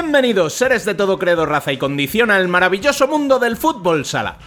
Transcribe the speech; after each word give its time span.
Bienvenidos, 0.00 0.54
seres 0.54 0.84
de 0.84 0.94
todo 0.94 1.18
credo, 1.18 1.44
raza 1.44 1.72
y 1.72 1.76
condición, 1.76 2.30
al 2.30 2.46
maravilloso 2.46 3.08
mundo 3.08 3.40
del 3.40 3.56
fútbol 3.56 4.04
sala. 4.04 4.38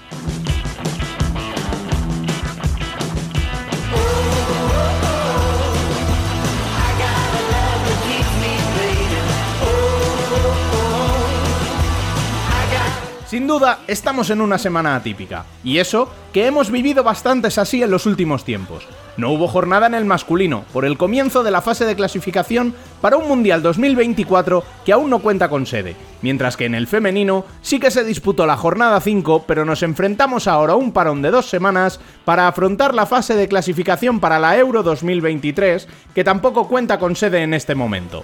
Sin 13.27 13.45
duda, 13.45 13.79
estamos 13.87 14.29
en 14.29 14.39
una 14.39 14.57
semana 14.57 14.95
atípica, 14.95 15.45
y 15.65 15.79
eso 15.79 16.09
que 16.33 16.47
hemos 16.47 16.71
vivido 16.71 17.03
bastantes 17.03 17.57
así 17.57 17.83
en 17.83 17.91
los 17.91 18.05
últimos 18.05 18.43
tiempos. 18.43 18.87
No 19.17 19.31
hubo 19.31 19.47
jornada 19.47 19.87
en 19.87 19.93
el 19.93 20.05
masculino, 20.05 20.63
por 20.71 20.85
el 20.85 20.97
comienzo 20.97 21.43
de 21.43 21.51
la 21.51 21.61
fase 21.61 21.85
de 21.85 21.95
clasificación 21.95 22.73
para 23.01 23.17
un 23.17 23.27
Mundial 23.27 23.61
2024 23.61 24.63
que 24.85 24.93
aún 24.93 25.09
no 25.09 25.19
cuenta 25.19 25.49
con 25.49 25.65
sede, 25.65 25.95
mientras 26.21 26.55
que 26.55 26.65
en 26.65 26.75
el 26.75 26.87
femenino 26.87 27.45
sí 27.61 27.79
que 27.79 27.91
se 27.91 28.03
disputó 28.03 28.45
la 28.45 28.57
jornada 28.57 29.01
5, 29.01 29.45
pero 29.45 29.65
nos 29.65 29.83
enfrentamos 29.83 30.47
ahora 30.47 30.73
a 30.73 30.77
un 30.77 30.91
parón 30.91 31.21
de 31.21 31.31
dos 31.31 31.47
semanas 31.49 31.99
para 32.25 32.47
afrontar 32.47 32.93
la 32.93 33.05
fase 33.05 33.35
de 33.35 33.47
clasificación 33.47 34.19
para 34.19 34.39
la 34.39 34.57
Euro 34.57 34.83
2023, 34.83 35.87
que 36.15 36.23
tampoco 36.23 36.67
cuenta 36.67 36.97
con 36.97 37.15
sede 37.15 37.43
en 37.43 37.53
este 37.53 37.75
momento. 37.75 38.23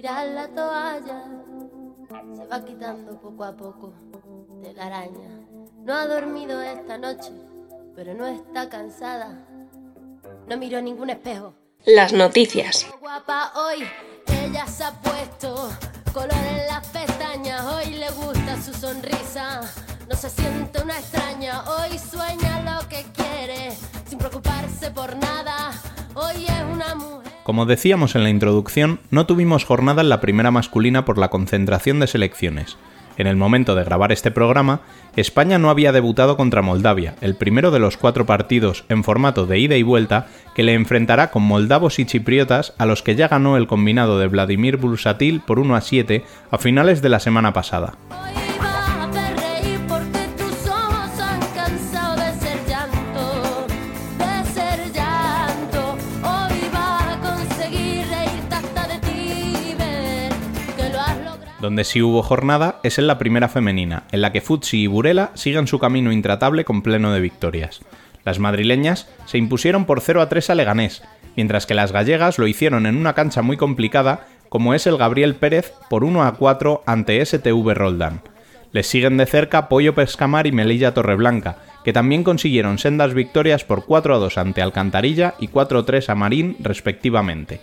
Tirar 0.00 0.28
la 0.28 0.48
toalla, 0.48 1.24
se 2.34 2.46
va 2.46 2.64
quitando 2.64 3.20
poco 3.20 3.44
a 3.44 3.54
poco 3.54 3.92
de 4.62 4.72
la 4.72 4.86
araña. 4.86 5.28
No 5.84 5.92
ha 5.92 6.06
dormido 6.06 6.62
esta 6.62 6.96
noche, 6.96 7.30
pero 7.94 8.14
no 8.14 8.26
está 8.26 8.70
cansada. 8.70 9.46
No 10.48 10.56
miró 10.56 10.80
ningún 10.80 11.10
espejo. 11.10 11.52
Las 11.84 12.14
noticias. 12.14 12.86
Guapa 12.98 13.52
hoy, 13.54 13.86
ella 14.42 14.66
se 14.66 14.84
ha 14.84 14.92
puesto 15.02 15.70
color 16.14 16.32
en 16.48 16.66
las 16.66 16.86
pestañas. 16.88 17.62
Hoy 17.66 17.92
le 17.96 18.10
gusta 18.12 18.56
su 18.62 18.72
sonrisa. 18.72 19.60
No 20.08 20.16
se 20.16 20.30
siente 20.30 20.82
una 20.82 20.98
extraña. 20.98 21.62
Hoy 21.72 21.98
sueña 21.98 22.62
lo 22.62 22.88
que 22.88 23.04
quiere, 23.12 23.76
sin 24.08 24.18
preocuparse 24.18 24.90
por 24.92 25.14
nada. 25.18 25.72
Hoy 26.14 26.44
es 26.44 26.64
una 26.72 26.94
mujer. 26.94 27.32
Como 27.44 27.66
decíamos 27.66 28.14
en 28.14 28.22
la 28.22 28.30
introducción, 28.30 29.00
no 29.10 29.26
tuvimos 29.26 29.64
jornada 29.64 30.02
en 30.02 30.08
la 30.08 30.20
primera 30.20 30.50
masculina 30.50 31.04
por 31.04 31.18
la 31.18 31.30
concentración 31.30 32.00
de 32.00 32.06
selecciones. 32.06 32.76
En 33.16 33.26
el 33.26 33.36
momento 33.36 33.74
de 33.74 33.84
grabar 33.84 34.12
este 34.12 34.30
programa, 34.30 34.80
España 35.14 35.58
no 35.58 35.68
había 35.68 35.92
debutado 35.92 36.36
contra 36.36 36.62
Moldavia, 36.62 37.16
el 37.20 37.34
primero 37.34 37.70
de 37.70 37.78
los 37.78 37.96
cuatro 37.96 38.24
partidos 38.24 38.84
en 38.88 39.04
formato 39.04 39.46
de 39.46 39.58
ida 39.58 39.76
y 39.76 39.82
vuelta 39.82 40.28
que 40.54 40.62
le 40.62 40.74
enfrentará 40.74 41.30
con 41.30 41.42
moldavos 41.42 41.98
y 41.98 42.06
chipriotas 42.06 42.72
a 42.78 42.86
los 42.86 43.02
que 43.02 43.16
ya 43.16 43.28
ganó 43.28 43.56
el 43.56 43.66
combinado 43.66 44.18
de 44.18 44.28
Vladimir 44.28 44.78
Bulsatil 44.78 45.40
por 45.40 45.58
1 45.58 45.76
a 45.76 45.80
7 45.80 46.24
a 46.50 46.58
finales 46.58 47.02
de 47.02 47.08
la 47.08 47.20
semana 47.20 47.52
pasada. 47.52 47.94
Donde 61.70 61.84
sí 61.84 62.02
hubo 62.02 62.24
jornada 62.24 62.80
es 62.82 62.98
en 62.98 63.06
la 63.06 63.16
primera 63.16 63.48
femenina, 63.48 64.02
en 64.10 64.22
la 64.22 64.32
que 64.32 64.40
Futsi 64.40 64.82
y 64.82 64.86
Burela 64.88 65.30
siguen 65.34 65.68
su 65.68 65.78
camino 65.78 66.10
intratable 66.10 66.64
con 66.64 66.82
pleno 66.82 67.12
de 67.12 67.20
victorias. 67.20 67.80
Las 68.24 68.40
madrileñas 68.40 69.08
se 69.26 69.38
impusieron 69.38 69.84
por 69.84 70.00
0 70.00 70.20
a 70.20 70.28
3 70.28 70.50
a 70.50 70.56
Leganés, 70.56 71.04
mientras 71.36 71.66
que 71.66 71.76
las 71.76 71.92
gallegas 71.92 72.40
lo 72.40 72.48
hicieron 72.48 72.86
en 72.86 72.96
una 72.96 73.12
cancha 73.12 73.42
muy 73.42 73.56
complicada 73.56 74.26
como 74.48 74.74
es 74.74 74.88
el 74.88 74.96
Gabriel 74.96 75.36
Pérez 75.36 75.72
por 75.88 76.02
1 76.02 76.24
a 76.24 76.34
4 76.34 76.82
ante 76.86 77.24
STV 77.24 77.72
Roldán. 77.72 78.22
Les 78.72 78.88
siguen 78.88 79.16
de 79.16 79.26
cerca 79.26 79.68
Pollo 79.68 79.94
Pescamar 79.94 80.48
y 80.48 80.52
Melilla 80.52 80.92
Torreblanca, 80.92 81.58
que 81.84 81.92
también 81.92 82.24
consiguieron 82.24 82.78
sendas 82.78 83.14
victorias 83.14 83.62
por 83.62 83.84
4 83.84 84.16
a 84.16 84.18
2 84.18 84.38
ante 84.38 84.60
Alcantarilla 84.60 85.34
y 85.38 85.46
4 85.46 85.78
a 85.78 85.86
3 85.86 86.10
a 86.10 86.14
Marín 86.16 86.56
respectivamente. 86.58 87.60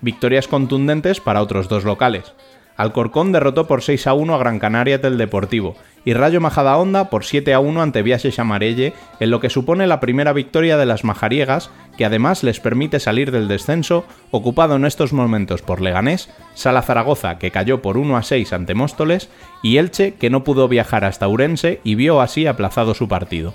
Victorias 0.00 0.48
contundentes 0.48 1.20
para 1.20 1.40
otros 1.40 1.68
dos 1.68 1.84
locales. 1.84 2.34
Alcorcón 2.76 3.32
derrotó 3.32 3.66
por 3.66 3.82
6 3.82 4.06
a 4.06 4.14
1 4.14 4.34
a 4.34 4.38
Gran 4.38 4.58
Canaria 4.58 4.98
del 4.98 5.18
Deportivo 5.18 5.76
y 6.04 6.12
Rayo 6.12 6.40
Majadahonda 6.40 7.08
por 7.08 7.24
7 7.24 7.54
a 7.54 7.60
1 7.60 7.82
ante 7.82 8.02
Viaje 8.02 8.30
Chamarelle 8.30 8.92
en 9.20 9.30
lo 9.30 9.40
que 9.40 9.50
supone 9.50 9.86
la 9.86 10.00
primera 10.00 10.32
victoria 10.32 10.76
de 10.76 10.86
las 10.86 11.04
majariegas 11.04 11.70
que 11.96 12.04
además 12.04 12.42
les 12.42 12.60
permite 12.60 13.00
salir 13.00 13.30
del 13.30 13.48
descenso 13.48 14.04
ocupado 14.30 14.76
en 14.76 14.84
estos 14.84 15.12
momentos 15.12 15.62
por 15.62 15.80
Leganés, 15.80 16.28
Sala 16.54 16.82
Zaragoza 16.82 17.38
que 17.38 17.50
cayó 17.50 17.80
por 17.80 17.96
1 17.96 18.16
a 18.16 18.22
6 18.22 18.52
ante 18.52 18.74
Móstoles 18.74 19.28
y 19.62 19.78
Elche 19.78 20.14
que 20.14 20.30
no 20.30 20.44
pudo 20.44 20.68
viajar 20.68 21.04
hasta 21.04 21.28
Urense 21.28 21.80
y 21.84 21.94
vio 21.94 22.20
así 22.20 22.46
aplazado 22.46 22.94
su 22.94 23.08
partido. 23.08 23.54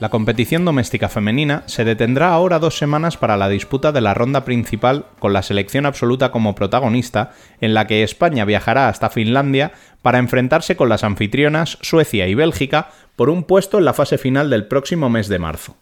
La 0.00 0.10
competición 0.10 0.64
doméstica 0.64 1.08
femenina 1.08 1.64
se 1.66 1.84
detendrá 1.84 2.28
ahora 2.28 2.60
dos 2.60 2.78
semanas 2.78 3.16
para 3.16 3.36
la 3.36 3.48
disputa 3.48 3.90
de 3.90 4.00
la 4.00 4.14
ronda 4.14 4.44
principal 4.44 5.06
con 5.18 5.32
la 5.32 5.42
selección 5.42 5.86
absoluta 5.86 6.30
como 6.30 6.54
protagonista, 6.54 7.32
en 7.60 7.74
la 7.74 7.88
que 7.88 8.04
España 8.04 8.44
viajará 8.44 8.88
hasta 8.88 9.10
Finlandia 9.10 9.72
para 10.00 10.18
enfrentarse 10.18 10.76
con 10.76 10.88
las 10.88 11.02
anfitrionas 11.02 11.78
Suecia 11.80 12.28
y 12.28 12.34
Bélgica 12.34 12.90
por 13.16 13.28
un 13.28 13.42
puesto 13.42 13.78
en 13.78 13.86
la 13.86 13.92
fase 13.92 14.18
final 14.18 14.50
del 14.50 14.66
próximo 14.66 15.10
mes 15.10 15.26
de 15.26 15.40
marzo. 15.40 15.74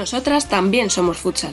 Nosotras 0.00 0.48
también 0.48 0.88
somos 0.88 1.18
futsal. 1.18 1.52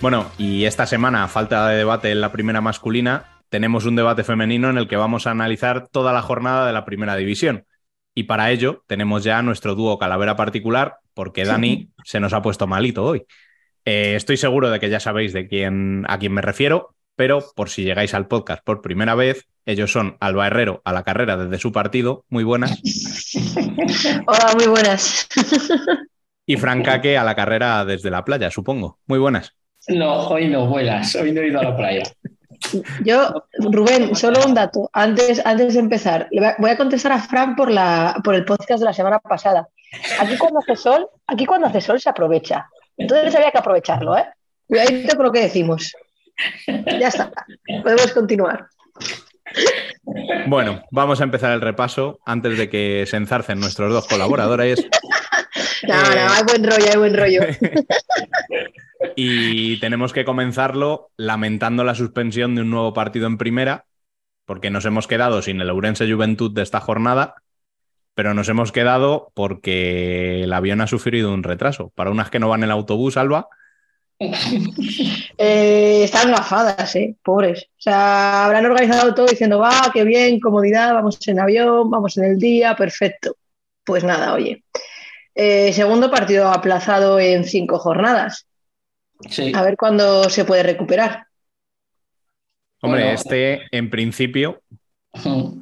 Bueno, 0.00 0.32
y 0.36 0.64
esta 0.64 0.86
semana, 0.86 1.22
a 1.22 1.28
falta 1.28 1.68
de 1.68 1.76
debate 1.76 2.10
en 2.10 2.20
la 2.20 2.32
primera 2.32 2.60
masculina, 2.60 3.40
tenemos 3.48 3.84
un 3.84 3.94
debate 3.94 4.24
femenino 4.24 4.68
en 4.68 4.78
el 4.78 4.88
que 4.88 4.96
vamos 4.96 5.28
a 5.28 5.30
analizar 5.30 5.86
toda 5.86 6.12
la 6.12 6.22
jornada 6.22 6.66
de 6.66 6.72
la 6.72 6.84
primera 6.84 7.14
división. 7.14 7.64
Y 8.16 8.24
para 8.24 8.50
ello 8.50 8.82
tenemos 8.88 9.22
ya 9.22 9.42
nuestro 9.42 9.76
dúo 9.76 10.00
Calavera 10.00 10.34
particular, 10.34 10.96
porque 11.14 11.44
Dani 11.44 11.90
se 12.02 12.18
nos 12.18 12.32
ha 12.32 12.42
puesto 12.42 12.66
malito 12.66 13.04
hoy. 13.04 13.26
Eh, 13.84 14.16
estoy 14.16 14.38
seguro 14.38 14.70
de 14.70 14.80
que 14.80 14.90
ya 14.90 14.98
sabéis 14.98 15.32
de 15.32 15.46
quién, 15.46 16.04
a 16.08 16.18
quién 16.18 16.32
me 16.32 16.42
refiero, 16.42 16.96
pero 17.16 17.44
por 17.54 17.68
si 17.70 17.84
llegáis 17.84 18.14
al 18.14 18.26
podcast 18.26 18.62
por 18.64 18.80
primera 18.82 19.14
vez, 19.14 19.46
ellos 19.66 19.92
son 19.92 20.16
Alba 20.20 20.46
Herrero 20.46 20.82
a 20.84 20.92
la 20.92 21.02
carrera 21.04 21.36
desde 21.36 21.58
su 21.58 21.72
partido, 21.72 22.24
muy 22.28 22.44
buenas, 22.44 22.80
Hola, 24.26 24.52
muy 24.54 24.66
buenas. 24.66 25.28
y 26.46 26.56
Francaque 26.56 27.16
a 27.16 27.24
la 27.24 27.34
carrera 27.34 27.84
desde 27.84 28.10
la 28.10 28.24
playa, 28.24 28.50
supongo. 28.50 28.98
Muy 29.06 29.18
buenas. 29.18 29.52
No, 29.88 30.28
hoy 30.28 30.48
no 30.48 30.66
vuelas, 30.66 31.14
hoy 31.16 31.32
no 31.32 31.40
he 31.40 31.48
ido 31.48 31.60
a 31.60 31.64
la 31.64 31.76
playa. 31.76 32.02
Yo, 33.04 33.44
Rubén, 33.58 34.14
solo 34.16 34.40
un 34.46 34.54
dato. 34.54 34.88
Antes, 34.92 35.44
antes 35.44 35.74
de 35.74 35.80
empezar, 35.80 36.28
le 36.30 36.40
voy 36.40 36.48
a- 36.50 36.56
voy 36.58 36.70
a 36.70 36.76
contestar 36.76 37.12
a 37.12 37.18
Fran 37.20 37.54
por, 37.54 37.70
la, 37.70 38.18
por 38.24 38.34
el 38.34 38.44
podcast 38.44 38.80
de 38.80 38.86
la 38.86 38.92
semana 38.94 39.18
pasada. 39.18 39.68
Aquí 40.20 40.36
cuando 40.38 40.60
hace 40.60 40.76
sol, 40.76 41.06
aquí 41.26 41.44
cuando 41.46 41.66
hace 41.66 41.80
sol 41.80 42.00
se 42.00 42.08
aprovecha. 42.08 42.66
Entonces 42.96 43.34
había 43.34 43.50
que 43.50 43.58
aprovecharlo, 43.58 44.16
¿eh? 44.16 44.24
Cuidadito 44.66 45.16
con 45.16 45.26
lo 45.26 45.32
que 45.32 45.40
decimos. 45.42 45.92
Ya 46.66 47.08
está. 47.08 47.32
Podemos 47.82 48.12
continuar. 48.12 48.68
Bueno, 50.46 50.82
vamos 50.90 51.20
a 51.20 51.24
empezar 51.24 51.52
el 51.52 51.60
repaso 51.60 52.18
antes 52.24 52.58
de 52.58 52.68
que 52.68 53.04
se 53.06 53.16
enzarcen 53.16 53.60
nuestros 53.60 53.92
dos 53.92 54.06
colaboradores. 54.06 54.86
No, 55.86 55.94
no, 55.94 56.32
hay 56.32 56.42
buen 56.44 56.64
rollo, 56.64 56.86
hay 56.90 56.96
buen 56.96 57.14
rollo. 57.14 57.42
Y 59.16 59.78
tenemos 59.80 60.12
que 60.12 60.24
comenzarlo 60.24 61.10
lamentando 61.16 61.84
la 61.84 61.94
suspensión 61.94 62.54
de 62.54 62.62
un 62.62 62.70
nuevo 62.70 62.92
partido 62.92 63.26
en 63.26 63.38
primera, 63.38 63.84
porque 64.44 64.70
nos 64.70 64.84
hemos 64.86 65.06
quedado 65.06 65.42
sin 65.42 65.60
el 65.60 65.70
Ourense 65.70 66.10
Juventud 66.10 66.52
de 66.52 66.62
esta 66.62 66.80
jornada, 66.80 67.34
pero 68.14 68.34
nos 68.34 68.48
hemos 68.48 68.72
quedado 68.72 69.30
porque 69.34 70.42
el 70.44 70.52
avión 70.52 70.80
ha 70.80 70.86
sufrido 70.86 71.32
un 71.32 71.42
retraso. 71.42 71.92
Para 71.94 72.10
unas 72.10 72.30
que 72.30 72.38
no 72.38 72.48
van 72.48 72.60
en 72.60 72.64
el 72.64 72.70
autobús, 72.70 73.16
Alba, 73.16 73.48
Eh, 75.36 76.04
están 76.04 76.30
gafadas, 76.30 76.94
¿eh? 76.96 77.16
Pobres. 77.22 77.64
O 77.76 77.80
sea, 77.82 78.44
habrán 78.44 78.64
organizado 78.66 79.14
todo 79.14 79.26
diciendo, 79.26 79.58
va, 79.58 79.90
qué 79.92 80.04
bien, 80.04 80.38
comodidad, 80.38 80.94
vamos 80.94 81.18
en 81.26 81.40
avión, 81.40 81.90
vamos 81.90 82.16
en 82.18 82.24
el 82.24 82.38
día, 82.38 82.76
perfecto. 82.76 83.36
Pues 83.84 84.04
nada, 84.04 84.32
oye. 84.34 84.62
Eh, 85.34 85.72
segundo 85.72 86.10
partido 86.10 86.48
aplazado 86.48 87.18
en 87.18 87.44
cinco 87.44 87.78
jornadas. 87.80 88.46
Sí. 89.28 89.52
A 89.54 89.62
ver 89.62 89.76
cuándo 89.76 90.30
se 90.30 90.44
puede 90.44 90.62
recuperar. 90.62 91.26
hombre, 92.80 93.02
Bueno. 93.02 93.14
este 93.14 93.62
en 93.76 93.90
principio 93.90 94.62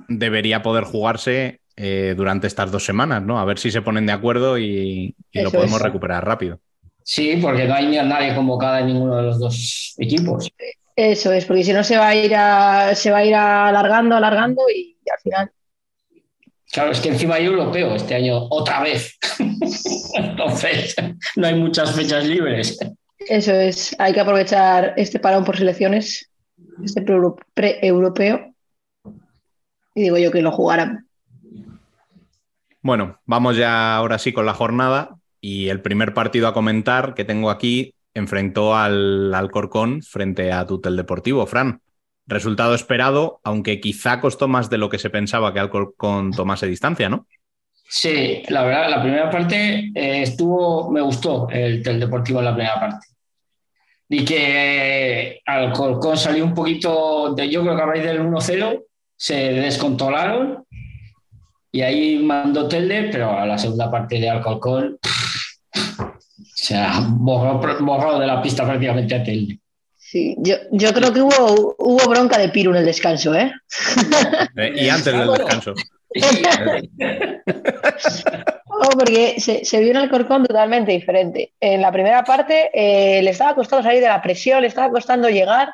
debería 0.08 0.62
poder 0.62 0.84
jugarse 0.84 1.60
eh, 1.76 2.14
durante 2.16 2.46
estas 2.46 2.70
dos 2.70 2.84
semanas, 2.84 3.22
¿no? 3.22 3.38
A 3.40 3.44
ver 3.44 3.58
si 3.58 3.70
se 3.70 3.82
ponen 3.82 4.06
de 4.06 4.12
acuerdo 4.12 4.58
y, 4.58 5.14
y 5.30 5.40
lo 5.42 5.50
podemos 5.50 5.76
es. 5.76 5.82
recuperar 5.82 6.26
rápido. 6.26 6.60
Sí, 7.04 7.36
porque 7.40 7.64
no 7.66 7.74
hay 7.74 7.86
ni 7.86 7.98
a 7.98 8.02
nadie 8.04 8.34
convocada 8.34 8.80
en 8.80 8.86
ninguno 8.88 9.16
de 9.16 9.22
los 9.22 9.38
dos 9.38 9.94
equipos. 9.98 10.50
Eso 10.94 11.32
es, 11.32 11.44
porque 11.46 11.64
si 11.64 11.72
no 11.72 11.82
se 11.82 11.96
va 11.96 12.08
a 12.08 12.14
ir 12.14 12.34
a- 12.34 12.94
se 12.94 13.10
va 13.10 13.18
a 13.18 13.24
ir 13.24 13.34
alargando, 13.34 14.16
alargando 14.16 14.62
y, 14.74 14.96
al 15.10 15.20
final. 15.20 15.50
Claro, 16.70 16.92
es 16.92 17.00
que 17.00 17.08
encima 17.10 17.34
hay 17.36 17.46
europeo 17.46 17.94
este 17.94 18.14
año 18.14 18.46
otra 18.50 18.82
vez. 18.82 19.18
Entonces, 20.14 20.94
no 21.36 21.46
hay 21.46 21.54
muchas 21.54 21.94
fechas 21.94 22.24
libres. 22.26 22.78
Eso 23.18 23.52
es, 23.52 23.94
hay 23.98 24.12
que 24.12 24.20
aprovechar 24.20 24.94
este 24.96 25.18
parón 25.18 25.44
por 25.44 25.56
selecciones, 25.56 26.30
este 26.84 27.02
pre- 27.02 27.18
pre-europeo. 27.54 28.54
Y 29.94 30.02
digo 30.02 30.18
yo 30.18 30.30
que 30.30 30.42
lo 30.42 30.50
jugarán. 30.52 31.06
Bueno, 32.80 33.20
vamos 33.26 33.56
ya 33.56 33.94
ahora 33.96 34.18
sí 34.18 34.32
con 34.32 34.44
la 34.46 34.54
jornada 34.54 35.16
y 35.42 35.68
el 35.68 35.82
primer 35.82 36.14
partido 36.14 36.46
a 36.46 36.54
comentar 36.54 37.14
que 37.14 37.24
tengo 37.24 37.50
aquí 37.50 37.94
enfrentó 38.14 38.76
al 38.76 39.34
Alcorcón 39.34 40.00
frente 40.02 40.52
a 40.52 40.64
Tutel 40.66 40.96
Deportivo. 40.96 41.46
Fran, 41.46 41.82
resultado 42.26 42.74
esperado, 42.74 43.40
aunque 43.42 43.80
quizá 43.80 44.20
costó 44.20 44.46
más 44.46 44.70
de 44.70 44.78
lo 44.78 44.88
que 44.88 44.98
se 44.98 45.10
pensaba 45.10 45.52
que 45.52 45.58
Alcorcón 45.58 46.30
tomase 46.30 46.66
distancia, 46.68 47.08
¿no? 47.08 47.26
Sí, 47.88 48.42
la 48.48 48.62
verdad, 48.62 48.88
la 48.88 49.02
primera 49.02 49.28
parte 49.28 49.90
eh, 49.94 50.22
estuvo, 50.22 50.90
me 50.90 51.00
gustó 51.00 51.48
el, 51.50 51.86
el 51.86 52.00
Deportivo 52.00 52.38
en 52.38 52.44
la 52.44 52.54
primera 52.54 52.80
parte. 52.80 53.08
Y 54.08 54.24
que 54.24 55.40
Alcorcón 55.44 56.16
salió 56.16 56.44
un 56.44 56.54
poquito, 56.54 57.34
de, 57.34 57.50
yo 57.50 57.62
creo 57.62 57.74
que 57.74 57.82
a 57.82 57.86
raíz 57.86 58.04
del 58.04 58.20
1-0 58.20 58.84
se 59.16 59.34
descontrolaron 59.34 60.64
y 61.72 61.80
ahí 61.80 62.18
mandó 62.18 62.68
Telde, 62.68 63.08
pero 63.10 63.36
a 63.36 63.46
la 63.46 63.58
segunda 63.58 63.90
parte 63.90 64.20
de 64.20 64.28
Alcorcón 64.30 64.98
se 66.54 66.76
ha 66.76 67.00
borrado, 67.08 67.60
borrado 67.80 68.20
de 68.20 68.26
la 68.26 68.40
pista 68.42 68.64
prácticamente 68.64 69.14
a 69.14 69.24
Telde. 69.24 69.58
Sí, 69.96 70.36
yo, 70.38 70.56
yo 70.70 70.92
creo 70.92 71.12
que 71.12 71.22
hubo, 71.22 71.74
hubo 71.78 72.08
bronca 72.10 72.36
de 72.38 72.50
Piru 72.50 72.72
en 72.72 72.76
el 72.78 72.84
descanso, 72.84 73.34
¿eh? 73.34 73.50
Eh, 74.56 74.72
y 74.76 74.88
antes 74.90 75.12
del 75.12 75.32
descanso. 75.32 75.72
Oh, 78.68 78.88
porque 78.98 79.36
se, 79.38 79.64
se 79.64 79.80
vio 79.80 79.90
en 79.90 79.96
Alcorcón 79.98 80.44
totalmente 80.44 80.92
diferente. 80.92 81.52
En 81.60 81.80
la 81.80 81.92
primera 81.92 82.24
parte 82.24 82.70
eh, 82.74 83.22
le 83.22 83.30
estaba 83.30 83.54
costando 83.54 83.82
salir 83.84 84.00
de 84.00 84.08
la 84.08 84.20
presión, 84.22 84.60
le 84.60 84.68
estaba 84.68 84.90
costando 84.90 85.28
llegar 85.28 85.70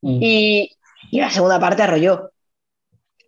Mm. 0.00 0.18
y, 0.22 0.70
y 1.10 1.20
la 1.20 1.28
segunda 1.28 1.58
parte 1.58 1.82
arrolló. 1.82 2.30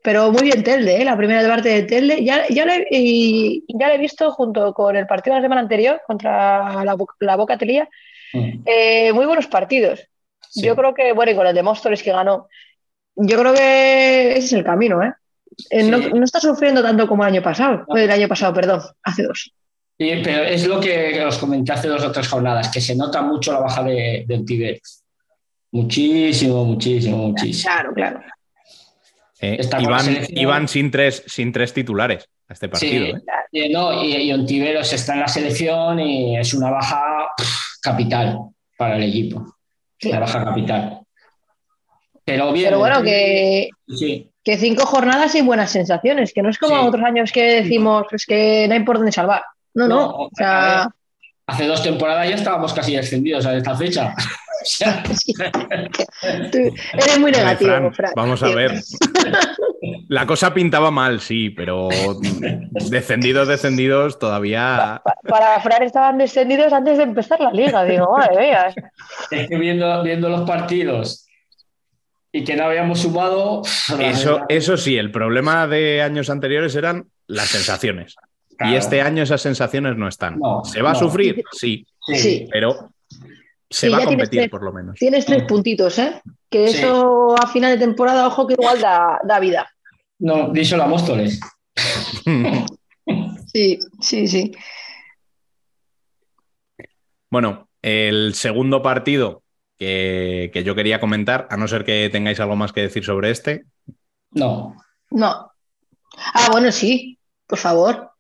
Pero 0.02 0.32
muy 0.32 0.42
bien 0.44 0.62
Telde, 0.62 1.00
¿eh? 1.00 1.04
la 1.04 1.16
primera 1.16 1.46
parte 1.46 1.68
de 1.68 1.82
Telde. 1.82 2.24
Ya, 2.24 2.48
ya, 2.48 2.64
le, 2.64 2.86
y 2.90 3.64
ya 3.68 3.88
le 3.88 3.96
he 3.96 3.98
visto 3.98 4.30
junto 4.32 4.72
con 4.72 4.96
el 4.96 5.06
partido 5.06 5.34
de 5.34 5.40
la 5.40 5.44
semana 5.44 5.60
anterior 5.60 6.00
contra 6.06 6.82
la, 6.84 6.96
la 7.20 7.36
Boca 7.36 7.58
Telía, 7.58 7.88
eh, 8.32 9.12
muy 9.12 9.26
buenos 9.26 9.46
partidos. 9.46 10.00
Sí. 10.48 10.62
Yo 10.62 10.74
creo 10.74 10.94
que, 10.94 11.12
bueno, 11.12 11.32
y 11.32 11.34
con 11.36 11.46
el 11.46 11.54
de 11.54 11.62
Móstoles 11.62 12.02
que 12.02 12.12
ganó, 12.12 12.48
yo 13.14 13.38
creo 13.38 13.52
que 13.54 14.30
ese 14.32 14.46
es 14.46 14.52
el 14.54 14.64
camino, 14.64 15.02
¿eh? 15.02 15.12
Eh, 15.70 15.82
no, 15.82 15.98
Sí. 15.98 16.10
no 16.14 16.24
está 16.24 16.40
sufriendo 16.40 16.82
tanto 16.82 17.06
como 17.06 17.22
el 17.24 17.32
año 17.34 17.42
pasado, 17.42 17.84
No. 17.86 17.96
el 17.96 18.10
año 18.10 18.26
pasado, 18.28 18.54
perdón, 18.54 18.80
hace 19.02 19.24
dos. 19.24 19.52
Sí, 19.98 20.12
pero 20.24 20.44
es 20.44 20.66
lo 20.66 20.80
que 20.80 21.22
os 21.26 21.36
comenté 21.36 21.72
hace 21.72 21.88
dos 21.88 22.02
o 22.02 22.10
tres 22.10 22.26
jornadas, 22.26 22.70
que 22.72 22.80
se 22.80 22.96
nota 22.96 23.20
mucho 23.20 23.52
la 23.52 23.58
baja 23.60 23.82
de, 23.82 24.24
del 24.26 24.46
Tibet. 24.46 24.80
Muchísimo, 25.72 26.64
muchísimo, 26.64 27.16
muchísimo. 27.28 27.70
Claro, 27.72 27.92
claro. 27.92 28.20
Eh, 29.42 29.62
selección. 29.62 30.38
iban 30.38 30.68
sin, 30.68 30.90
tres, 30.90 31.22
sin 31.26 31.50
tres 31.52 31.72
titulares 31.72 32.28
a 32.48 32.52
este 32.52 32.68
partido. 32.68 33.06
Sí, 33.06 33.12
¿eh? 33.52 33.66
y, 33.66 33.72
no, 33.72 34.02
y, 34.04 34.16
y 34.16 34.32
Ontiveros 34.32 34.92
está 34.92 35.14
en 35.14 35.20
la 35.20 35.28
selección 35.28 35.98
y 36.00 36.36
es 36.36 36.52
una 36.54 36.70
baja 36.70 37.28
pff, 37.36 37.80
capital 37.82 38.38
para 38.76 38.96
el 38.96 39.04
equipo. 39.04 39.56
Sí. 39.98 40.10
Una 40.10 40.20
baja 40.20 40.44
capital. 40.44 41.00
Pero 42.24 42.52
bien. 42.52 42.66
Pero 42.66 42.78
bueno, 42.78 43.02
que, 43.02 43.70
Sí, 43.88 44.30
que 44.44 44.56
cinco 44.58 44.84
jornadas 44.86 45.34
y 45.34 45.42
buenas 45.42 45.70
sensaciones, 45.72 46.32
que 46.32 46.42
no 46.42 46.50
es 46.50 46.58
como 46.58 46.80
Sí. 46.80 46.86
otros 46.88 47.02
años 47.02 47.32
que 47.32 47.62
decimos 47.62 48.06
es 48.12 48.26
que 48.26 48.66
no 48.68 48.74
hay 48.74 48.84
por 48.84 48.96
dónde 48.98 49.12
salvar. 49.12 49.42
No, 49.74 49.88
no. 49.88 49.96
No, 49.96 50.10
o 50.10 50.30
sea, 50.34 50.88
hace 51.46 51.66
dos 51.66 51.82
temporadas 51.82 52.28
ya 52.28 52.34
estábamos 52.34 52.72
casi 52.74 52.94
descendidos 52.94 53.46
a 53.46 53.56
esta 53.56 53.74
fecha. 53.76 54.14
Sea, 54.62 55.02
tú 56.52 56.58
eres 56.92 57.18
muy 57.18 57.30
negativo, 57.32 57.70
Fran, 57.70 57.94
Fran. 57.94 58.12
vamos 58.16 58.42
a 58.42 58.48
ver. 58.50 58.80
La 60.08 60.26
cosa 60.26 60.52
pintaba 60.52 60.90
mal, 60.90 61.20
sí, 61.20 61.50
pero 61.50 61.88
descendidos, 62.90 63.48
descendidos, 63.48 64.18
todavía. 64.18 65.00
Pa- 65.04 65.14
Para 65.28 65.60
Fran 65.60 65.82
estaban 65.82 66.18
descendidos 66.18 66.72
antes 66.72 66.98
de 66.98 67.04
empezar 67.04 67.40
la 67.40 67.52
liga, 67.52 67.84
digo, 67.84 68.14
madre 68.16 68.38
mía. 68.38 68.74
es 69.30 69.48
que 69.48 69.56
viendo, 69.56 70.02
viendo 70.02 70.28
los 70.28 70.42
partidos 70.48 71.26
y 72.32 72.44
que 72.44 72.56
no 72.56 72.64
habíamos 72.64 73.00
sumado. 73.00 73.62
Eso, 73.98 74.42
eso 74.48 74.76
sí, 74.76 74.96
el 74.96 75.10
problema 75.10 75.66
de 75.66 76.02
años 76.02 76.28
anteriores 76.30 76.74
eran 76.74 77.06
las 77.26 77.48
sensaciones. 77.48 78.14
claro. 78.58 78.72
Y 78.72 78.76
este 78.76 79.00
año 79.00 79.22
esas 79.22 79.40
sensaciones 79.40 79.96
no 79.96 80.06
están. 80.08 80.38
No, 80.38 80.62
¿Se 80.64 80.82
va 80.82 80.90
a 80.90 80.92
no. 80.94 81.10
Sí. 81.52 81.86
Sí. 82.06 82.48
pero 82.50 82.90
se 83.70 83.86
Sí, 83.86 83.92
va 83.92 83.98
a 84.02 84.04
competir 84.04 84.40
tres. 84.40 84.50
por 84.50 84.62
lo 84.64 84.72
menos. 84.72 84.96
Tienes 84.96 85.24
tres 85.24 85.44
puntitos, 85.44 85.98
¿eh? 85.98 86.20
Que 86.50 86.68
Sí. 86.68 86.78
eso 86.78 87.34
a 87.40 87.46
final 87.46 87.78
de 87.78 87.84
temporada, 87.86 88.26
ojo, 88.26 88.46
que 88.46 88.54
igual 88.54 88.80
da, 88.80 89.20
da 89.24 89.38
vida. 89.38 89.70
No, 90.18 90.48
díselo 90.50 90.82
a 90.82 90.86
Móstoles. 90.86 91.40
Sí, 93.52 93.80
sí, 94.00 94.28
sí. 94.28 94.52
Bueno, 97.30 97.68
el 97.82 98.34
segundo 98.34 98.82
partido 98.82 99.42
que, 99.78 100.50
que 100.52 100.62
yo 100.62 100.74
quería 100.76 101.00
comentar, 101.00 101.48
a 101.50 101.56
no 101.56 101.66
ser 101.66 101.84
que 101.84 102.08
tengáis 102.10 102.38
algo 102.40 102.54
más 102.56 102.72
que 102.72 102.82
decir 102.82 103.04
sobre 103.04 103.30
este, 103.30 103.64
No. 104.30 104.76
No. 105.10 105.50
Ah, 106.16 106.48
bueno, 106.52 106.70
sí, 106.70 107.18
por 107.46 107.58
favor. 107.58 108.10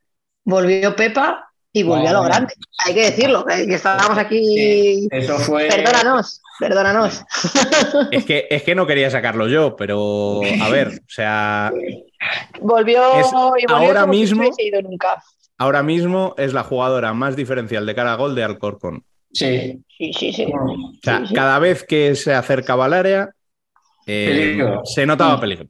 Volvió 0.44 0.96
Pepa 0.96 1.49
y 1.72 1.82
volvió 1.82 2.10
a 2.10 2.12
lo 2.12 2.22
grande. 2.22 2.52
Hay 2.84 2.94
que 2.94 3.02
decirlo, 3.10 3.44
que, 3.46 3.66
que 3.66 3.74
estábamos 3.74 4.18
aquí. 4.18 5.08
Eso 5.10 5.38
fue. 5.38 5.68
Perdónanos, 5.68 6.42
perdónanos. 6.58 7.22
es 8.10 8.24
que, 8.24 8.46
es 8.50 8.62
que 8.62 8.74
no 8.74 8.86
quería 8.86 9.10
sacarlo 9.10 9.46
yo, 9.48 9.76
pero 9.76 10.40
a 10.62 10.68
ver, 10.68 10.88
o 10.88 11.08
sea, 11.10 11.72
Volvió 12.60 13.02
Es 13.20 13.26
y 13.28 13.32
volvió 13.32 13.76
ahora 13.76 14.06
mismo- 14.06 14.42
no 14.42 14.50
ido 14.58 14.82
nunca. 14.82 15.22
ahora 15.58 15.82
mismo 15.82 16.34
es 16.36 16.52
la 16.52 16.62
jugadora 16.64 17.12
más 17.14 17.34
diferencial 17.36 17.86
de 17.86 17.94
cara 17.94 18.12
a 18.12 18.16
gol 18.16 18.34
de 18.34 18.44
Alcorcón. 18.44 19.04
Sí. 19.32 19.80
Sí, 19.96 20.12
sí, 20.12 20.32
sí. 20.32 20.44
O 20.52 20.92
sea, 21.02 21.20
Sí, 21.20 21.26
sí. 21.28 21.34
cada 21.34 21.58
vez 21.58 21.84
que 21.84 22.14
se 22.16 22.34
acercaba 22.34 22.86
al 22.86 22.94
área, 22.94 23.30
eh, 24.06 24.58
se 24.84 25.06
notaba 25.06 25.38
peligro. 25.40 25.66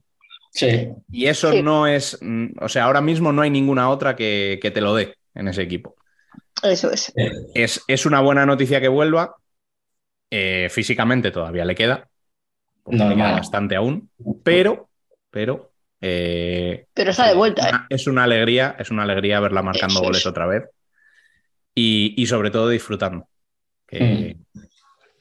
Sí. 0.52 0.88
Y 1.12 1.26
eso 1.26 1.52
Sí. 1.52 1.62
no 1.62 1.86
es, 1.86 2.18
mm, 2.20 2.46
o 2.60 2.68
sea, 2.68 2.84
ahora 2.84 3.00
mismo 3.00 3.32
no 3.32 3.42
hay 3.42 3.50
ninguna 3.50 3.90
otra 3.90 4.16
que, 4.16 4.58
que 4.62 4.70
te 4.70 4.80
lo 4.80 4.94
dé 4.94 5.14
en 5.34 5.48
ese 5.48 5.62
equipo. 5.62 5.96
Eso 6.62 6.90
es. 6.90 7.12
Es, 7.54 7.82
es 7.86 8.06
una 8.06 8.20
buena 8.20 8.44
noticia 8.46 8.80
que 8.80 8.88
vuelva. 8.88 9.34
Eh, 10.30 10.68
físicamente 10.70 11.30
todavía 11.30 11.64
le 11.64 11.74
queda. 11.74 12.08
le 12.86 12.98
queda 12.98 13.32
bastante 13.32 13.76
aún. 13.76 14.10
Pero, 14.44 14.88
pero. 15.30 15.72
eh, 16.00 16.86
Pero 16.94 17.10
está 17.10 17.28
de 17.28 17.34
vuelta, 17.34 17.66
¿eh? 17.66 17.70
una- 17.70 17.86
es 17.88 18.06
una 18.06 18.24
alegría, 18.24 18.76
es 18.78 18.90
una 18.90 19.02
alegría 19.02 19.40
verla 19.40 19.62
marcando 19.62 19.94
Eso 19.94 20.02
goles 20.02 20.20
es. 20.20 20.26
otra 20.26 20.46
vez. 20.46 20.64
Y, 21.74 22.14
y 22.20 22.26
sobre 22.26 22.50
todo 22.50 22.68
disfrutando. 22.68 23.28
Que, 23.86 24.36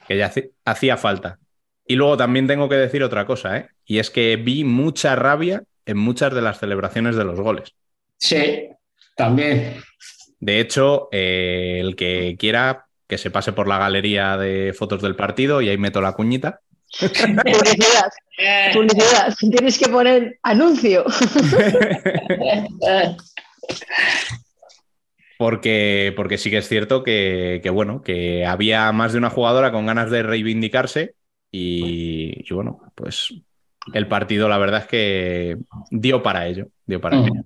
que 0.07 0.17
ya 0.17 0.27
hace- 0.27 0.51
hacía 0.65 0.97
falta. 0.97 1.39
Y 1.87 1.95
luego 1.95 2.17
también 2.17 2.45
tengo 2.45 2.69
que 2.69 2.75
decir 2.75 3.01
otra 3.03 3.25
cosa, 3.25 3.57
¿eh? 3.57 3.69
Y 3.85 3.97
es 3.97 4.11
que 4.11 4.35
vi 4.35 4.63
mucha 4.63 5.15
rabia 5.15 5.63
en 5.85 5.97
muchas 5.97 6.33
de 6.35 6.41
las 6.43 6.59
celebraciones 6.59 7.15
de 7.15 7.23
los 7.25 7.39
goles. 7.39 7.73
Sí, 8.17 8.69
también. 9.15 9.81
De 10.39 10.59
hecho, 10.59 11.09
eh, 11.11 11.77
el 11.81 11.95
que 11.95 12.35
quiera 12.39 12.85
que 13.07 13.17
se 13.17 13.31
pase 13.31 13.53
por 13.53 13.67
la 13.67 13.77
galería 13.79 14.37
de 14.37 14.73
fotos 14.77 15.01
del 15.01 15.15
partido 15.15 15.61
y 15.61 15.69
ahí 15.69 15.77
meto 15.77 15.99
la 16.01 16.13
cuñita. 16.13 16.61
Publicidad. 16.99 18.09
Publicidad. 18.73 19.35
Tienes 19.39 19.77
que 19.79 19.89
poner 19.89 20.39
anuncio. 20.43 21.05
Porque, 25.37 26.11
porque 26.17 26.37
sí 26.37 26.49
que 26.49 26.57
es 26.57 26.67
cierto 26.67 27.01
que, 27.01 27.61
que, 27.63 27.69
bueno, 27.69 28.01
que 28.01 28.45
había 28.45 28.91
más 28.91 29.13
de 29.13 29.19
una 29.19 29.29
jugadora 29.29 29.71
con 29.71 29.85
ganas 29.85 30.11
de 30.11 30.21
reivindicarse 30.21 31.13
y, 31.49 32.43
y, 32.45 32.53
bueno, 32.53 32.81
pues 32.93 33.33
el 33.93 34.07
partido 34.09 34.49
la 34.49 34.57
verdad 34.57 34.81
es 34.81 34.87
que 34.87 35.57
dio 35.91 36.21
para 36.21 36.45
ello, 36.47 36.67
dio 36.85 36.99
para 36.99 37.17
Mm. 37.17 37.23
ello. 37.25 37.41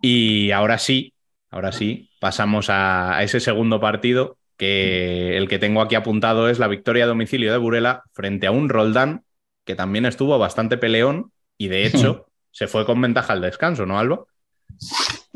Y 0.00 0.52
ahora 0.52 0.78
sí, 0.78 1.12
ahora 1.50 1.72
sí, 1.72 2.10
pasamos 2.20 2.68
a, 2.70 3.22
ese 3.22 3.40
segundo 3.40 3.80
partido 3.80 4.36
que 4.56 5.36
el 5.36 5.48
que 5.48 5.58
tengo 5.58 5.80
aquí 5.80 5.94
apuntado 5.94 6.48
es 6.48 6.58
la 6.58 6.68
victoria 6.68 7.04
a 7.04 7.08
domicilio 7.08 7.52
de 7.52 7.58
Burela 7.58 8.02
frente 8.12 8.46
a 8.46 8.50
un 8.50 8.68
Roldán 8.68 9.24
que 9.64 9.74
también 9.74 10.06
estuvo 10.06 10.38
bastante 10.38 10.78
peleón 10.78 11.32
y 11.56 11.68
de 11.68 11.82
hecho 11.86 12.26
se 12.50 12.66
fue 12.66 12.84
con 12.84 13.00
ventaja 13.00 13.32
al 13.32 13.40
descanso, 13.40 13.86
¿no, 13.86 13.98
Alba? 13.98 14.24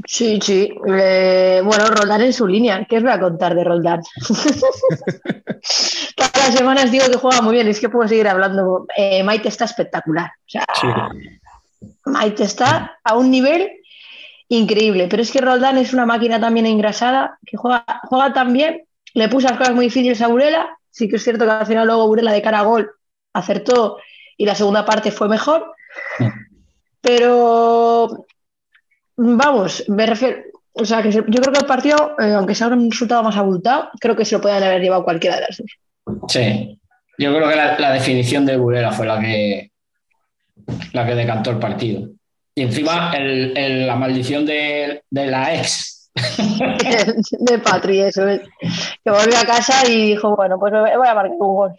Sí, 0.07 0.41
sí. 0.43 0.75
Eh, 0.89 1.61
bueno, 1.65 1.87
Roldán 1.87 2.23
en 2.23 2.33
su 2.33 2.47
línea. 2.47 2.85
¿Qué 2.89 2.97
os 2.97 3.03
voy 3.03 3.13
a 3.13 3.21
contar 3.21 3.55
de 3.55 3.65
Roldán? 3.65 4.03
Todas 6.17 6.37
las 6.37 6.55
semanas 6.55 6.91
digo 6.91 7.07
que 7.07 7.17
juega 7.17 7.43
muy 7.43 7.55
bien. 7.55 7.69
Es 7.69 7.81
que 7.81 7.89
puedo 7.89 8.09
seguir 8.09 8.29
hablando. 8.29 8.87
Eh, 8.97 9.23
Maite 9.23 9.49
está 9.49 9.67
espectacular. 9.67 10.27
O 10.27 10.49
sea, 10.49 10.65
Maite 12.07 12.45
está 12.45 12.99
a 13.05 13.17
un 13.17 13.31
nivel 13.31 13.71
increíble. 14.57 15.09
Pero 15.09 15.23
es 15.23 15.31
que 15.31 15.41
Roldán 15.41 15.79
es 15.79 15.93
una 15.93 16.07
máquina 16.07 16.41
también 16.41 16.67
engrasada 16.67 17.39
que 17.45 17.57
juega, 17.57 17.85
juega 18.05 18.33
tan 18.33 18.53
bien. 18.53 18.85
Le 19.15 19.29
puso 19.29 19.49
las 19.49 19.59
cosas 19.59 19.75
muy 19.75 19.87
difíciles 19.87 20.21
a 20.23 20.29
Burela. 20.29 20.79
Sí 20.91 21.09
que 21.09 21.17
es 21.17 21.25
cierto 21.25 21.45
que 21.45 21.51
al 21.51 21.67
final 21.67 21.87
luego 21.87 22.07
Burela 22.07 22.33
de 22.33 22.43
cara 22.43 22.61
a 22.61 22.65
gol 22.65 22.91
acertó 23.33 23.99
y 24.37 24.45
la 24.45 24.55
segunda 24.55 24.85
parte 24.85 25.11
fue 25.11 25.29
mejor. 25.29 25.75
Pero 27.01 28.27
Vamos, 29.17 29.85
me 29.89 30.07
refiero. 30.07 30.43
O 30.75 30.85
sea, 30.87 31.03
que 31.03 31.11
yo 31.11 31.23
creo 31.23 31.53
que 31.53 31.59
el 31.59 31.67
partido, 31.67 32.17
eh, 32.19 32.33
aunque 32.33 32.55
sea 32.55 32.69
un 32.69 32.91
resultado 32.91 33.23
más 33.23 33.37
abultado, 33.37 33.91
creo 34.01 34.17
que 34.17 34.25
se 34.25 34.35
lo 34.35 34.41
pueden 34.41 34.63
haber 34.63 34.81
llevado 34.81 35.05
cualquiera 35.05 35.37
de 35.37 35.43
las 35.43 35.59
dos. 35.59 36.31
Sí. 36.33 36.81
Yo 37.19 37.35
creo 37.35 37.49
que 37.49 37.57
la, 37.57 37.79
la 37.79 37.93
definición 37.93 38.47
de 38.47 38.57
Burela 38.57 38.91
fue 38.91 39.07
la 39.07 39.21
que, 39.21 39.71
la 40.95 41.07
que 41.07 41.15
decantó 41.15 41.51
el 41.51 41.59
partido. 41.59 42.09
Y 42.55 42.63
encima 42.63 43.13
el- 43.17 43.57
el- 43.57 43.87
la 43.87 43.97
maldición 43.97 44.45
de, 44.47 45.03
de 45.11 45.27
la 45.27 45.55
ex. 45.55 46.11
de 47.39 47.59
Patri, 47.59 48.01
eso 48.01 48.29
es. 48.29 48.41
Que 49.03 49.11
volvió 49.11 49.39
a 49.39 49.45
casa 49.47 49.89
y 49.89 50.09
dijo, 50.09 50.37
bueno, 50.37 50.59
pues 50.59 50.73
voy 50.73 50.91
a 50.91 51.15
marcar 51.15 51.31
un 51.31 51.39
gol. 51.39 51.73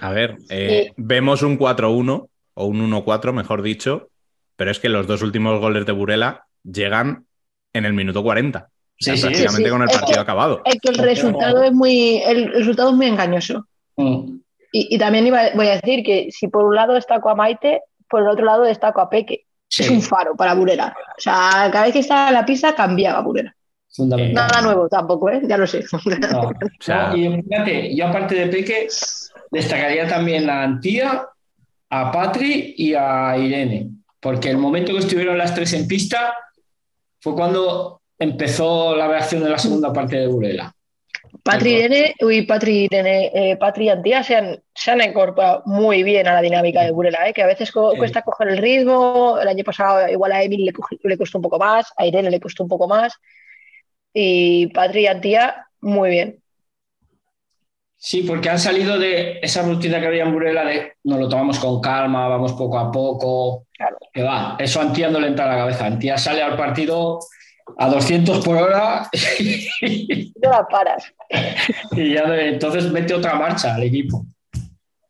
A 0.00 0.10
ver, 0.10 0.36
eh, 0.50 0.92
vemos 0.96 1.42
un 1.42 1.58
4-1 1.58 2.28
o 2.54 2.66
un 2.66 2.90
1-4, 2.92 3.32
mejor 3.32 3.62
dicho, 3.62 4.08
pero 4.56 4.70
es 4.70 4.78
que 4.78 4.88
los 4.88 5.06
dos 5.06 5.22
últimos 5.22 5.58
goles 5.60 5.86
de 5.86 5.92
Burela 5.92 6.46
llegan 6.62 7.26
en 7.72 7.84
el 7.84 7.92
minuto 7.94 8.22
40. 8.22 8.68
O 8.68 8.70
sea, 9.00 9.14
Sí, 9.16 9.22
sí. 9.22 9.26
prácticamente 9.26 9.56
Sí, 9.58 9.64
sí. 9.64 9.70
con 9.70 9.82
el 9.82 9.88
Es 9.90 9.94
partido 9.96 10.14
que- 10.14 10.20
acabado. 10.20 10.62
Es 10.64 10.76
que 10.80 10.88
el 10.90 10.98
resultado 10.98 11.62
es 11.64 11.72
muy, 11.72 12.18
el 12.24 12.52
resultado 12.52 12.90
es 12.90 12.94
muy 12.96 13.06
engañoso. 13.06 13.66
Mm. 13.96 14.36
Y, 14.70 14.94
y 14.94 14.98
también 14.98 15.26
iba, 15.26 15.50
voy 15.54 15.66
a 15.68 15.80
decir 15.80 16.04
que 16.04 16.28
si 16.30 16.46
por 16.48 16.64
un 16.64 16.74
lado 16.76 16.94
destaco 16.94 17.28
a 17.28 17.34
Maite, 17.34 17.80
por 18.14 18.22
el 18.22 18.28
otro 18.28 18.44
lado 18.44 18.62
destaco 18.62 19.00
a 19.00 19.10
Peque. 19.10 19.46
Sí, 19.68 19.82
Es 19.82 19.90
un 19.90 20.00
faro 20.00 20.36
para 20.36 20.54
Burela. 20.54 20.96
O 21.18 21.20
sea, 21.20 21.68
cada 21.72 21.82
vez 21.84 21.92
que 21.94 21.98
estaba 21.98 22.28
en 22.28 22.34
la 22.34 22.46
pista 22.46 22.76
cambiaba 22.76 23.20
Burela. 23.22 23.52
fundamental. 23.92 24.34
Nada 24.34 24.62
nuevo 24.62 24.88
tampoco, 24.88 25.30
¿eh? 25.30 25.40
Ya 25.44 25.56
lo 25.56 25.66
sé. 25.66 25.84
No, 26.30 26.40
O 26.48 26.52
sea- 26.78 27.08
no, 27.08 27.16
y 27.16 27.42
fíjate, 27.42 27.96
yo 27.96 28.06
aparte 28.06 28.36
de 28.36 28.46
Peque, 28.46 28.86
destacaría 29.50 30.06
también 30.06 30.48
a 30.48 30.62
Antía, 30.62 31.26
a 31.90 32.10
Patri 32.12 32.74
y 32.78 32.94
a 32.94 33.36
Irene, 33.36 33.90
porque 34.20 34.50
el 34.50 34.58
momento 34.58 34.92
que 34.92 34.98
estuvieron 34.98 35.36
las 35.38 35.54
tres 35.54 35.72
en 35.72 35.88
pista 35.88 36.34
fue 37.20 37.34
cuando 37.34 38.00
empezó 38.18 38.94
la 38.94 39.08
reacción 39.08 39.42
de 39.42 39.50
la 39.50 39.58
segunda 39.58 39.92
parte 39.92 40.16
de 40.18 40.26
Burela. 40.28 40.72
Patri 41.44 41.70
y 41.72 41.74
Irene, 41.74 42.14
uy, 42.22 42.42
Patri 42.46 42.72
y 42.72 42.84
Irene, 42.86 43.30
eh, 43.34 43.56
Patri 43.56 43.84
y 43.84 43.88
Antía 43.90 44.22
se 44.24 44.34
han, 44.34 44.62
se 44.74 44.90
han 44.90 45.02
incorporado 45.02 45.62
muy 45.66 46.02
bien 46.02 46.26
a 46.26 46.32
la 46.32 46.40
dinámica 46.40 46.82
de 46.82 46.90
Burela, 46.90 47.28
¿eh? 47.28 47.34
que 47.34 47.42
a 47.42 47.46
veces 47.46 47.70
co- 47.70 47.92
Sí. 47.92 47.98
cuesta 47.98 48.22
coger 48.22 48.48
el 48.48 48.56
ritmo. 48.58 49.38
El 49.38 49.46
año 49.48 49.62
pasado 49.62 50.08
igual 50.08 50.32
a 50.32 50.42
Emil 50.42 50.64
le, 50.64 50.72
le 51.02 51.18
costó 51.18 51.36
un 51.38 51.42
poco 51.42 51.58
más, 51.58 51.92
a 51.98 52.06
Irene 52.06 52.30
le 52.30 52.40
costó 52.40 52.62
un 52.62 52.68
poco 52.70 52.88
más. 52.88 53.12
Y 54.14 54.68
Patri 54.68 55.02
y 55.02 55.06
Antía, 55.06 55.66
muy 55.82 56.08
bien. 56.10 56.40
Sí, 57.96 58.22
porque 58.22 58.50
han 58.50 58.58
salido 58.58 58.98
de 58.98 59.38
esa 59.42 59.62
rutina 59.62 59.98
que 60.00 60.06
había 60.06 60.24
en 60.24 60.32
Burela 60.32 60.64
de 60.64 60.92
nos 61.04 61.18
lo 61.18 61.28
tomamos 61.28 61.58
con 61.58 61.80
calma, 61.80 62.28
vamos 62.28 62.52
poco 62.52 62.78
a 62.78 62.90
poco. 62.92 63.66
Claro. 63.72 63.96
Que 64.12 64.22
va, 64.22 64.56
eso 64.58 64.80
a 64.80 64.84
Antía 64.84 65.08
no 65.08 65.20
le 65.20 65.28
entra 65.28 65.46
a 65.46 65.48
la 65.48 65.56
cabeza. 65.56 65.86
Antía 65.86 66.16
sale 66.18 66.42
al 66.42 66.56
partido 66.56 67.18
a 67.78 67.88
200 67.88 68.44
por 68.44 68.56
hora 68.56 69.08
No 70.42 70.50
la 70.50 70.66
paras. 70.68 71.12
y 71.92 72.14
ya 72.14 72.28
de- 72.30 72.48
entonces 72.50 72.90
mete 72.92 73.14
otra 73.14 73.34
marcha 73.34 73.74
al 73.74 73.82
equipo. 73.84 74.26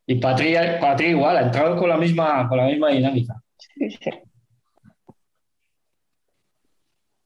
Y 0.06 0.16
Patri, 0.16 0.54
Patri 0.80 1.06
igual, 1.08 1.36
ha 1.36 1.42
entrado 1.42 1.76
con 1.76 1.88
la 1.88 1.96
misma, 1.96 2.46
con 2.48 2.58
la 2.58 2.66
misma 2.66 2.90
dinámica. 2.90 3.34
Sí, 3.58 3.90
sí. 3.90 4.10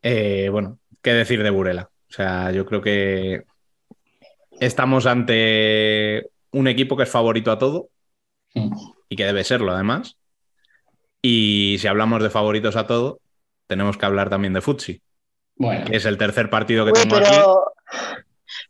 Eh, 0.03 0.49
bueno, 0.51 0.79
¿qué 1.03 1.13
decir 1.13 1.43
de 1.43 1.51
Burela? 1.51 1.91
O 2.09 2.13
sea, 2.13 2.53
yo 2.53 2.65
creo 2.67 2.81
que 2.81 3.43
estamos 4.61 5.07
ante 5.07 6.27
un 6.53 6.69
equipo 6.69 6.97
que 6.97 7.03
es 7.03 7.11
favorito 7.11 7.51
a 7.53 7.59
todo 7.59 7.89
Mm. 8.55 8.71
y 9.11 9.17
que 9.17 9.25
debe 9.27 9.45
serlo 9.45 9.73
además. 9.73 10.17
Y 11.21 11.77
si 11.81 11.87
hablamos 11.89 12.23
de 12.23 12.31
favoritos 12.31 12.77
a 12.77 12.87
todo, 12.87 13.21
tenemos 13.67 13.99
que 13.99 14.07
hablar 14.07 14.31
también 14.31 14.55
de 14.55 14.63
Futsi, 14.63 15.03
Bueno, 15.59 15.85
que 15.87 15.97
es 15.97 16.05
el 16.05 16.17
tercer 16.17 16.49
partido 16.51 16.85
que 16.85 16.93
Uy, 16.93 17.01
tengo 17.03 17.17
aquí. 17.17 17.27
pero 17.31 17.65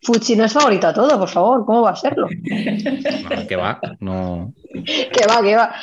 Fuchi 0.02 0.36
no 0.36 0.44
es 0.44 0.52
favorito 0.52 0.86
a 0.88 0.94
todo, 0.94 1.18
por 1.18 1.28
favor, 1.28 1.64
¿cómo 1.66 1.82
va 1.82 1.90
a 1.90 1.96
serlo? 1.96 2.28
No, 2.28 3.46
que 3.46 3.56
va, 3.56 3.80
no. 4.00 4.52
Que 4.84 5.26
va, 5.28 5.42
que 5.42 5.56
va. 5.56 5.74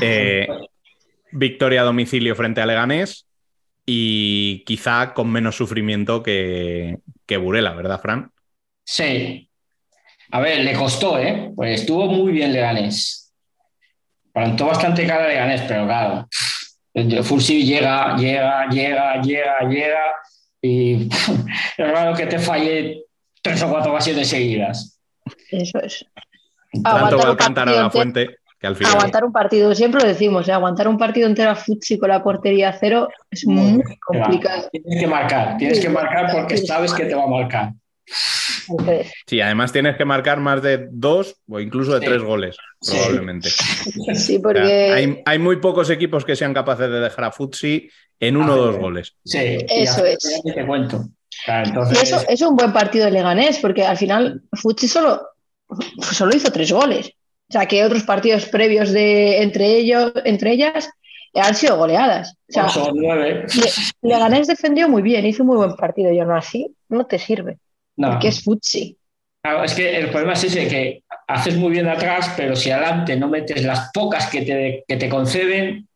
Eh, 0.00 0.46
victoria 1.32 1.82
a 1.82 1.84
domicilio 1.84 2.34
frente 2.34 2.60
a 2.60 2.66
Leganés 2.66 3.26
y 3.84 4.64
quizá 4.64 5.12
con 5.14 5.30
menos 5.30 5.56
sufrimiento 5.56 6.22
que, 6.22 6.98
que 7.26 7.36
Burela, 7.36 7.72
¿verdad, 7.74 8.00
Fran? 8.00 8.30
sí. 8.84 9.42
A 10.32 10.40
ver, 10.40 10.64
le 10.64 10.72
costó, 10.74 11.20
¿eh? 11.20 11.52
Pues 11.54 11.82
estuvo 11.82 12.06
muy 12.08 12.32
bien 12.32 12.52
Leganés. 12.52 13.32
Plantó 14.32 14.66
bastante 14.66 15.06
cara 15.06 15.28
Leganés, 15.28 15.62
pero 15.68 15.84
claro. 15.86 16.26
Fursi 17.22 17.64
llega, 17.64 18.16
llega, 18.16 18.68
llega, 18.68 19.20
llega, 19.20 19.58
llega 19.68 20.14
y 20.62 21.08
es 21.76 21.92
raro 21.92 22.16
que 22.16 22.26
te 22.26 22.38
falle 22.38 23.04
tres 23.42 23.62
o 23.62 23.68
cuatro 23.68 23.92
ocasiones 23.92 24.28
seguidas. 24.28 24.98
Eso 25.50 25.78
es. 25.80 26.06
Tanto 26.72 26.88
Aguantar 26.88 27.18
va 27.18 27.30
un 27.30 27.34
a 27.34 27.36
cantar 27.36 27.68
a 27.68 27.72
partido 27.72 27.82
la 27.82 27.90
fuente 27.90 28.36
que 28.58 28.66
al 28.66 28.76
final. 28.76 28.92
Aguantar 28.92 29.24
un 29.24 29.32
partido, 29.32 29.74
siempre 29.74 30.00
lo 30.00 30.08
decimos, 30.08 30.48
¿eh? 30.48 30.52
aguantar 30.52 30.88
un 30.88 30.96
partido 30.96 31.26
entero 31.26 31.50
a 31.50 31.54
Futsi 31.54 31.98
con 31.98 32.08
la 32.08 32.22
portería 32.22 32.72
cero 32.72 33.08
es 33.30 33.46
muy 33.46 33.82
complicado. 34.00 34.68
Tienes 34.70 35.00
que 35.00 35.06
marcar, 35.06 35.56
tienes 35.58 35.80
que 35.80 35.88
marcar 35.90 36.32
porque 36.32 36.56
sabes 36.56 36.94
que 36.94 37.04
te 37.04 37.14
va 37.14 37.24
a 37.24 37.28
marcar. 37.28 37.72
Entonces, 38.68 39.12
Sí, 39.26 39.40
además 39.40 39.72
tienes 39.72 39.96
que 39.96 40.04
marcar 40.04 40.40
más 40.40 40.62
de 40.62 40.88
dos 40.90 41.36
o 41.48 41.60
incluso 41.60 41.92
de 41.94 42.00
Sí. 42.00 42.06
tres 42.06 42.22
goles, 42.22 42.56
Sí. 42.80 42.92
probablemente. 42.96 43.48
sí, 43.50 44.10
O 44.10 44.14
sea, 44.14 44.40
porque 44.42 44.60
hay, 44.92 45.22
hay 45.24 45.38
muy 45.38 45.56
pocos 45.56 45.90
equipos 45.90 46.24
que 46.24 46.36
sean 46.36 46.54
capaces 46.54 46.90
de 46.90 47.00
dejar 47.00 47.24
a 47.24 47.32
Futsi 47.32 47.88
en 48.20 48.36
uno 48.36 48.52
o 48.54 48.56
Ah, 48.56 48.66
dos 48.66 48.74
sí. 48.76 48.80
goles. 48.80 49.16
Sí, 49.24 49.38
Eso 49.68 50.04
es. 50.04 50.18
te 50.44 50.66
cuento. 50.66 51.04
Claro, 51.44 51.68
entonces, 51.68 52.02
eso 52.02 52.24
es 52.28 52.40
un 52.42 52.56
buen 52.56 52.72
partido 52.72 53.04
de 53.04 53.10
Leganés, 53.10 53.58
porque 53.58 53.84
al 53.84 53.96
final 53.96 54.42
Futsi 54.52 54.88
solo 54.88 55.20
solo 56.00 56.34
hizo 56.34 56.50
tres 56.50 56.72
goles. 56.72 57.08
O 57.48 57.52
sea, 57.52 57.66
que 57.66 57.84
otros 57.84 58.02
partidos 58.04 58.46
previos 58.46 58.90
de 58.92 59.42
entre 59.42 59.66
ellos, 59.76 60.12
entre 60.24 60.52
ellas, 60.52 60.88
han 61.34 61.54
sido 61.54 61.76
goleadas. 61.76 62.34
O 62.48 62.52
sea, 62.52 62.66
Ocho 62.66 62.84
o 62.84 62.92
nueve. 62.94 63.44
Le- 63.54 64.08
Leganés 64.08 64.46
defendió 64.46 64.88
muy 64.88 65.02
bien, 65.02 65.26
hizo 65.26 65.42
un 65.42 65.48
muy 65.48 65.56
buen 65.58 65.74
partido. 65.76 66.10
Yo 66.12 66.24
no 66.24 66.34
así, 66.36 66.74
no 66.88 67.04
te 67.06 67.18
sirve. 67.18 67.58
No. 67.96 68.10
Porque 68.10 68.28
es 68.28 68.42
futsi. 68.42 68.96
Claro, 69.42 69.64
es 69.64 69.74
que 69.74 69.96
el 69.96 70.10
problema 70.10 70.32
es 70.32 70.44
ese, 70.44 70.66
que 70.68 71.02
haces 71.28 71.56
muy 71.56 71.70
bien 71.70 71.88
atrás, 71.88 72.32
pero 72.36 72.56
si 72.56 72.70
adelante 72.70 73.16
no 73.16 73.28
metes 73.28 73.62
las 73.64 73.90
pocas 73.92 74.26
que 74.28 74.42
te, 74.42 74.84
que 74.86 74.96
te 74.96 75.08
conceden, 75.08 75.88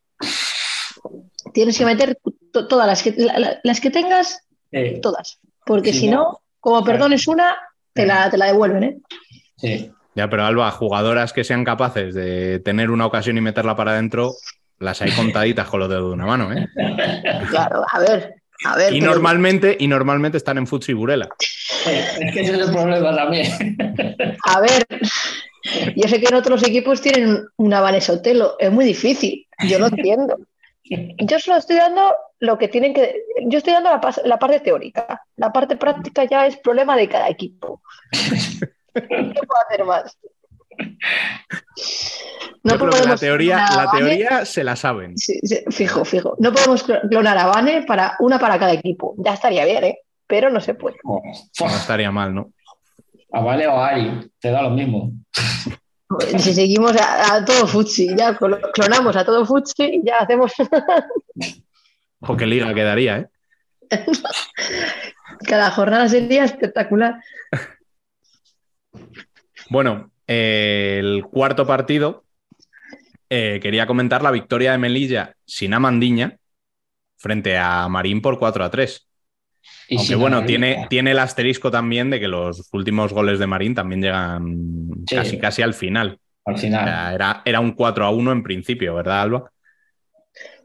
Tienes 1.52 1.76
que 1.78 1.84
meter 1.84 2.16
to- 2.52 2.68
todas 2.68 2.86
las 2.86 3.02
que, 3.02 3.12
la- 3.16 3.38
la- 3.38 3.60
las 3.64 3.80
que 3.80 3.90
tengas, 3.90 4.46
eh, 4.70 5.00
todas. 5.02 5.40
Porque 5.66 5.92
si 5.92 6.08
no. 6.08 6.16
no, 6.16 6.40
como 6.60 6.84
perdones 6.84 7.26
una, 7.26 7.56
te 7.92 8.06
la, 8.06 8.30
te 8.30 8.38
la 8.38 8.46
devuelven, 8.46 8.84
¿eh? 8.84 8.96
sí. 9.56 9.90
Ya, 10.16 10.28
pero 10.28 10.44
Alba, 10.44 10.70
jugadoras 10.72 11.32
que 11.32 11.44
sean 11.44 11.64
capaces 11.64 12.14
de 12.14 12.58
tener 12.60 12.90
una 12.90 13.06
ocasión 13.06 13.38
y 13.38 13.40
meterla 13.40 13.76
para 13.76 13.92
adentro, 13.92 14.34
las 14.78 15.00
hay 15.02 15.10
contaditas 15.16 15.68
con 15.68 15.80
los 15.80 15.88
dedos 15.88 16.08
de 16.10 16.14
una 16.14 16.26
mano, 16.26 16.52
¿eh? 16.52 16.66
Claro, 17.48 17.84
a 17.90 17.98
ver, 18.00 18.34
a 18.64 18.76
ver. 18.76 18.92
Y 18.94 19.00
pero- 19.00 19.12
normalmente, 19.12 19.76
y 19.78 19.88
normalmente 19.88 20.38
están 20.38 20.58
en 20.58 20.66
Futsi 20.66 20.92
y 20.92 20.94
Burela. 20.94 21.28
Es 21.86 22.34
que 22.34 22.40
ese 22.42 22.52
es 22.52 22.58
el 22.58 22.72
problema 22.72 23.16
también. 23.16 23.46
A 24.44 24.60
ver, 24.60 24.86
yo 25.96 26.08
sé 26.08 26.20
que 26.20 26.26
en 26.26 26.34
otros 26.34 26.62
equipos 26.62 27.00
tienen 27.00 27.46
una 27.56 27.80
Vanessa 27.80 28.12
Otelo, 28.12 28.56
es 28.58 28.70
muy 28.70 28.84
difícil, 28.84 29.46
yo 29.66 29.78
lo 29.78 29.86
entiendo. 29.86 30.36
Yo 30.84 31.38
solo 31.38 31.56
estoy 31.56 31.76
dando 31.76 32.14
lo 32.40 32.58
que 32.58 32.68
tienen 32.68 32.92
que. 32.92 33.22
Yo 33.46 33.58
estoy 33.58 33.72
dando 33.72 33.90
la 34.24 34.38
parte 34.38 34.60
teórica. 34.60 35.22
La 35.36 35.52
parte 35.52 35.76
práctica 35.76 36.24
ya 36.24 36.46
es 36.46 36.56
problema 36.56 36.96
de 36.96 37.08
cada 37.08 37.28
equipo. 37.28 37.80
¿Qué 38.94 39.00
puedo 39.00 39.62
hacer 39.68 39.84
más? 39.84 40.18
Creo 42.62 42.78
que 42.78 42.84
la 42.84 42.90
podemos 42.90 43.20
teoría, 43.20 43.56
la 43.74 43.90
teoría 43.90 44.44
se 44.44 44.62
la 44.64 44.76
saben. 44.76 45.16
Sí, 45.16 45.40
sí, 45.42 45.60
fijo, 45.70 46.04
fijo. 46.04 46.36
No 46.38 46.52
podemos 46.52 46.86
cl- 46.86 47.08
clonar 47.08 47.38
a 47.38 47.46
Vane 47.46 47.82
para 47.86 48.16
una 48.20 48.38
para 48.38 48.58
cada 48.58 48.72
equipo. 48.72 49.14
Ya 49.18 49.32
estaría 49.34 49.64
bien, 49.64 49.82
¿eh? 49.84 49.98
Pero 50.26 50.50
no 50.50 50.60
se 50.60 50.74
puede. 50.74 50.96
No 51.04 51.66
estaría 51.66 52.10
mal, 52.10 52.34
¿no? 52.34 52.52
A 53.32 53.40
Vale 53.40 53.66
o 53.66 53.72
a 53.76 53.88
Ari, 53.88 54.30
te 54.38 54.50
da 54.50 54.62
lo 54.62 54.70
mismo. 54.70 55.10
Si 56.38 56.52
seguimos 56.52 56.94
a, 57.00 57.34
a 57.36 57.44
todo 57.44 57.66
Futsi, 57.66 58.14
ya 58.16 58.36
clo- 58.36 58.60
clonamos 58.74 59.16
a 59.16 59.24
todo 59.24 59.46
Futsi 59.46 59.82
y 59.84 60.04
ya 60.04 60.18
hacemos. 60.18 60.52
O 62.22 62.36
qué 62.36 62.44
liga 62.44 62.74
quedaría, 62.74 63.16
¿eh? 63.18 63.28
Cada 65.48 65.70
jornada 65.70 66.06
sería 66.06 66.44
espectacular. 66.44 67.14
Bueno, 69.70 70.09
el 70.30 71.24
cuarto 71.30 71.66
partido, 71.66 72.24
eh, 73.28 73.60
quería 73.62 73.86
comentar 73.86 74.22
la 74.22 74.30
victoria 74.30 74.72
de 74.72 74.78
Melilla 74.78 75.34
sin 75.44 75.74
Amandiña 75.74 76.36
frente 77.16 77.56
a 77.58 77.88
Marín 77.88 78.22
por 78.22 78.38
4 78.38 78.64
a 78.64 78.70
3. 78.70 79.08
Y 79.88 79.96
Aunque 79.96 80.14
bueno, 80.14 80.44
tiene, 80.46 80.86
tiene 80.88 81.12
el 81.12 81.18
asterisco 81.18 81.70
también 81.70 82.10
de 82.10 82.20
que 82.20 82.28
los 82.28 82.68
últimos 82.72 83.12
goles 83.12 83.38
de 83.38 83.46
Marín 83.46 83.74
también 83.74 84.02
llegan 84.02 84.90
Sí. 85.06 85.16
casi 85.16 85.38
casi 85.38 85.62
al 85.62 85.74
final. 85.74 86.18
Al 86.44 86.54
O 86.54 86.58
final. 86.58 86.84
sea, 86.84 87.14
era, 87.14 87.42
era 87.44 87.60
un 87.60 87.72
4 87.72 88.04
a 88.06 88.10
1 88.10 88.32
en 88.32 88.42
principio, 88.42 88.94
¿verdad, 88.94 89.22
Alba? 89.22 89.52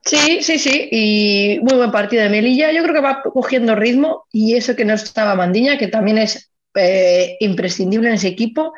Sí, 0.04 0.44
sí, 0.44 0.60
sí. 0.60 0.88
Y 0.92 1.60
muy 1.62 1.76
buen 1.78 1.92
partido 1.92 2.24
de 2.24 2.30
Melilla. 2.30 2.72
Yo 2.72 2.84
creo 2.84 2.94
que 2.96 3.02
va 3.02 3.22
cogiendo 3.24 3.76
ritmo 3.76 4.26
y 4.32 4.56
eso 4.56 4.76
que 4.76 4.86
no 4.86 4.94
estaba 4.94 5.36
Mandiña, 5.36 5.78
que 5.78 5.88
también 5.88 6.20
es 6.20 6.52
eh, 6.76 7.38
imprescindible 7.39 8.10
en 8.10 8.16
ese 8.16 8.28
equipo. 8.28 8.74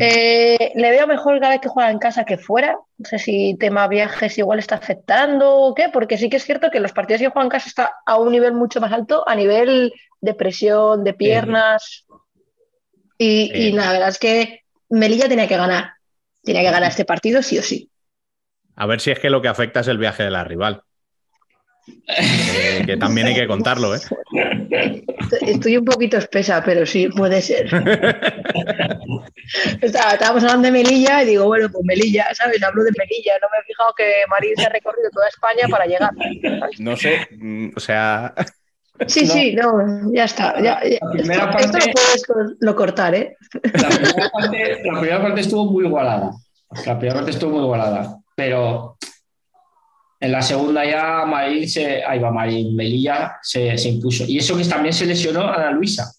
Eh, 0.00 0.72
le 0.74 0.90
veo 0.90 1.06
mejor 1.06 1.38
cada 1.40 1.52
vez 1.52 1.60
que 1.60 1.68
juega 1.68 1.90
en 1.90 1.98
casa 1.98 2.24
que 2.24 2.38
fuera. 2.38 2.76
No 2.98 3.04
sé 3.08 3.18
si 3.18 3.56
tema 3.58 3.88
viajes 3.88 4.38
igual 4.38 4.58
está 4.58 4.76
afectando 4.76 5.50
o 5.56 5.74
qué, 5.74 5.88
porque 5.92 6.18
sí 6.18 6.28
que 6.28 6.36
es 6.36 6.44
cierto 6.44 6.70
que 6.70 6.80
los 6.80 6.92
partidos 6.92 7.20
que 7.20 7.28
juega 7.28 7.44
en 7.44 7.50
casa 7.50 7.68
está 7.68 7.92
a 8.06 8.18
un 8.18 8.32
nivel 8.32 8.52
mucho 8.52 8.80
más 8.80 8.92
alto, 8.92 9.28
a 9.28 9.34
nivel 9.34 9.92
de 10.20 10.34
presión, 10.34 11.04
de 11.04 11.14
piernas. 11.14 12.06
Y, 13.18 13.50
y 13.54 13.70
Sí. 13.70 13.72
la 13.72 13.92
verdad 13.92 14.08
es 14.08 14.18
que 14.18 14.60
Melilla 14.90 15.28
tenía 15.28 15.48
que 15.48 15.56
ganar. 15.56 15.92
Tenía 16.42 16.62
que 16.62 16.70
ganar 16.70 16.90
este 16.90 17.04
partido 17.04 17.42
sí 17.42 17.58
o 17.58 17.62
sí. 17.62 17.90
A 18.76 18.86
ver 18.86 19.00
si 19.00 19.10
es 19.10 19.18
que 19.20 19.30
lo 19.30 19.40
que 19.40 19.48
afecta 19.48 19.80
es 19.80 19.88
el 19.88 19.98
viaje 19.98 20.24
de 20.24 20.30
la 20.30 20.44
rival. 20.44 20.82
Eh, 22.06 22.82
que 22.86 22.96
también 22.96 23.26
hay 23.26 23.34
que 23.34 23.46
contarlo, 23.46 23.94
¿eh? 23.94 23.98
Estoy 25.42 25.76
un 25.76 25.84
poquito 25.84 26.16
espesa, 26.18 26.62
pero 26.64 26.86
sí, 26.86 27.08
puede 27.08 27.42
ser. 27.42 27.66
Estábamos 29.80 30.42
hablando 30.44 30.66
de 30.66 30.72
Melilla 30.72 31.22
y 31.22 31.26
digo, 31.26 31.46
bueno, 31.46 31.68
pues 31.70 31.84
Melilla, 31.84 32.26
¿sabes? 32.34 32.62
Hablo 32.62 32.82
de 32.84 32.90
Melilla. 32.98 33.32
No 33.42 33.48
me 33.52 33.58
he 33.58 33.62
fijado 33.66 33.92
que 33.96 34.12
Marín 34.28 34.52
se 34.56 34.64
ha 34.64 34.68
recorrido 34.68 35.10
toda 35.10 35.28
España 35.28 35.66
para 35.70 35.86
llegar. 35.86 36.10
No 36.78 36.96
sé, 36.96 37.26
mm, 37.38 37.70
o 37.76 37.80
sea, 37.80 38.34
Sí, 39.08 39.24
No. 39.26 39.32
sí, 39.32 39.54
no, 39.56 40.12
ya 40.14 40.22
está. 40.24 40.54
ya- 40.62 40.80
ya- 40.84 40.98
La 41.02 41.10
primera 41.10 41.50
esto, 41.58 41.78
lo 41.78 41.92
puedes 41.92 42.22
lo 42.60 42.76
cortar, 42.76 43.12
¿eh? 43.16 43.36
La 43.72 43.88
primera, 43.88 44.30
parte, 44.30 44.82
la 44.84 45.00
primera 45.00 45.22
parte 45.22 45.40
estuvo 45.40 45.64
muy 45.72 45.84
igualada. 45.84 46.30
La 46.86 46.96
primera 46.96 47.14
parte 47.16 47.32
estuvo 47.32 47.50
muy 47.56 47.62
igualada. 47.64 48.16
Pero 48.36 48.96
en 50.20 50.32
la 50.32 50.40
segunda 50.42 50.84
ya 50.84 51.24
Marín 51.26 51.68
se. 51.68 52.02
Ahí 52.04 52.18
va 52.18 52.30
Marín, 52.30 52.74
Melilla 52.74 53.36
se, 53.42 53.76
se 53.76 53.88
impuso. 53.90 54.24
Y 54.26 54.38
eso 54.38 54.56
que 54.56 54.64
también 54.64 54.92
se 54.94 55.06
lesionó 55.06 55.42
a 55.42 55.54
Ana 55.54 55.70
Luisa. 55.72 56.10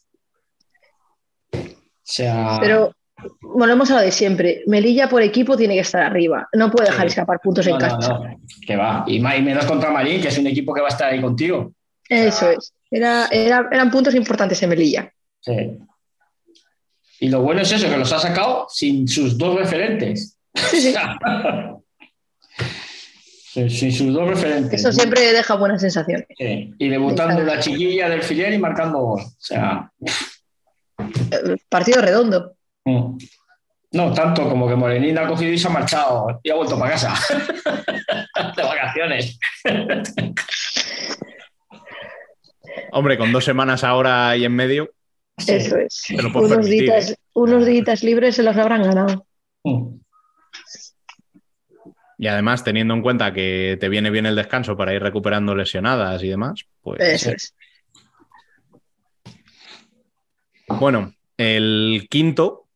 O 1.53 1.57
sea. 2.03 2.57
Pero, 2.61 2.93
bueno, 3.41 3.73
hemos 3.73 3.89
hablado 3.89 4.05
de 4.05 4.11
siempre. 4.11 4.61
Melilla 4.67 5.09
por 5.09 5.21
equipo 5.21 5.57
tiene 5.57 5.73
que 5.73 5.79
estar 5.81 6.03
arriba. 6.03 6.47
No 6.53 6.69
puede 6.71 6.87
dejar 6.89 7.07
Sí. 7.07 7.13
escapar 7.13 7.39
puntos 7.41 7.65
no, 7.67 7.73
en 7.75 7.79
no, 7.79 7.87
casa. 7.97 8.13
no, 8.13 8.39
que 8.67 8.75
va. 8.75 9.03
Y, 9.07 9.19
más- 9.19 9.37
y 9.37 9.41
menos 9.41 9.65
contra 9.65 9.89
Marín, 9.91 10.21
que 10.21 10.27
es 10.27 10.37
un 10.37 10.47
equipo 10.47 10.73
que 10.73 10.81
va 10.81 10.87
a 10.87 10.91
estar 10.91 11.11
ahí 11.11 11.21
contigo. 11.21 11.71
Eso 12.07 12.51
es. 12.51 12.73
Era, 12.91 13.27
era- 13.31 13.67
eran 13.71 13.89
puntos 13.89 14.13
importantes 14.13 14.61
en 14.61 14.69
Melilla. 14.69 15.11
Sí. 15.41 15.77
Y 17.21 17.29
lo 17.29 17.41
bueno 17.41 17.61
es 17.61 17.71
eso, 17.71 17.89
que 17.89 17.97
los 17.97 18.11
ha 18.11 18.19
sacado 18.19 18.67
sin 18.69 19.07
sus 19.07 19.37
dos 19.37 19.55
referentes. 19.57 20.37
Sí, 20.53 20.81
sí. 20.81 20.93
sin, 23.55 23.69
sin 23.69 23.91
sus 23.93 24.13
dos 24.13 24.27
referentes. 24.27 24.81
Eso 24.81 24.91
siempre 24.91 25.21
deja 25.31 25.55
buenas 25.55 25.79
sensaciones. 25.81 26.27
Sí. 26.37 26.73
Y 26.77 26.89
debutando 26.89 27.41
la 27.41 27.59
chiquilla 27.59 28.09
del 28.09 28.21
filial 28.21 28.53
y 28.53 28.57
marcando 28.57 28.99
gol. 28.99 29.21
O 29.21 29.35
sea, 29.39 29.89
Eh, 30.99 31.55
Partido 31.69 32.01
redondo. 32.01 32.55
mm. 32.85 33.17
no 33.93 34.13
tanto 34.13 34.49
como 34.49 34.67
que 34.67 34.75
Morenina 34.75 35.21
ha 35.23 35.27
cogido 35.27 35.51
y 35.53 35.57
se 35.57 35.67
ha 35.67 35.71
marchado 35.71 36.39
y 36.43 36.49
ha 36.51 36.55
vuelto 36.55 36.77
para 36.77 36.91
casa. 36.91 37.13
de 38.57 38.63
vacaciones. 38.63 39.39
hombre, 42.91 43.17
con 43.17 43.31
dos 43.31 43.45
semanas 43.45 43.83
ahora 43.83 44.35
y 44.37 44.45
en 44.45 44.53
medio, 44.53 44.89
Sí. 45.37 45.51
Eso 45.51 45.75
es. 45.77 46.05
Unos 46.11 46.49
permitir, 46.49 46.83
días, 46.83 47.11
¿eh? 47.11 47.15
unos 47.33 47.65
días 47.65 48.03
libres 48.03 48.35
se 48.37 48.43
los 48.43 48.55
habrán 48.55 48.83
ganado. 48.83 49.25
Mm. 49.65 49.97
Y 52.17 52.27
además 52.27 52.63
teniendo 52.63 52.93
en 52.93 53.01
cuenta 53.01 53.33
que 53.33 53.77
te 53.79 53.89
viene 53.89 54.09
bien 54.09 54.25
el 54.25 54.35
descanso 54.35 54.77
para 54.77 54.93
ir 54.93 55.01
recuperando 55.01 55.55
lesionadas 55.55 56.23
y 56.23 56.29
demás, 56.29 56.65
pues 56.81 57.01
Eso 57.01 57.31
es. 57.31 57.55
Bueno, 60.67 61.13
el 61.37 62.07
quinto, 62.09 62.67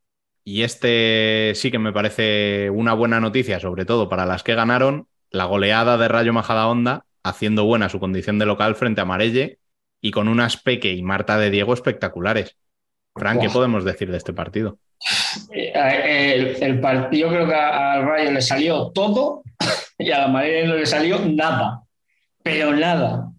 y 0.44 0.64
este 0.64 1.54
sí 1.56 1.72
que 1.72 1.80
me 1.80 1.94
parece 1.94 2.70
una 2.70 2.94
buena 2.94 3.20
noticia, 3.20 3.60
sobre 3.60 3.86
todo 3.86 4.10
para 4.10 4.26
las 4.26 4.44
que 4.44 4.56
ganaron, 4.56 5.08
la 5.32 5.46
goleada 5.46 5.98
de 5.98 6.08
Rayo 6.08 6.34
Majadahonda, 6.34 7.06
haciendo 7.24 7.66
buena 7.66 7.90
su 7.90 8.00
condición 8.00 8.40
de 8.40 8.46
local 8.46 8.76
frente 8.76 9.02
a 9.02 9.06
Marelle 9.06 9.60
y 10.02 10.12
con 10.12 10.28
unas 10.28 10.58
Peque 10.58 10.94
y 10.94 11.02
Marta 11.04 11.38
de 11.38 11.50
Diego 11.50 11.74
espectaculares. 11.74 12.58
Fran, 13.16 13.40
¿qué 13.40 13.48
Buah. 13.48 13.54
podemos 13.54 13.84
decir 13.84 14.12
de 14.12 14.18
este 14.18 14.34
partido? 14.34 14.80
Eh, 15.52 16.34
El, 16.36 16.64
el 16.64 16.80
partido 16.80 17.30
creo 17.30 17.48
que 17.48 17.56
al 17.56 18.04
Rayo 18.06 18.32
le 18.32 18.42
salió 18.42 18.92
todo 18.92 19.44
y 19.98 20.12
a 20.12 20.20
la 20.20 20.28
Marina 20.28 20.68
no 20.68 20.76
le 20.76 20.86
salió 20.86 21.20
nada, 21.20 21.82
pero 22.44 22.74
nada, 22.74 23.30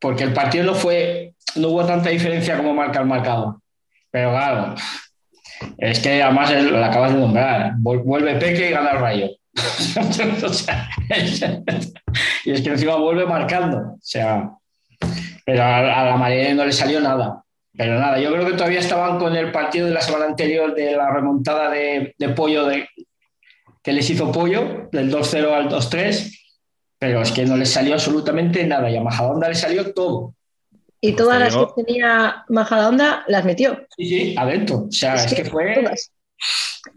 porque 0.00 0.24
el 0.24 0.32
partido 0.32 0.64
no 0.64 0.74
fue, 0.74 1.34
no 1.56 1.68
hubo 1.68 1.84
tanta 1.84 2.10
diferencia 2.10 2.56
como 2.56 2.74
marca 2.74 3.00
el 3.00 3.06
marcado, 3.06 3.62
pero 4.10 4.30
claro, 4.30 4.74
es 5.78 6.00
que 6.00 6.22
además 6.22 6.50
lo 6.62 6.84
acabas 6.84 7.12
de 7.14 7.20
nombrar, 7.20 7.72
Vuel- 7.78 8.02
vuelve 8.04 8.34
Peque 8.36 8.68
y 8.68 8.72
gana 8.72 8.90
el 8.90 8.98
Rayo. 8.98 9.28
Y 12.44 12.52
es 12.52 12.62
que 12.62 12.70
encima 12.70 12.96
vuelve 12.96 13.26
marcando, 13.26 13.78
o 13.78 13.98
sea, 14.00 14.50
pero 15.44 15.62
a, 15.62 16.04
la 16.04 16.16
Marina 16.16 16.54
no 16.54 16.64
le 16.64 16.72
salió 16.72 17.00
nada. 17.00 17.42
Pero 17.76 17.98
nada, 17.98 18.18
yo 18.18 18.32
creo 18.32 18.46
que 18.46 18.52
todavía 18.52 18.80
estaban 18.80 19.18
con 19.18 19.36
el 19.36 19.52
partido 19.52 19.86
de 19.86 19.94
la 19.94 20.00
semana 20.00 20.24
anterior 20.24 20.74
de 20.74 20.96
la 20.96 21.10
remontada 21.12 21.70
de, 21.70 22.14
de 22.18 22.28
Pollo 22.30 22.64
de, 22.66 22.88
que 23.82 23.92
les 23.92 24.08
hizo 24.10 24.32
Pollo, 24.32 24.88
del 24.90 25.12
2-0 25.12 25.52
al 25.52 25.68
2-3, 25.68 26.34
pero 26.98 27.22
es 27.22 27.30
que 27.30 27.46
no 27.46 27.56
les 27.56 27.70
salió 27.70 27.94
absolutamente 27.94 28.66
nada. 28.66 28.90
Y 28.90 28.96
a 28.96 29.02
Majadahonda 29.02 29.48
le 29.48 29.54
salió 29.54 29.92
todo. 29.94 30.34
Y 31.00 31.12
todas 31.12 31.38
las 31.38 31.56
que 31.56 31.84
tenía 31.84 32.44
Majadahonda 32.48 33.24
las 33.28 33.44
metió. 33.44 33.86
Sí, 33.96 34.08
sí, 34.08 34.34
adentro. 34.36 34.86
O 34.88 34.92
sea, 34.92 35.14
es, 35.14 35.32
que 35.32 35.44
fue 35.44 35.74
todas. 35.74 36.10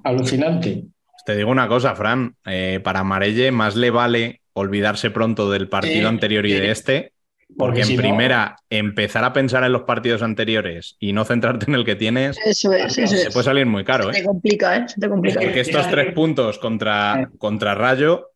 Alucinante. 0.03 0.85
Te 1.25 1.35
digo 1.35 1.51
una 1.51 1.67
cosa, 1.67 1.95
Fran. 1.95 2.35
eh, 2.45 2.79
para 2.83 3.03
Marelle 3.03 3.51
más 3.51 3.75
le 3.75 3.91
vale 3.91 4.41
olvidarse 4.53 5.11
pronto 5.11 5.51
del 5.51 5.69
partido 5.69 6.01
Sí, 6.01 6.05
anterior 6.05 6.45
y 6.47 6.51
sí. 6.53 6.59
de 6.59 6.71
este, 6.71 7.13
porque, 7.57 7.81
en 7.81 7.85
si 7.87 7.95
no- 7.97 8.01
primera 8.01 8.55
empezar 8.69 9.23
a 9.23 9.33
pensar 9.33 9.63
en 9.63 9.71
los 9.73 9.83
partidos 9.83 10.21
anteriores 10.23 10.95
y 10.99 11.13
no 11.13 11.25
centrarte 11.25 11.65
en 11.67 11.75
el 11.75 11.85
que 11.85 11.95
tienes, 11.95 12.37
Eso 12.45 12.71
es, 12.73 12.97
eso 12.97 13.15
se 13.15 13.27
es. 13.27 13.33
puede 13.33 13.43
salir 13.45 13.65
muy 13.65 13.83
caro, 13.83 14.05
Se 14.11 14.19
¿eh? 14.19 14.21
te 14.21 14.25
complica, 14.27 14.77
¿eh? 14.77 14.85
Se 14.87 14.99
te 14.99 15.09
complica. 15.09 15.39
Es 15.39 15.45
Porque 15.45 15.59
estos 15.61 15.89
tres 15.89 16.13
puntos 16.13 16.57
contra, 16.59 17.29
contra 17.37 17.75
Rayo, 17.75 18.29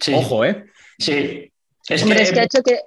Sí. 0.00 0.12
ojo, 0.14 0.44
¿eh? 0.44 0.64
Sí. 0.98 1.52
Es 1.88 2.02
Hombre, 2.02 2.18
que, 2.18 2.22
es 2.24 2.32
que 2.32 2.40
ha 2.40 2.44
hecho 2.44 2.62
que. 2.62 2.80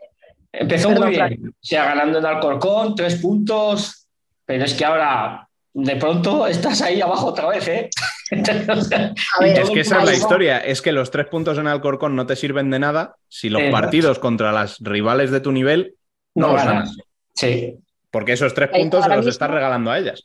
empezó 0.52 0.90
Perdón, 0.90 1.06
muy 1.08 1.16
bien. 1.16 1.50
O 1.50 1.54
sea, 1.62 1.86
ganando 1.86 2.20
en 2.20 2.26
Alcorcón, 2.26 2.96
tres 2.96 3.16
puntos. 3.16 4.08
Pero 4.46 4.64
es 4.66 4.74
que 4.74 4.86
ahora, 4.86 5.45
de 5.78 5.96
pronto, 5.98 6.48
estás 6.48 6.82
ahí 6.82 7.02
abajo 7.02 7.28
otra 7.28 7.50
vez, 7.50 7.68
¿eh? 7.68 7.90
Ver, 8.32 9.60
Es 9.60 9.70
que 9.70 9.82
esa 9.82 10.00
es 10.00 10.06
la 10.06 10.14
historia, 10.14 10.58
es 10.60 10.82
que 10.82 10.92
los 10.92 11.12
tres 11.12 11.28
puntos 11.28 11.58
en 11.58 11.68
Alcorcón 11.68 12.16
no 12.16 12.26
te 12.26 12.36
sirven 12.36 12.70
de 12.72 12.80
nada 12.80 13.16
si 13.28 13.50
los 13.50 13.62
Eh, 13.62 13.72
partidos 13.72 14.18
contra 14.20 14.52
las 14.52 14.78
rivales 14.80 15.32
de 15.32 15.42
tu 15.42 15.52
nivel 15.52 15.96
no, 16.34 16.48
no 16.48 16.54
los 16.54 16.64
ganas. 16.64 16.90
ganas. 16.90 16.98
Sí. 17.36 17.76
Porque 18.10 18.34
esos 18.34 18.54
tres 18.54 18.70
Ahí- 18.74 18.82
puntos 18.82 19.04
se 19.04 19.10
los 19.10 19.18
mismo- 19.18 19.30
estás 19.32 19.52
regalando 19.52 19.92
a 19.92 20.00
ellas. 20.00 20.24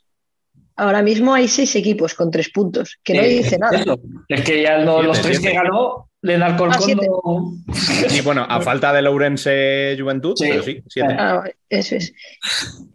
Ahora 0.77 1.01
mismo 1.03 1.33
hay 1.33 1.47
seis 1.49 1.75
equipos 1.75 2.13
con 2.15 2.31
tres 2.31 2.49
puntos, 2.49 2.97
que 3.03 3.13
no 3.13 3.21
Eh, 3.21 3.27
dice 3.27 3.57
nada. 3.59 3.77
eso. 3.77 3.99
Es 4.29 4.41
que 4.41 4.61
ya 4.63 4.77
no- 4.79 4.93
Siete, 4.95 5.07
los 5.07 5.21
tres 5.21 5.37
siete. 5.37 5.51
que 5.51 5.57
ganó 5.61 6.09
de 6.21 6.35
Alcorcón 6.35 6.91
Ah, 6.91 7.05
no. 7.05 7.53
Y 8.15 8.21
bueno, 8.21 8.45
a 8.49 8.61
falta 8.61 8.93
de 8.93 9.01
Lourense 9.01 9.95
Juventud, 9.99 10.33
Sí. 10.37 10.45
pero 10.49 10.63
sí, 10.63 10.81
siete. 10.87 11.13
Ah, 11.19 11.43
eso 11.69 11.95
es. 11.95 12.13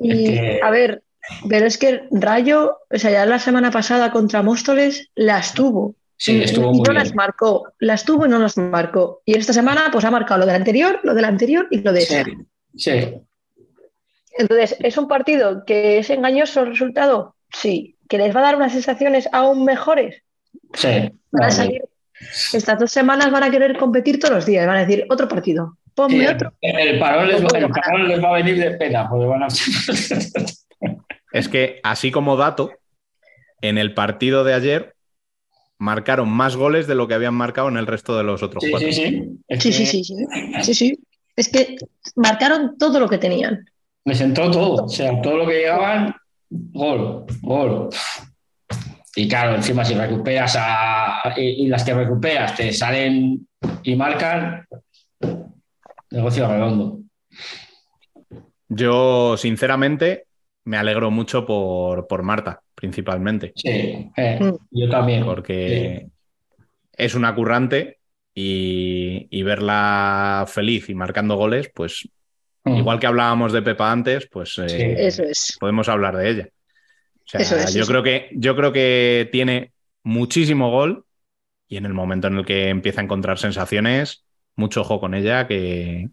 Y 0.00 0.10
Es 0.10 0.18
que- 0.40 0.60
a 0.62 0.70
ver, 0.70 1.02
pero 1.48 1.66
es 1.66 1.78
que 1.78 2.02
Rayo, 2.10 2.78
o 2.90 2.98
sea, 2.98 3.10
ya 3.10 3.26
la 3.26 3.38
semana 3.38 3.70
pasada 3.70 4.10
contra 4.10 4.42
Móstoles 4.42 5.10
las 5.14 5.54
tuvo. 5.54 5.94
Sí, 6.18 6.42
estuvo 6.42 6.66
y 6.66 6.70
muy 6.70 6.78
no 6.78 6.92
bien. 6.92 6.94
las 6.94 7.14
marcó, 7.14 7.72
las 7.78 8.04
tuvo 8.04 8.26
y 8.26 8.28
no 8.28 8.38
las 8.38 8.56
marcó. 8.56 9.20
Y 9.26 9.36
esta 9.36 9.52
semana, 9.52 9.88
pues 9.92 10.04
ha 10.04 10.10
marcado 10.10 10.40
lo 10.40 10.46
del 10.46 10.56
anterior, 10.56 11.00
lo 11.02 11.14
del 11.14 11.24
anterior 11.26 11.66
y 11.70 11.80
lo 11.82 11.92
de 11.92 12.00
esta. 12.00 12.24
Sí, 12.24 12.32
sí. 12.76 13.14
Entonces, 14.38 14.76
¿es 14.80 14.96
un 14.98 15.08
partido 15.08 15.64
que 15.66 15.98
es 15.98 16.10
engañoso 16.10 16.60
el 16.62 16.68
resultado? 16.68 17.34
Sí. 17.52 17.96
¿Que 18.08 18.18
les 18.18 18.34
va 18.34 18.40
a 18.40 18.44
dar 18.44 18.56
unas 18.56 18.72
sensaciones 18.72 19.28
aún 19.32 19.64
mejores? 19.64 20.22
sí. 20.74 20.88
Van 21.32 21.42
a 21.42 21.46
Vale. 21.48 21.52
salir. 21.52 21.82
Estas 22.54 22.78
dos 22.78 22.90
semanas 22.90 23.30
van 23.30 23.42
a 23.42 23.50
querer 23.50 23.76
competir 23.76 24.18
todos 24.18 24.34
los 24.36 24.46
días. 24.46 24.66
Van 24.66 24.76
a 24.76 24.86
decir, 24.86 25.04
otro 25.10 25.28
partido. 25.28 25.76
Ponme 25.94 26.20
Sí, 26.20 26.26
otro. 26.26 26.52
el, 26.62 26.98
parón 26.98 27.28
les 27.28 27.42
va, 27.44 27.58
el 27.58 27.68
parón 27.68 28.08
les 28.08 28.22
va 28.24 28.28
a 28.30 28.32
venir 28.34 28.58
de 28.58 28.70
pena, 28.72 29.06
porque 29.08 29.26
van 29.26 29.42
a... 29.42 29.48
Es 31.38 31.49
que, 31.49 31.81
así 31.83 32.11
como 32.11 32.37
dato, 32.37 32.70
en 33.61 33.79
el 33.79 33.94
partido 33.94 34.44
de 34.44 34.55
ayer 34.55 34.94
marcaron 35.79 36.29
más 36.31 36.57
goles 36.57 36.87
de 36.87 36.94
lo 36.94 37.07
que 37.07 37.14
habían 37.14 37.35
marcado 37.35 37.68
en 37.68 37.77
el 37.77 37.87
resto 37.87 38.16
de 38.16 38.25
los 38.25 38.42
otros 38.42 38.64
Sí, 38.64 38.70
cuatro. 38.70 38.88
sí, 38.90 38.94
sí. 38.94 39.38
Es 39.49 39.62
Sí, 39.62 39.68
que 39.70 39.75
sí, 39.75 39.87
sí, 39.87 40.05
sí. 40.05 40.14
Sí, 40.62 40.75
sí. 40.75 40.99
Es 41.37 41.49
que 41.49 41.77
marcaron 42.14 42.79
todo 42.79 42.99
lo 42.99 43.09
que 43.09 43.18
tenían. 43.18 43.66
Les 44.05 44.20
entró 44.20 44.51
todo. 44.51 44.85
O 44.85 44.88
sea, 44.88 45.20
todo 45.20 45.37
lo 45.38 45.46
que 45.46 45.59
llegaban, 45.59 46.14
gol, 46.49 47.27
gol. 47.42 47.90
Y 49.14 49.29
claro, 49.29 49.55
encima 49.57 49.85
si 49.85 49.94
recuperas 49.94 50.57
a, 50.59 51.35
y, 51.37 51.64
y 51.64 51.66
las 51.68 51.85
que 51.85 51.92
recuperas 51.94 52.55
te 52.55 52.72
salen 52.72 53.46
y 53.83 53.96
marcan, 53.96 54.66
negocio 56.11 56.49
redondo. 56.49 57.01
Yo, 58.68 59.37
sinceramente, 59.37 60.25
me 60.66 60.76
alegro 60.76 61.11
mucho 61.11 61.46
por, 61.46 62.07
por 62.07 62.22
Marta, 62.22 62.61
principalmente, 62.74 63.52
Sí, 63.57 64.11
eh, 64.16 64.38
Mm. 64.40 64.57
yo 64.70 64.90
también. 64.90 65.24
porque 65.24 66.09
es 66.92 67.14
una 67.14 67.35
currante 67.35 67.98
y, 68.35 69.26
y 69.31 69.42
verla 69.42 70.44
feliz 70.46 70.88
y 70.90 70.94
marcando 70.94 71.37
goles, 71.37 71.70
pues 71.74 72.09
Mm. 72.64 72.79
igual 72.79 72.98
que 72.98 73.07
hablábamos 73.07 73.52
de 73.52 73.62
Pepa 73.62 73.92
antes, 73.92 74.29
pues 74.31 74.59
eh, 74.59 74.68
Sí. 74.68 74.83
Eso 74.83 75.22
es. 75.22 75.57
podemos 75.61 75.88
hablar 75.88 76.16
de 76.16 76.31
ella. 76.31 76.48
O 76.48 77.22
sea, 77.29 77.40
Eso 77.40 77.57
es, 77.57 77.72
yo, 77.74 77.83
eso. 77.83 77.90
creo 77.92 78.02
que, 78.02 78.29
yo 78.35 78.57
creo 78.57 78.72
que 78.72 79.29
tiene 79.31 79.72
muchísimo 80.02 80.70
gol 80.72 81.05
y 81.68 81.76
en 81.76 81.87
el 81.87 81.94
momento 81.94 82.26
en 82.29 82.38
el 82.38 82.44
que 82.44 82.68
empieza 82.68 83.00
a 83.00 83.05
encontrar 83.05 83.38
sensaciones, 83.38 84.24
mucho 84.57 84.81
ojo 84.81 84.98
con 85.00 85.14
ella, 85.14 85.46
que 85.46 86.09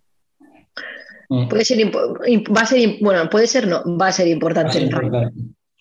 Mm. 1.34 1.48
Puede 1.48 1.66
ser, 1.66 1.80
va 1.88 2.62
a 2.62 2.66
ser, 2.66 2.98
bueno, 3.02 3.28
puede 3.30 3.48
ser, 3.48 3.68
no, 3.68 3.82
va 3.98 4.08
a 4.08 4.12
ser 4.12 4.28
importante 4.28 4.78
el 4.78 4.92
Rayo. 4.92 5.32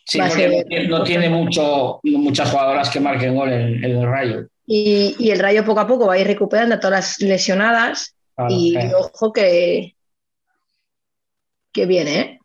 Sí, 0.04 0.18
Va 0.18 0.24
a 0.24 0.28
porque 0.28 0.64
ser 0.68 0.88
no 0.88 1.02
tiene- 1.04 1.28
mucho, 1.28 2.00
muchas 2.02 2.50
jugadoras 2.50 2.88
que 2.90 3.00
marquen 3.00 3.34
gol 3.36 3.52
en, 3.52 3.84
en 3.84 3.98
el 3.98 4.06
rayo. 4.06 4.46
Y, 4.66 5.14
y 5.18 5.30
el 5.30 5.38
Rayo 5.38 5.64
poco 5.64 5.80
a 5.80 5.86
poco 5.86 6.06
va 6.06 6.14
a 6.14 6.18
ir 6.18 6.26
recuperando 6.26 6.74
a 6.74 6.80
todas 6.80 7.18
las 7.20 7.20
lesionadas 7.20 8.16
y 8.48 8.76
eh. 8.76 8.92
ojo 8.98 9.32
que, 9.32 9.94
que 11.70 11.86
viene, 11.86 12.18
¿eh? 12.20 12.38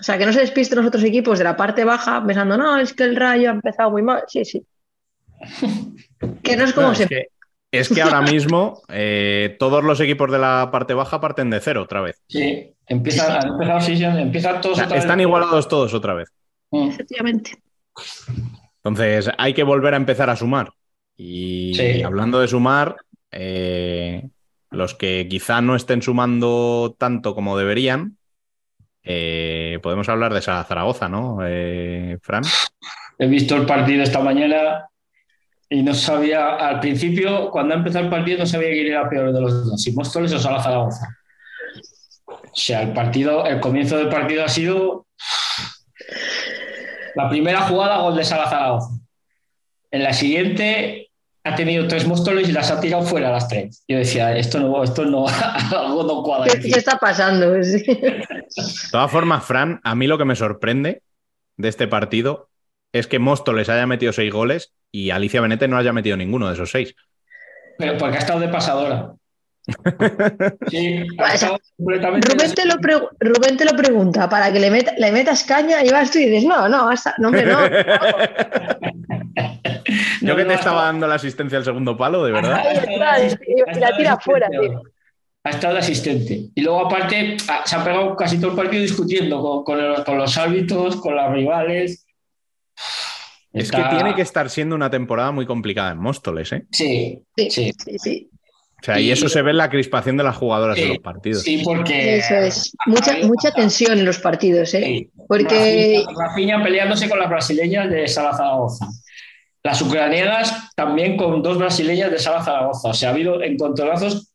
O 0.00 0.02
sea, 0.02 0.18
que 0.18 0.26
no 0.26 0.32
se 0.32 0.40
despisten 0.40 0.78
los 0.78 0.86
otros 0.88 1.04
equipos 1.04 1.38
de 1.38 1.44
la 1.44 1.56
parte 1.56 1.84
baja 1.84 2.22
pensando, 2.26 2.56
no, 2.56 2.78
es 2.78 2.92
que 2.92 3.04
el 3.04 3.16
Rayo 3.16 3.50
ha 3.50 3.54
empezado 3.54 3.90
muy 3.90 4.02
mal. 4.02 4.24
Sí, 4.26 4.44
sí. 4.44 4.62
Que 6.42 6.56
no 6.56 6.64
es 6.64 6.72
como 6.72 6.88
No, 6.88 6.94
se... 6.96 7.06
que, 7.06 7.28
es 7.70 7.88
que 7.88 8.00
ahora 8.02 8.22
mismo 8.22 8.82
eh, 8.88 9.56
todos 9.58 9.84
los 9.84 10.00
equipos 10.00 10.30
de 10.30 10.38
la 10.38 10.70
parte 10.72 10.94
baja 10.94 11.20
parten 11.20 11.50
de 11.50 11.60
cero 11.60 11.82
otra 11.82 12.00
vez. 12.00 12.22
Sí, 12.28 12.74
empiezan, 12.86 13.32
han 13.42 13.48
empezado, 13.48 13.80
sí, 13.80 13.96
sí, 13.96 14.04
empiezan 14.04 14.56
O 14.56 14.60
todos 14.60 14.76
sea, 14.76 14.86
otra 14.86 14.96
vez. 14.96 15.04
están 15.04 15.20
igualados 15.20 15.68
todos 15.68 15.92
otra 15.94 16.14
vez. 16.14 16.32
Mm. 16.70 16.88
Efectivamente. 16.88 17.52
Entonces 18.82 19.30
hay 19.38 19.54
que 19.54 19.62
volver 19.64 19.94
a 19.94 19.98
empezar 19.98 20.30
a 20.30 20.36
sumar. 20.36 20.70
Y 21.16 21.74
Sí. 21.74 22.02
hablando 22.02 22.40
de 22.40 22.48
sumar, 22.48 22.96
eh, 23.32 24.28
los 24.70 24.94
que 24.94 25.26
quizá 25.28 25.60
no 25.60 25.74
estén 25.76 26.00
sumando 26.02 26.94
tanto 26.98 27.34
como 27.34 27.58
deberían, 27.58 28.16
eh, 29.02 29.78
podemos 29.82 30.08
hablar 30.08 30.32
de 30.32 30.38
esa 30.40 30.62
Zaragoza, 30.64 31.08
¿no, 31.08 31.38
eh, 31.44 32.18
Fran? 32.22 32.42
He 33.18 33.26
visto 33.26 33.56
el 33.56 33.66
partido 33.66 34.02
esta 34.02 34.20
mañana 34.20 34.86
y 35.70 35.82
no 35.82 35.94
sabía, 35.94 36.56
al 36.56 36.80
principio, 36.80 37.50
cuando 37.50 37.74
ha 37.74 37.78
empezado 37.78 38.04
el 38.04 38.10
partido, 38.10 38.38
no 38.38 38.46
sabía 38.46 38.70
quién 38.70 38.86
era 38.86 39.08
peor 39.08 39.32
de 39.32 39.40
los 39.40 39.66
dos, 39.66 39.82
si 39.82 39.92
Móstoles 39.92 40.32
o 40.32 40.38
Sala 40.38 40.62
Zaragoza. 40.62 41.06
O 42.26 42.56
sea, 42.56 42.82
el 42.82 42.92
partido, 42.92 43.44
el 43.44 43.60
comienzo 43.60 43.98
del 43.98 44.08
partido 44.08 44.44
ha 44.44 44.48
sido 44.48 45.06
la 47.14 47.28
primera 47.28 47.62
jugada, 47.62 47.98
gol 47.98 48.16
de 48.16 48.24
Sala 48.24 48.48
Zaragoza. 48.48 48.88
En 49.90 50.02
la 50.02 50.14
siguiente 50.14 51.10
ha 51.44 51.54
tenido 51.54 51.86
tres 51.86 52.06
Móstoles 52.06 52.48
y 52.48 52.52
las 52.52 52.70
ha 52.70 52.80
tirado 52.80 53.02
fuera 53.02 53.30
las 53.30 53.48
tres. 53.48 53.84
Yo 53.86 53.98
decía, 53.98 54.36
esto 54.36 54.60
no, 54.60 54.82
esto 54.82 55.04
no, 55.04 55.26
algo 55.76 56.02
no 56.04 56.22
cuadra. 56.22 56.50
¿Qué, 56.50 56.58
aquí. 56.58 56.70
qué 56.70 56.78
está 56.78 56.98
pasando? 56.98 57.56
Sí. 57.62 57.82
De 57.84 58.90
todas 58.90 59.10
formas, 59.10 59.44
Fran, 59.44 59.78
a 59.84 59.94
mí 59.94 60.06
lo 60.06 60.16
que 60.16 60.24
me 60.24 60.34
sorprende 60.34 61.02
de 61.58 61.68
este 61.68 61.86
partido 61.86 62.48
es 62.92 63.06
que 63.06 63.18
Móstoles 63.18 63.68
haya 63.68 63.86
metido 63.86 64.14
seis 64.14 64.32
goles 64.32 64.72
y 64.92 65.10
Alicia 65.10 65.40
Benete 65.40 65.68
no 65.68 65.76
haya 65.76 65.92
metido 65.92 66.16
ninguno 66.16 66.48
de 66.48 66.54
esos 66.54 66.70
seis. 66.70 66.94
Pero 67.78 67.96
porque 67.98 68.16
ha 68.16 68.20
estado 68.20 68.40
de 68.40 68.48
pasadora. 68.48 69.12
Sí, 70.70 71.06
ha 71.18 71.34
estado 71.34 71.58
completamente 71.76 72.26
Rubén 72.32 72.54
te, 72.54 72.64
lo 72.64 72.76
Rubén 73.20 73.56
te 73.58 73.64
lo 73.66 73.72
pregunta 73.72 74.26
para 74.28 74.50
que 74.52 74.60
le, 74.60 74.70
meta- 74.70 74.94
le 74.96 75.12
metas 75.12 75.44
caña 75.44 75.84
y 75.84 75.90
vas 75.90 76.10
tú 76.10 76.18
y 76.18 76.24
dices, 76.26 76.44
no, 76.48 76.68
no, 76.70 76.88
hasta- 76.88 77.14
no, 77.18 77.28
hombre, 77.28 77.44
no. 77.44 77.58
Yo 80.20 80.28
No, 80.28 80.36
que 80.36 80.44
te 80.44 80.54
estaba 80.54 80.84
dando 80.84 81.06
la 81.06 81.14
asistencia 81.14 81.58
al 81.58 81.64
segundo 81.64 81.96
palo, 81.96 82.24
de 82.24 82.32
verdad. 82.32 82.62
Y- 82.74 83.78
la 83.80 83.96
tira 83.96 84.12
afuera, 84.14 84.48
tío. 84.50 84.82
Ha 85.44 85.50
estado 85.50 85.74
de 85.74 85.80
asistente. 85.80 86.40
Y 86.54 86.60
luego, 86.62 86.86
aparte, 86.86 87.36
se 87.64 87.76
ha 87.76 87.84
pegado 87.84 88.16
casi 88.16 88.38
todo 88.40 88.50
el 88.50 88.56
partido 88.56 88.82
discutiendo 88.82 89.40
con, 89.40 89.64
con 89.64 89.88
los, 89.88 90.04
con 90.04 90.18
los 90.18 90.36
árbitros, 90.36 90.96
con 90.96 91.14
las 91.16 91.32
rivales. 91.32 92.06
Es 93.52 93.70
que 93.70 93.82
tiene 93.90 94.14
que 94.14 94.22
estar 94.22 94.50
siendo 94.50 94.74
una 94.76 94.90
temporada 94.90 95.30
muy 95.32 95.46
complicada 95.46 95.92
en 95.92 95.98
Móstoles, 95.98 96.52
¿eh? 96.52 96.64
Sí, 96.70 97.18
Sí, 97.36 97.50
sí. 97.50 97.72
sí. 97.98 98.28
O 98.80 98.84
sea, 98.84 99.00
y 99.00 99.06
Y- 99.06 99.10
eso 99.10 99.28
se 99.28 99.42
ve 99.42 99.50
en 99.50 99.56
la 99.56 99.70
crispación 99.70 100.16
de 100.16 100.22
las 100.24 100.36
jugadoras 100.36 100.76
Sí, 100.76 100.82
de 100.82 100.88
los 100.90 100.98
partidos. 100.98 101.42
Sí, 101.42 101.62
porque. 101.64 102.18
Eso 102.18 102.34
es. 102.36 102.72
Mucha, 102.86 103.16
mucha 103.26 103.50
tensión 103.52 103.98
en 103.98 104.04
los 104.04 104.18
partidos, 104.18 104.72
¿eh? 104.74 104.82
Sí. 104.84 105.10
Porque 105.26 106.04
Rafinha 106.16 106.62
peleándose 106.62 107.08
con 107.08 107.18
las 107.18 107.28
brasileñas 107.28 107.90
de 107.90 108.06
Sala 108.06 108.36
Zaragoza. 108.36 108.86
Las 109.64 109.82
ucranianas 109.82 110.70
también 110.76 111.16
con 111.16 111.42
dos 111.42 111.58
brasileñas 111.58 112.10
de 112.12 112.18
Sala 112.20 112.44
Zaragoza. 112.44 112.88
O 112.88 112.94
sea, 112.94 113.08
ha 113.08 113.12
habido 113.12 113.42
encontronazos 113.42 114.32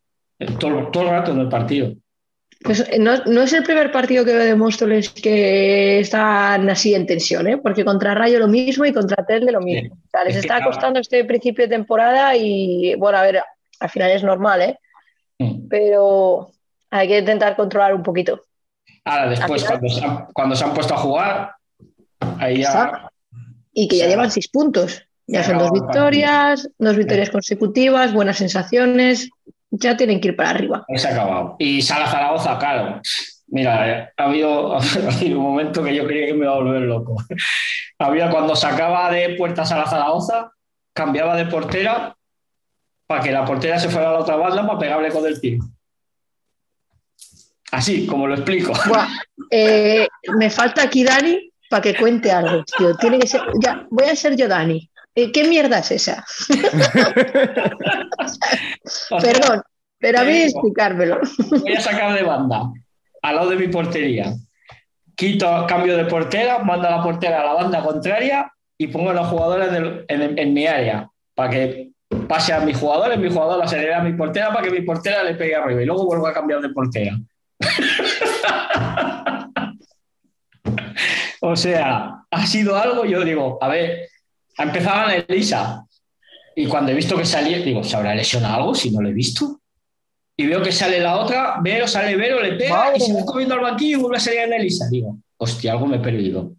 todo, 0.60 0.90
todo 0.92 1.04
el 1.04 1.10
rato 1.10 1.32
en 1.32 1.40
el 1.40 1.48
partido. 1.50 1.94
Pues, 2.64 2.80
eh, 2.90 3.00
no, 3.00 3.18
no 3.26 3.42
es 3.42 3.54
el 3.54 3.64
primer 3.64 3.92
partido 3.92 4.26
que 4.26 4.34
veo 4.34 4.46
de 4.46 4.56
Móstoles 4.56 5.10
que 5.10 6.00
están 6.00 6.70
así 6.70 6.96
en 6.96 7.06
tensión, 7.06 7.48
¿eh? 7.48 7.58
Porque 7.58 7.86
contra 7.86 8.14
Rayo 8.14 8.40
lo 8.40 8.48
mismo 8.48 8.86
y 8.86 8.94
contra 8.94 9.26
Telde 9.26 9.52
lo 9.52 9.62
mismo. 9.62 9.96
O 9.96 10.10
sea, 10.10 10.24
les 10.24 10.36
Es 10.36 10.44
está 10.44 10.64
costando 10.64 11.00
este 11.00 11.24
principio 11.26 11.66
de 11.66 11.76
temporada 11.76 12.36
y, 12.36 12.96
bueno, 12.96 13.18
a 13.18 13.22
ver, 13.24 13.42
al 13.80 13.90
final 13.90 14.12
es 14.12 14.24
normal, 14.24 14.62
¿eh? 14.62 14.80
Mm. 15.40 15.68
Pero 15.68 16.52
hay 16.90 17.08
que 17.08 17.20
intentar 17.20 17.56
controlar 17.56 17.94
un 17.94 18.04
poquito. 18.04 18.42
Ahora, 19.06 19.30
después, 19.30 19.64
cuando 19.64 19.90
se, 19.90 20.06
han, 20.06 20.26
cuando 20.34 20.56
se 20.56 20.64
han 20.64 20.74
puesto 20.74 20.94
a 20.94 20.98
jugar, 20.98 21.52
Ahí 22.40 22.58
ya. 22.58 22.68
Exacto. 22.68 23.10
Y 23.74 23.88
que 23.88 23.98
ya 23.98 24.08
llevan 24.08 24.32
seis 24.32 24.48
puntos. 24.50 25.04
Ya 25.26 25.44
son 25.44 25.58
dos 25.58 25.72
victorias, 25.72 26.70
dos 26.78 26.98
victorias 26.98 27.30
consecutivas, 27.30 28.14
buenas 28.14 28.38
sensaciones. 28.38 29.30
Ya 29.76 29.98
tienen 29.98 30.22
que 30.22 30.28
ir 30.30 30.36
para 30.36 30.52
arriba. 30.52 30.86
Se 30.96 31.08
ha 31.08 31.12
acabado. 31.12 31.56
Y 31.58 31.82
Sala 31.82 32.08
Zaragoza, 32.08 32.60
claro. 32.60 33.02
Mira, 33.48 33.90
eh, 33.90 34.10
ha 34.18 34.24
habido, 34.26 34.76
ha 34.78 34.80
habido 34.80 35.40
un 35.40 35.44
momento 35.44 35.84
que 35.84 35.96
yo 35.96 36.06
creía 36.06 36.28
que 36.28 36.34
me 36.34 36.46
iba 36.46 36.54
a 36.54 36.60
volver 36.60 36.82
loco. 36.84 37.16
Había 38.00 38.30
cuando 38.30 38.56
sacaba 38.56 39.10
de 39.10 39.36
puertas 39.36 39.72
a 39.72 39.78
la 39.78 39.88
Zaragoza, 39.88 40.52
cambiaba 40.94 41.36
de 41.36 41.46
portera 41.46 42.16
para 43.08 43.22
que 43.24 43.32
la 43.32 43.46
portera 43.46 43.80
se 43.80 43.90
fuera 43.90 44.10
a 44.10 44.14
la 44.14 44.20
otra 44.20 44.36
banda 44.36 44.66
para 44.68 44.80
pegarle 44.80 45.10
con 45.10 45.26
el 45.26 45.40
pie. 45.40 45.58
Así, 47.72 48.06
como 48.06 48.28
lo 48.28 48.36
explico. 48.36 48.74
Buah, 48.88 49.08
eh, 49.50 50.08
me 50.38 50.52
falta 50.52 50.84
aquí 50.84 51.04
Dani 51.04 51.52
para 51.68 51.82
que 51.82 51.96
cuente 51.96 52.32
algo, 52.32 52.64
tío. 52.78 52.96
Tiene 52.98 53.18
que 53.18 53.26
ser. 53.26 53.42
Ya, 53.60 53.88
voy 53.90 54.06
a 54.06 54.16
ser 54.16 54.36
yo 54.36 54.48
Dani. 54.48 54.88
Eh, 55.16 55.32
¿Qué 55.32 55.44
mierda 55.48 55.80
es 55.80 55.92
esa? 55.92 56.26
O 59.12 59.20
sea, 59.20 59.32
Perdón, 59.32 59.62
pero 60.00 60.20
a 60.20 60.24
mí 60.24 60.34
digo. 60.34 60.46
explicármelo. 60.46 61.20
voy 61.62 61.74
a 61.74 61.82
sacar 61.82 62.14
de 62.16 62.24
banda 62.24 62.64
al 63.22 63.36
lado 63.36 63.50
de 63.52 63.56
mi 63.58 63.68
portería. 63.68 64.34
Quito 65.16 65.66
cambio 65.68 65.96
de 65.96 66.06
portera, 66.06 66.60
mando 66.60 66.88
a 66.88 66.92
la 66.98 67.04
portera 67.04 67.42
a 67.42 67.46
la 67.46 67.54
banda 67.54 67.84
contraria 67.84 68.52
y 68.78 68.88
pongo 68.88 69.12
a 69.12 69.14
los 69.14 69.28
jugadores 69.28 69.72
del- 69.72 70.04
en, 70.08 70.38
en 70.40 70.54
mi 70.54 70.66
área 70.66 71.08
para 71.36 71.50
que 71.52 71.90
pase 72.28 72.52
a 72.54 72.60
mis 72.62 72.76
jugadores, 72.78 73.18
mi 73.20 73.30
jugador 73.32 73.62
acelera 73.64 74.00
a 74.00 74.04
mi 74.04 74.14
portera 74.14 74.52
para 74.52 74.64
que 74.64 74.72
mi 74.72 74.82
portera 74.82 75.24
le 75.24 75.36
pegue 75.36 75.56
arriba 75.56 75.82
y 75.82 75.86
luego 75.86 76.06
vuelvo 76.06 76.26
a 76.28 76.34
cambiar 76.34 76.60
de 76.62 76.70
portera. 76.70 77.16
o 81.42 81.56
sea, 81.56 82.24
ha 82.32 82.46
sido 82.48 82.76
algo, 82.78 83.06
yo 83.06 83.24
digo, 83.24 83.58
a 83.62 83.68
ver, 83.68 84.08
empezaban 84.58 85.24
Elisa 85.28 85.86
y 86.56 86.68
cuando 86.68 86.92
he 86.92 86.96
visto 86.96 87.18
que 87.18 87.26
salía, 87.26 87.60
digo, 87.60 87.84
¿se 87.84 87.96
habrá 87.96 88.14
lesionado 88.14 88.56
algo 88.56 88.76
si 88.76 88.92
no 88.92 89.02
lo 89.02 89.10
he 89.10 89.14
visto? 89.14 89.60
y 90.36 90.48
veo 90.48 90.62
que 90.62 90.72
sale 90.72 91.00
la 91.00 91.18
otra, 91.18 91.58
Vero, 91.62 91.88
sale 91.88 92.16
Vero, 92.16 92.42
le 92.42 92.54
pega 92.54 92.96
y 92.96 93.00
se 93.00 93.14
va 93.14 93.26
comiendo 93.26 93.56
al 93.56 93.62
banquillo 93.62 93.98
y 93.98 94.02
vuelve 94.02 94.18
a 94.18 94.20
salir 94.20 94.40
en 94.42 94.54
Elisa. 94.54 94.88
Digo, 94.90 95.18
hostia, 95.38 95.74
algo 95.74 95.86
me 95.86 95.98
he 95.98 96.00
perdido. 96.00 96.54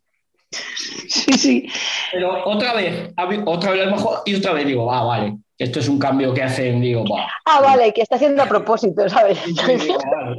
Sí, 1.09 1.33
sí. 1.33 1.68
Pero 2.12 2.44
otra 2.44 2.74
vez, 2.74 3.12
otra 3.44 3.70
vez 3.70 3.80
lo 3.80 3.87
hemos 3.88 4.02
jugado 4.02 4.22
y 4.26 4.35
otra 4.37 4.52
vez 4.52 4.66
digo, 4.66 4.92
ah, 4.92 5.02
vale, 5.02 5.37
esto 5.59 5.80
es 5.80 5.88
un 5.88 5.98
cambio 5.98 6.33
que 6.33 6.42
hacen, 6.42 6.80
digo, 6.80 7.04
va. 7.04 7.28
Ah, 7.44 7.61
vale, 7.61 7.92
que 7.92 8.02
está 8.02 8.14
haciendo 8.14 8.42
a 8.42 8.46
propósito, 8.46 9.09
¿sabes? 9.09 9.38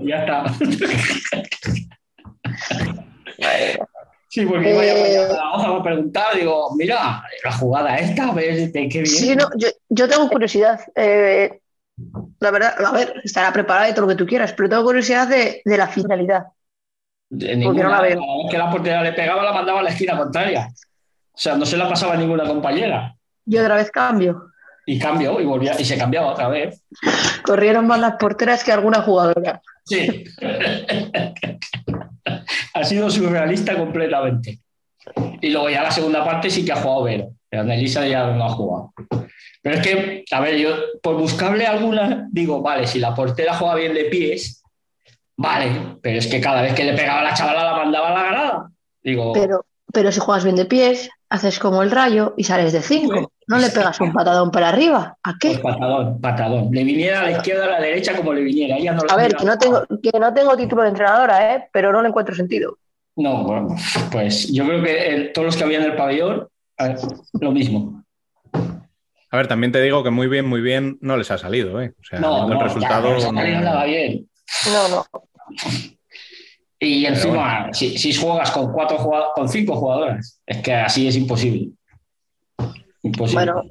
ya 0.04 0.18
está. 0.20 0.46
Sí, 4.36 4.46
porque 4.46 4.70
Eh. 4.70 5.18
a 5.18 5.34
la 5.34 5.52
hoja 5.54 5.78
a 5.78 5.82
preguntar, 5.84 6.36
digo, 6.36 6.76
mira, 6.76 7.24
la 7.46 7.52
jugada 7.54 7.96
esta, 7.98 8.34
ves, 8.34 8.74
de 8.74 8.90
qué 8.90 8.98
bien. 9.02 9.06
Sí, 9.06 9.34
no, 9.34 9.48
yo, 9.58 9.70
yo 9.88 10.10
tengo 10.10 10.28
curiosidad. 10.28 10.82
eh, 10.96 11.62
la 12.42 12.52
verdad, 12.52 12.74
a 12.86 12.92
ver, 12.92 13.14
estará 13.24 13.54
preparada 13.54 13.88
y 13.90 13.94
todo 13.94 14.02
lo 14.02 14.08
que 14.10 14.16
tú 14.16 14.26
quieras, 14.26 14.52
pero 14.52 14.68
tengo 14.68 14.84
curiosidad 14.84 15.30
de, 15.30 15.62
de 15.64 15.78
la 15.78 15.88
finalidad. 15.88 16.44
De 17.30 17.62
porque 17.64 17.82
no 17.82 17.90
la 17.90 18.02
veo. 18.02 18.20
cada 18.20 18.38
vez 18.44 18.52
que 18.52 18.58
la 18.58 18.70
portera 18.72 19.02
le 19.04 19.14
pegaba, 19.14 19.42
la 19.42 19.54
mandaba 19.54 19.80
a 19.80 19.84
la 19.84 19.90
esquina 19.92 20.18
contraria. 20.18 20.68
O 21.32 21.38
sea, 21.38 21.56
no 21.56 21.66
se 21.66 21.78
la 21.78 21.88
pasaba 21.88 22.16
a 22.16 22.18
ninguna 22.18 22.46
compañera. 22.46 23.16
Yo 23.46 23.62
otra 23.62 23.76
vez 23.78 23.90
cambio. 23.90 24.48
Y 24.86 25.00
cambió 25.00 25.40
y 25.40 25.46
volvía 25.46 25.80
y 25.80 25.86
se 25.86 25.98
cambiaba 25.98 26.34
otra 26.34 26.50
vez. 26.50 26.84
Corrieron 27.46 27.88
más 27.88 28.02
las 28.02 28.16
porteras 28.18 28.64
que 28.66 28.74
alguna 28.74 29.02
jugadora. 29.02 29.62
Sí. 29.86 30.26
ha 32.74 32.84
sido 32.84 33.10
surrealista 33.10 33.78
completamente. 33.78 34.60
Y 35.42 35.50
luego 35.50 35.70
ya 35.70 35.84
la 35.84 35.92
segunda 35.92 36.24
parte 36.24 36.50
sí 36.50 36.66
que 36.66 36.72
ha 36.72 36.78
jugado 36.78 37.04
Vero. 37.04 37.32
Pero 37.50 37.62
Annelisa 37.62 38.08
ya 38.08 38.28
no 38.28 38.46
ha 38.46 38.50
jugado. 38.50 38.94
Pero 39.62 39.78
es 39.78 39.82
que, 39.82 40.26
a 40.32 40.42
ver, 40.42 40.58
yo 40.58 40.76
por 41.02 41.18
buscarle 41.18 41.66
alguna, 41.66 42.28
digo, 42.32 42.62
vale, 42.62 42.86
si 42.86 43.00
la 43.00 43.16
portera 43.16 43.56
juega 43.56 43.76
bien 43.76 43.94
de 43.94 44.06
pies, 44.06 44.64
vale, 45.38 45.98
pero 46.02 46.20
es 46.20 46.28
que 46.28 46.40
cada 46.40 46.62
vez 46.62 46.74
que 46.74 46.84
le 46.84 46.94
pegaba 46.94 47.22
a 47.22 47.24
la 47.24 47.34
chavala 47.34 47.64
la 47.64 47.76
mandaba 47.76 48.10
a 48.10 48.14
la 48.14 48.24
ganada. 48.24 48.72
Digo, 49.04 49.34
Pero, 49.34 49.66
pero 49.92 50.12
si 50.12 50.20
juegas 50.20 50.44
bien 50.44 50.56
de 50.56 50.66
pies, 50.66 51.10
haces 51.30 51.60
como 51.60 51.82
el 51.84 51.92
rayo 51.92 52.34
y 52.38 52.44
sales 52.44 52.72
de 52.74 52.82
cinco. 52.82 53.32
No 53.48 53.58
le 53.60 53.70
pegas 53.70 54.00
un 54.02 54.12
patadón 54.14 54.50
para 54.52 54.70
arriba. 54.70 55.18
¿A 55.24 55.34
pues 55.40 55.58
qué? 55.58 55.62
patadón, 55.62 56.20
patadón. 56.22 56.70
Le 56.72 56.84
viniera 56.84 57.22
a 57.22 57.24
la 57.24 57.32
izquierda, 57.32 57.66
a 57.66 57.70
la 57.72 57.82
derecha, 57.82 58.16
como 58.16 58.34
le 58.34 58.42
viniera. 58.42 58.78
Ella 58.78 58.94
no 58.94 59.04
A 59.10 59.16
ver, 59.16 59.36
que 59.36 59.46
no 59.46 59.58
tengo, 59.58 59.84
que 60.02 60.20
no 60.20 60.34
tengo 60.34 60.56
título 60.58 60.82
de 60.84 60.90
entrenadora, 60.90 61.56
¿eh? 61.56 61.68
pero 61.72 61.92
no 61.92 62.02
le 62.02 62.10
encuentro 62.10 62.34
sentido. 62.36 62.78
No, 63.18 63.44
bueno, 63.44 63.76
pues 64.12 64.52
yo 64.52 64.66
creo 64.66 64.84
que 64.84 65.16
eh, 65.16 65.24
todos 65.34 65.46
los 65.46 65.56
que 65.58 65.64
había 65.64 65.78
en 65.78 65.86
el 65.86 65.96
pabellón, 65.96 66.48
lo 67.40 67.52
mismo. 67.52 68.04
A 69.32 69.38
ver, 69.38 69.48
también 69.48 69.72
te 69.72 69.82
digo 69.82 70.04
que 70.04 70.10
muy 70.10 70.28
bien, 70.28 70.46
muy 70.48 70.62
bien 70.62 70.98
no 71.02 71.16
les 71.18 71.30
ha 71.32 71.38
salido, 71.38 71.82
¿eh? 71.82 71.94
O 72.00 72.04
sea, 72.04 72.20
No, 72.20 72.48
no, 72.48 72.54
el 72.54 72.60
resultado. 72.60 73.18
ya, 73.18 73.32
no, 73.32 73.42
no- 73.42 73.62
nada 73.62 73.86
bien. 73.86 74.30
No, 74.72 74.88
no. 74.90 75.06
Y 76.80 77.06
encima, 77.06 77.70
si, 77.74 77.98
si 77.98 78.14
juegas 78.14 78.52
con 78.52 78.72
cuatro 78.74 78.98
con 79.34 79.48
cinco 79.50 79.76
jugadoras, 79.76 80.40
es 80.46 80.58
que 80.62 80.74
así 80.74 81.08
es 81.08 81.16
imposible. 81.16 81.70
Imposible. 83.04 83.46
Bueno, 83.52 83.62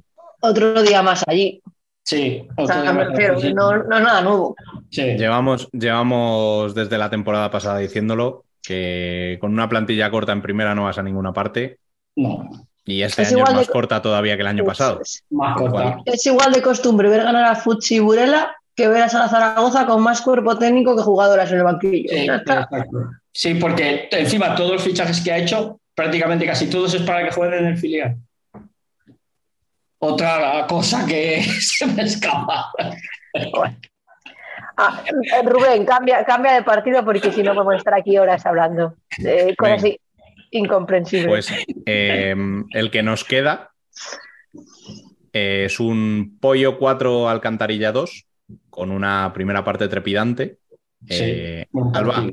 otro 0.40 0.83
día 0.83 1.03
más 1.03 1.23
allí. 1.27 1.61
sí, 2.03 2.47
O 2.57 2.62
otro 2.62 2.75
sea, 2.75 2.83
día 2.83 2.93
más 2.93 3.09
no, 3.55 3.77
no 3.85 3.97
es 3.97 4.03
nada 4.03 4.21
nuevo. 4.23 4.57
Sí. 4.90 5.03
Llevamos, 5.03 5.69
llevamos 5.73 6.75
desde 6.75 6.99
la 6.99 7.11
temporada 7.11 7.51
pasada 7.51 7.79
diciéndolo 7.79 8.45
que 8.62 9.37
con 9.40 9.53
una 9.53 9.69
plantilla 9.69 10.11
corta 10.11 10.33
en 10.33 10.40
primera 10.43 10.75
no 10.75 10.85
vas 10.85 10.97
a 10.99 11.03
ninguna 11.03 11.33
parte 11.35 11.79
No, 12.17 12.49
y 12.87 13.03
este 13.03 13.23
Es 13.23 13.33
año 13.33 13.45
es 13.45 13.53
más 13.55 13.67
de- 13.67 13.73
corta 13.73 14.01
todavía 14.01 14.37
que 14.37 14.43
el 14.43 14.47
año 14.49 14.64
pasado. 14.64 15.01
Es, 15.03 15.23
más 15.31 15.57
corta. 15.57 15.79
Igual. 15.79 16.03
es 16.07 16.27
igual 16.27 16.53
de 16.53 16.62
costumbre 16.62 17.09
ver 17.09 17.23
ganar 17.25 17.45
a 17.45 17.57
Futsi 17.57 17.97
y 17.97 17.99
Burela 17.99 18.55
que 18.75 18.89
ver 18.89 19.03
a 19.03 19.09
Sala 19.09 19.29
Zaragoza 19.29 19.87
con 19.87 20.03
más 20.03 20.21
cuerpo 20.21 20.59
técnico 20.59 20.97
que 20.97 21.03
jugadoras 21.03 21.51
en 21.53 21.59
el 21.59 21.65
banquillo. 21.65 22.11
Sí, 23.33 23.55
porque 23.55 24.09
encima 24.11 24.55
todos 24.55 24.73
los 24.73 24.83
fichajes 24.83 25.21
que 25.21 25.33
ha 25.33 25.39
hecho, 25.39 25.81
prácticamente 25.95 26.47
casi 26.47 26.69
todos 26.69 26.95
es 26.95 27.03
para 27.03 27.25
que 27.25 27.33
jueguen 27.33 27.61
en 27.61 27.67
el 27.67 27.77
filial. 27.77 28.17
Otra 29.99 30.67
cosa 30.69 31.07
que 31.07 31.43
se 31.61 31.87
me 31.87 32.03
escapa. 32.03 32.71
Ah, 34.77 35.03
eh, 35.07 35.43
Rubén, 35.45 35.85
cambia, 35.85 36.25
cambia 36.25 36.53
de 36.55 36.63
partido 36.63 37.05
porque 37.05 37.31
si 37.33 37.43
no 37.43 37.55
podemos 37.55 37.77
estar 37.77 37.95
aquí 37.95 38.19
horas 38.19 38.45
hablando. 38.45 38.97
de 39.19 39.55
cosas 39.57 39.85
incomprensibles. 40.51 41.29
Pues 41.29 41.67
eh, 41.87 42.35
el 42.73 42.91
que 42.91 43.03
nos 43.03 43.25
queda 43.25 43.71
eh, 45.33 45.65
es 45.67 45.81
un 45.81 46.39
pollo 46.41 46.79
4 46.79 47.29
alcantarilla 47.29 47.93
2 47.93 48.27
con 48.75 48.91
una 48.91 49.31
primera 49.33 49.63
parte 49.63 49.87
trepidante. 49.87 50.59
Eh, 51.09 51.65
Alba. 51.95 52.25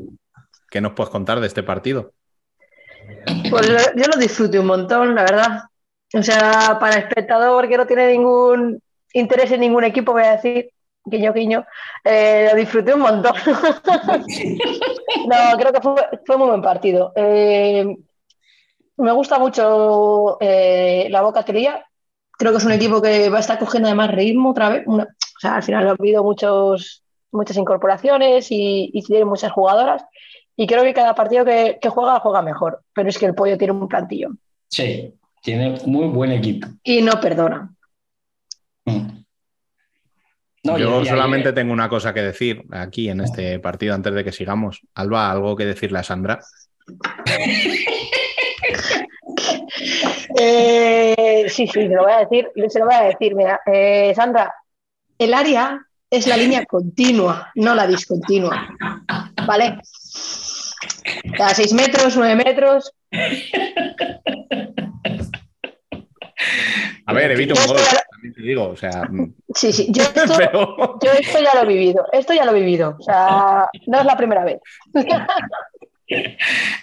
¿qué 0.72 0.82
nos 0.82 0.94
puedes 0.94 1.12
contar 1.12 1.40
de 1.40 1.46
este 1.46 1.62
partido? 1.62 2.14
Pues 3.50 3.70
lo- 3.70 3.78
yo 4.02 4.08
lo 4.12 4.20
disfruté 4.20 4.58
un 4.58 4.66
montón, 4.66 5.14
la 5.14 5.22
verdad. 5.24 5.60
O 6.16 6.24
sea, 6.24 6.78
para 6.80 6.96
el 6.96 7.04
espectador 7.04 7.70
que 7.70 7.78
no 7.78 7.86
tiene 7.86 8.08
ningún 8.12 8.82
interés 9.14 9.52
en 9.52 9.60
ningún 9.60 9.84
equipo, 9.84 10.14
voy 10.14 10.24
a 10.24 10.32
decir, 10.38 10.72
guiño, 11.06 11.32
guiño, 11.32 11.64
eh, 12.04 12.48
lo 12.52 12.58
disfruté 12.58 12.94
un 12.96 13.02
montón. 13.02 13.34
no, 15.28 15.58
creo 15.58 15.74
que 15.74 15.82
fue, 15.82 15.96
fue 16.26 16.38
muy 16.38 16.48
buen 16.48 16.62
partido. 16.64 17.12
Eh, 17.16 17.86
me 18.98 19.12
gusta 19.12 19.38
mucho 19.38 20.38
eh, 20.42 21.08
la 21.12 21.22
boca 21.22 21.44
que 21.44 21.54
lía. 21.54 21.86
Creo 22.38 22.52
que 22.52 22.58
es 22.58 22.66
un 22.66 22.72
equipo 22.72 23.00
que 23.02 23.30
va 23.30 23.38
a 23.38 23.42
estar 23.42 23.60
cogiendo 23.60 23.88
además 23.90 24.12
ritmo 24.12 24.50
otra 24.52 24.70
vez. 24.70 24.84
Una- 24.88 25.08
sea, 25.42 25.56
al 25.56 25.64
final 25.64 25.88
ha 25.88 25.92
habido 25.92 26.24
muchos, 26.24 27.04
muchas 27.32 27.58
incorporaciones 27.58 28.52
y, 28.52 28.90
y 28.94 29.02
tienen 29.04 29.28
muchas 29.28 29.52
jugadoras. 29.52 30.04
Y 30.56 30.68
creo 30.68 30.84
que 30.84 30.94
cada 30.94 31.16
partido 31.16 31.44
que, 31.44 31.80
que 31.82 31.90
juega, 31.90 32.20
juega 32.20 32.42
mejor. 32.42 32.82
Pero 32.94 33.10
es 33.10 33.18
que 33.18 33.26
el 33.26 33.36
pollo 33.36 33.58
tiene 33.58 33.74
un 33.74 33.88
plantillo. 33.88 34.30
Sí, 34.68 35.14
tiene 35.42 35.78
muy 35.86 36.08
buen 36.08 36.32
equipo. 36.32 36.68
Y 36.84 37.02
no 37.02 37.20
perdona. 37.20 37.74
Mm. 38.86 39.22
No, 40.64 40.78
Yo 40.78 41.04
solamente 41.04 41.54
tengo 41.54 41.74
una 41.74 41.90
cosa 41.90 42.14
que 42.14 42.22
decir 42.22 42.64
aquí 42.72 43.10
en 43.10 43.22
este 43.22 43.60
partido 43.60 43.96
antes 43.96 44.14
de 44.14 44.24
que 44.24 44.32
sigamos. 44.32 44.82
Alba, 44.94 45.32
¿algo 45.32 45.56
que 45.56 45.66
decirle 45.66 46.00
a 46.00 46.04
Sandra? 46.04 46.40
Eh, 50.44 51.46
sí, 51.50 51.68
sí, 51.68 51.88
se 51.88 51.90
lo 51.90 52.04
voy 52.04 52.12
a 52.12 52.20
decir. 52.20 52.50
Se 52.68 52.80
lo 52.80 52.86
voy 52.86 52.96
a 52.96 53.04
decir. 53.04 53.36
Mira, 53.36 53.60
eh, 53.66 54.12
Sandra, 54.16 54.52
el 55.24 55.34
área 55.34 55.80
es 56.10 56.28
la 56.28 56.36
línea 56.36 56.66
continua, 56.66 57.52
no 57.56 57.74
la 57.76 57.88
discontinua. 57.88 58.68
¿Vale? 59.48 59.78
Cada 61.38 61.54
seis 61.54 61.74
metros, 61.74 62.18
nueve 62.18 62.36
metros. 62.36 62.92
A 67.06 67.14
ver, 67.14 67.32
evito 67.32 67.54
un 67.60 67.68
gol, 67.68 67.78
también 68.12 68.34
te 68.34 68.42
digo. 68.42 68.70
O 68.70 68.76
sea, 68.76 69.04
mm, 69.10 69.34
Sí, 69.54 69.72
sí. 69.74 69.88
Yo 69.90 70.04
esto, 70.16 70.34
pero 70.38 70.76
yo 71.02 71.12
esto 71.12 71.40
ya 71.40 71.54
lo 71.56 71.62
he 71.70 71.74
vivido. 71.74 72.06
Esto 72.12 72.34
ya 72.34 72.46
lo 72.46 72.52
he 72.52 72.60
vivido. 72.60 72.96
O 73.00 73.04
sea, 73.04 73.70
no 73.88 74.00
es 74.00 74.06
la 74.06 74.18
primera 74.18 74.44
vez. 74.44 74.60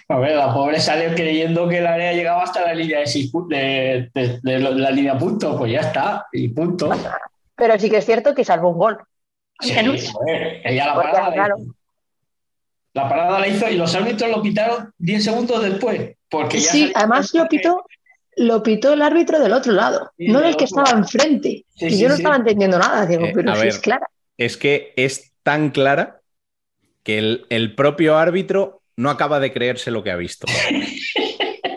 A 0.07 0.17
ver, 0.17 0.35
la 0.35 0.51
pobre 0.51 0.79
sale 0.79 1.13
creyendo 1.13 1.67
que 1.69 1.77
el 1.77 1.85
área 1.85 2.13
llegaba 2.13 2.41
hasta 2.41 2.61
la 2.63 2.73
línea 2.73 2.99
de, 3.01 3.05
de, 3.45 4.09
de- 4.11 4.39
de 4.41 4.59
la 4.59 4.89
línea 4.89 5.15
punto, 5.19 5.55
pues 5.55 5.71
ya 5.71 5.81
está, 5.81 6.25
y 6.31 6.47
punto. 6.47 6.89
Pero 7.59 7.77
sí 7.77 7.89
que 7.89 7.97
es 7.97 8.05
cierto 8.05 8.33
que 8.33 8.43
salvó 8.45 8.69
un 8.69 8.77
gol. 8.79 8.97
Sí, 9.59 9.73
Que 9.73 9.83
no- 9.83 9.93
joder, 10.13 10.61
ella 10.63 10.85
la 10.87 10.93
Porque, 10.95 11.11
parada, 11.11 11.29
la 11.29 11.35
claro. 11.35 11.55
hizo. 11.59 11.73
La 12.93 13.07
parada 13.09 13.39
la 13.39 13.47
hizo 13.47 13.69
y 13.69 13.75
los 13.75 13.93
árbitros 13.93 14.31
lo 14.31 14.41
pitaron 14.41 14.91
10 14.97 15.23
segundos 15.23 15.61
después. 15.63 16.15
Porque 16.29 16.59
ya 16.59 16.71
Sí, 16.71 16.91
además 16.95 17.33
lo 17.33 17.43
que- 17.43 17.57
pitó, 17.57 17.85
lo 18.37 18.63
pitó 18.63 18.93
el 18.93 19.01
árbitro 19.01 19.39
del 19.39 19.51
otro 19.53 19.73
lado, 19.73 20.11
Sí, 20.17 20.27
no 20.27 20.39
del 20.39 20.47
del 20.49 20.57
que 20.57 20.63
estaba 20.63 20.89
enfrente. 20.91 21.65
Sí, 21.75 21.85
y 21.85 21.89
sí, 21.91 21.99
yo 22.01 22.07
no 22.09 22.15
sí. 22.15 22.21
estaba 22.21 22.37
entendiendo 22.37 22.79
nada, 22.79 23.05
digo, 23.05 23.25
Eh, 23.25 23.31
pero 23.35 23.53
ver. 23.53 23.67
es 23.67 23.79
clara. 23.79 24.07
Es 24.37 24.57
que 24.57 24.93
es 24.95 25.33
tan 25.43 25.69
clara 25.71 26.21
que 27.03 27.17
el, 27.19 27.45
el 27.49 27.75
propio 27.75 28.17
árbitro 28.17 28.81
no 28.95 29.09
acaba 29.09 29.39
de 29.39 29.51
creerse 29.53 29.91
lo 29.91 30.03
que 30.03 30.11
ha 30.11 30.15
visto. 30.15 30.47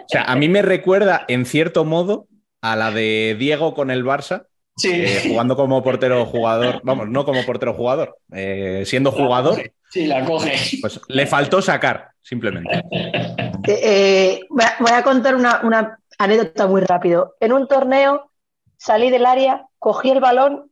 O 0.05 0.13
sea, 0.13 0.25
a 0.25 0.37
mí 0.37 0.47
me 0.51 0.61
recuerda, 0.61 1.25
en 1.27 1.47
cierto 1.47 1.87
modo, 1.87 2.27
a 2.61 2.77
la 2.77 2.91
de 2.91 3.35
Diego 3.39 3.73
con 3.73 3.91
el 3.91 4.05
Barça, 4.05 4.45
Sí. 4.77 4.91
eh, 4.93 5.23
jugando 5.29 5.55
como 5.55 5.83
portero 5.83 6.25
jugador, 6.25 6.81
vamos, 6.83 7.09
no 7.09 7.25
como 7.25 7.45
portero 7.45 7.75
jugador, 7.75 8.17
eh, 8.33 8.83
siendo 8.87 9.13
jugador, 9.13 9.71
Sí, 9.91 10.07
la 10.07 10.25
coge. 10.25 10.55
pues 10.81 11.01
le 11.09 11.27
faltó 11.27 11.61
sacar, 11.63 12.09
simplemente. 12.21 12.83
Eh, 13.69 14.41
voy, 14.51 14.65
a, 14.65 14.75
voy 14.81 14.91
a 14.91 15.05
contar 15.05 15.37
una, 15.37 15.61
una 15.63 15.97
anécdota 16.19 16.67
muy 16.67 16.81
rápido. 16.81 17.37
En 17.39 17.53
un 17.53 17.69
torneo 17.69 18.33
salí 18.77 19.09
del 19.09 19.25
área, 19.25 19.67
cogí 19.79 20.11
el 20.11 20.19
balón 20.19 20.69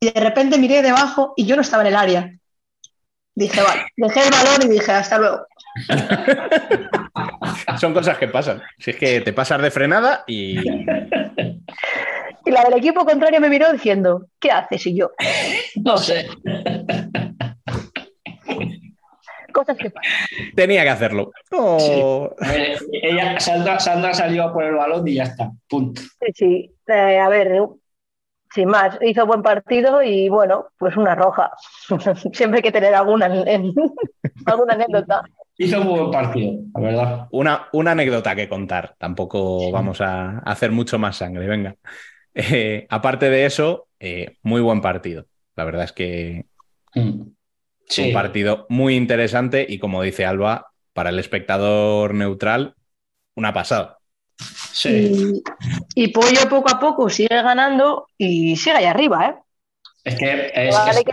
y 0.00 0.10
de 0.10 0.20
repente 0.20 0.58
miré 0.58 0.82
debajo 0.82 1.34
y 1.36 1.46
yo 1.46 1.54
no 1.54 1.62
estaba 1.62 1.84
en 1.84 1.90
el 1.90 1.94
área. 1.96 2.32
Dije, 3.36 3.62
vale, 3.62 3.82
dejé 3.96 4.24
el 4.24 4.30
balón 4.32 4.60
y 4.64 4.68
dije, 4.74 4.90
hasta 4.90 5.18
luego. 5.18 5.46
Son 7.80 7.94
cosas 7.94 8.18
que 8.18 8.26
pasan. 8.26 8.60
Si 8.78 8.90
es 8.90 8.96
que 8.96 9.20
te 9.20 9.32
pasas 9.32 9.62
de 9.62 9.70
frenada 9.70 10.24
y 10.26 10.56
Y 12.44 12.50
la 12.50 12.64
del 12.64 12.74
equipo 12.74 13.04
contrario 13.04 13.40
me 13.40 13.48
miró 13.48 13.72
diciendo, 13.72 14.26
¿qué 14.40 14.50
haces? 14.50 14.86
Y 14.86 14.96
yo, 14.96 15.10
No 15.84 15.96
sé. 15.96 16.26
cosas 19.52 19.76
que 19.76 19.90
pasan. 19.90 20.10
tenía 20.56 20.82
que 20.82 20.88
hacerlo. 20.90 21.30
A 21.50 22.48
ver, 22.48 22.78
ella, 23.02 23.38
Sandra, 23.38 23.78
Sandra 23.78 24.14
salió 24.14 24.44
a 24.44 24.52
por 24.52 24.64
el 24.64 24.74
balón 24.74 25.06
y 25.06 25.14
ya 25.14 25.24
está. 25.24 25.50
Punto. 25.68 26.00
Sí, 26.02 26.32
sí. 26.34 26.70
Eh, 26.86 27.18
a 27.18 27.28
ver, 27.28 27.60
sin 28.54 28.68
más, 28.68 28.98
hizo 29.02 29.26
buen 29.26 29.42
partido 29.42 30.02
y 30.02 30.28
bueno, 30.30 30.66
pues 30.78 30.96
una 30.96 31.14
roja. 31.14 31.50
Siempre 32.32 32.58
hay 32.58 32.62
que 32.62 32.72
tener 32.72 32.94
alguna, 32.94 33.26
en- 33.26 33.72
alguna 34.46 34.74
anécdota. 34.74 35.22
Hizo 35.58 35.82
un 35.82 35.88
buen 35.88 36.10
partido, 36.10 36.54
la 36.74 36.80
verdad. 36.80 37.28
una, 37.30 37.68
una 37.72 37.90
anécdota 37.92 38.34
que 38.34 38.48
contar. 38.48 38.94
Tampoco 38.98 39.70
vamos 39.70 40.00
a 40.00 40.38
hacer 40.38 40.70
mucho 40.72 40.98
más 40.98 41.16
sangre, 41.16 41.46
venga. 41.46 41.76
Eh, 42.34 42.86
aparte 42.90 43.28
de 43.30 43.46
eso, 43.46 43.88
eh, 44.00 44.36
muy 44.42 44.60
buen 44.60 44.80
partido. 44.80 45.26
La 45.56 45.64
verdad 45.64 45.84
es 45.84 45.92
que 45.92 46.46
Mm. 46.94 47.22
Sí. 47.88 48.08
un 48.08 48.12
partido 48.12 48.66
muy 48.68 48.96
interesante 48.96 49.66
y 49.68 49.78
como 49.78 50.02
dice 50.02 50.24
Alba, 50.26 50.72
para 50.92 51.10
el 51.10 51.18
espectador 51.18 52.14
neutral, 52.14 52.74
una 53.34 53.52
pasada. 53.52 53.98
sí. 54.72 55.42
Y, 55.94 56.04
y 56.04 56.08
Pollo 56.08 56.48
poco 56.48 56.70
a 56.74 56.78
poco 56.80 57.08
sigue 57.10 57.28
ganando 57.42 58.06
y 58.18 58.56
sigue 58.56 58.76
ahí 58.76 58.84
arriba, 58.86 59.26
¿eh? 59.26 59.34
Es 60.04 60.14
que 60.16 60.50
es, 60.54 60.74
Vale, 60.74 60.90
es- 61.00 61.04
que- 61.04 61.12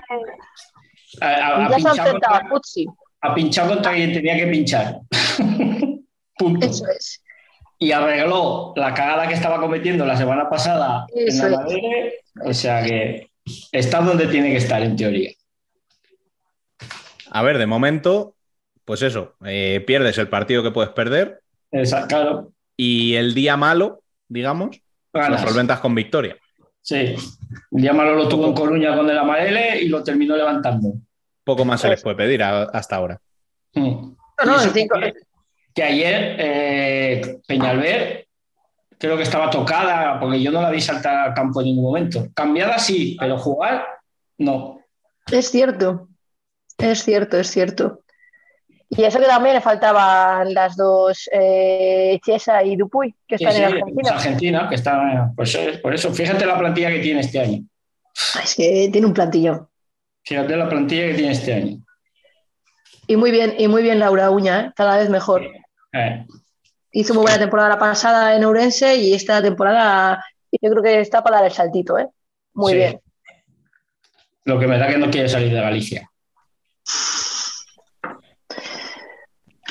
a, 1.22 1.28
a- 1.28 1.66
a 1.66 1.78
ya 1.78 1.94
se 1.94 2.02
ha 2.02 2.12
contra, 2.12 2.48
Futsi. 2.50 2.86
a 3.22 3.34
pinchar 3.36 3.68
contra 3.68 3.94
quien 3.94 4.14
tenía 4.14 4.36
que 4.38 4.48
pinchar. 4.48 5.00
Punto. 6.38 6.66
Eso 6.66 6.86
es. 6.88 7.22
Y 7.82 7.92
arregló 7.94 8.74
la 8.76 8.94
cagada 8.94 9.28
que 9.28 9.34
estaba 9.34 9.60
cometiendo 9.62 10.06
la 10.06 10.18
semana 10.18 10.50
pasada 10.50 11.08
Eso 11.16 11.48
en. 11.48 11.52
Madrid. 11.54 11.80
O 12.46 12.54
sea 12.54 12.84
que 12.84 13.32
está 13.72 14.02
donde 14.02 14.28
tiene 14.28 14.50
que 14.52 14.58
estar, 14.58 14.82
en 14.84 14.96
teoría. 14.98 15.32
A 17.32 17.42
ver, 17.42 17.58
de 17.58 17.66
momento, 17.68 18.36
pues 18.86 19.02
eso, 19.02 19.36
eh, 19.46 19.84
pierdes 19.86 20.18
el 20.18 20.28
partido 20.30 20.64
que 20.64 20.72
puedes 20.72 20.92
perder 20.92 21.42
Esa- 21.72 22.08
claro. 22.08 22.52
y 22.76 23.16
el 23.16 23.34
día 23.34 23.56
malo, 23.56 24.02
digamos, 24.28 24.82
lo 25.14 25.38
solventas 25.38 25.80
con 25.80 25.96
victoria. 25.96 26.36
Sí. 26.82 27.16
El 27.72 27.82
día 27.82 27.94
malo 27.94 28.16
lo 28.16 28.28
tuvo 28.28 28.48
en 28.48 28.54
Coruña 28.54 28.96
con 28.96 29.10
el 29.10 29.18
Amarele 29.18 29.82
y 29.82 29.90
lo 29.90 30.04
terminó 30.04 30.36
levantando. 30.36 30.94
Poco 31.44 31.66
más 31.66 31.82
se 31.82 31.90
les 31.90 32.02
puede 32.02 32.16
pedir 32.16 32.42
a- 32.44 32.64
hasta 32.64 32.96
ahora. 32.96 33.20
Mm. 33.74 33.82
No, 33.84 34.46
no, 34.46 34.62
en 34.62 34.70
cinco- 34.72 34.96
que, 35.74 35.84
ayer 35.84 36.36
eh, 36.40 37.40
Peñalver 37.48 38.28
creo 38.98 39.16
que 39.16 39.24
estaba 39.24 39.50
tocada, 39.50 40.20
porque 40.20 40.42
yo 40.42 40.52
no 40.52 40.62
la 40.62 40.70
vi 40.70 40.82
saltar 40.82 41.16
al 41.16 41.34
campo 41.34 41.62
en 41.62 41.68
ningún 41.68 41.86
momento. 41.86 42.28
Cambiada 42.34 42.78
sí, 42.78 43.16
pero 43.20 43.38
jugar 43.38 43.86
no. 44.38 44.82
Es 45.32 45.50
cierto, 45.50 46.10
es 46.78 47.04
cierto, 47.04 47.38
es 47.38 47.50
cierto. 47.50 48.02
Y 48.90 49.04
eso 49.04 49.20
que 49.20 49.26
también 49.26 49.56
le 49.56 49.62
faltaban 49.62 50.52
las 50.54 50.76
dos, 50.76 51.30
eh, 51.32 52.20
Chiesa 52.26 52.64
y 52.64 52.76
Dupuy, 52.76 53.14
que 53.28 53.38
Sí, 53.38 53.46
están 53.46 53.56
sí, 53.56 53.62
en 53.62 53.74
Argentina. 53.78 54.12
Argentina, 54.12 54.70
que 54.70 54.76
está. 54.76 55.32
Por 55.36 55.46
eso, 55.46 55.60
por 55.82 55.94
eso, 55.94 56.12
fíjate 56.12 56.46
la 56.46 56.58
plantilla 56.58 56.90
que 56.90 57.00
tiene 57.00 57.20
este 57.20 57.40
año. 57.40 57.64
Es 58.44 58.56
que 58.56 58.90
tiene 58.92 59.06
un 59.06 59.14
plantillón. 59.14 59.68
Fíjate 60.26 60.58
la 60.58 60.68
plantilla 60.68 61.06
que 61.08 61.14
tiene 61.14 61.32
este 61.32 61.54
año. 61.54 61.78
Y 63.10 63.18
muy 63.18 63.32
bien, 63.32 63.56
y 63.58 63.68
muy 63.68 63.82
bien 63.82 63.98
Laura 63.98 64.30
Uña, 64.30 64.60
¿eh? 64.62 64.74
cada 64.76 64.98
vez 64.98 65.10
mejor. 65.10 65.42
Eh, 65.94 66.28
Hizo 66.92 67.16
muy 67.16 67.24
buena 67.24 67.40
temporada 67.40 67.70
la 67.70 67.80
pasada 67.80 68.36
en 68.36 68.44
Ourense 68.44 68.98
y 68.98 69.16
esta 69.16 69.42
temporada 69.42 70.24
yo 70.52 70.70
creo 70.70 70.84
que 70.84 71.02
está 71.02 71.24
para 71.24 71.38
dar 71.38 71.46
el 71.46 71.52
saltito, 71.52 71.98
¿eh? 71.98 72.08
Muy 72.54 72.74
sí. 72.74 72.78
bien. 72.78 73.02
Lo 74.46 74.60
que 74.60 74.68
me 74.68 74.78
da 74.78 74.88
que 74.88 75.00
no 75.00 75.10
quiere 75.10 75.28
salir 75.28 75.52
de 75.52 75.60
Galicia. 75.60 76.08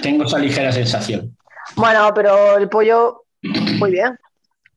Tengo 0.03 0.25
esa 0.25 0.39
ligera 0.41 0.73
sensación. 0.73 1.37
Bueno, 1.77 2.11
pero 2.13 2.59
el 2.59 2.69
pollo, 2.69 3.23
muy 3.43 3.93
bien. 3.93 4.19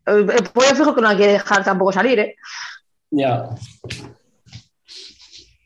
El, 0.06 0.30
el 0.30 0.43
pollo 0.54 0.76
fijo 0.76 0.93
que 0.93 1.02
no 1.02 1.10
la 1.10 1.17
quiere 1.17 1.34
dejar 1.34 1.63
tampoco 1.63 1.93
salir, 1.93 2.19
¿eh? 2.19 2.36
Ya. 3.10 3.50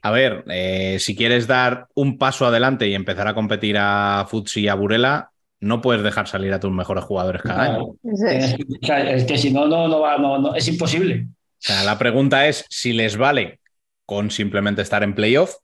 A 0.05 0.11
ver, 0.11 0.43
eh, 0.49 0.97
si 0.99 1.15
quieres 1.15 1.47
dar 1.47 1.87
un 1.95 2.19
paso 2.19 2.45
adelante 2.45 2.87
y 2.87 2.93
empezar 2.93 3.27
a 3.27 3.33
competir 3.33 3.75
a 3.79 4.23
Futsi 4.29 4.61
y 4.61 4.67
a 4.67 4.75
Burela, 4.75 5.31
no 5.61 5.81
puedes 5.81 6.03
dejar 6.03 6.27
salir 6.27 6.53
a 6.53 6.59
tus 6.59 6.71
mejores 6.71 7.03
jugadores 7.03 7.41
cada 7.41 7.63
año. 7.63 7.83
O 7.85 7.97
que- 8.03 8.11
o 8.11 8.85
sea, 8.85 9.09
Es 9.11 9.23
que 9.23 9.35
si 9.35 9.51
no, 9.51 9.65
no, 9.67 9.87
no 9.87 10.01
va, 10.01 10.19
no, 10.19 10.37
no, 10.37 10.53
es 10.53 10.67
imposible. 10.67 11.25
sea, 11.57 11.83
la 11.83 11.97
pregunta 11.97 12.45
es 12.47 12.65
si 12.69 12.93
les 12.93 13.17
vale 13.17 13.59
con 14.05 14.29
simplemente 14.29 14.83
estar 14.83 15.01
en 15.01 15.15
playoff 15.15 15.55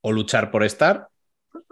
o 0.00 0.10
luchar 0.10 0.50
por 0.50 0.64
estar, 0.64 1.06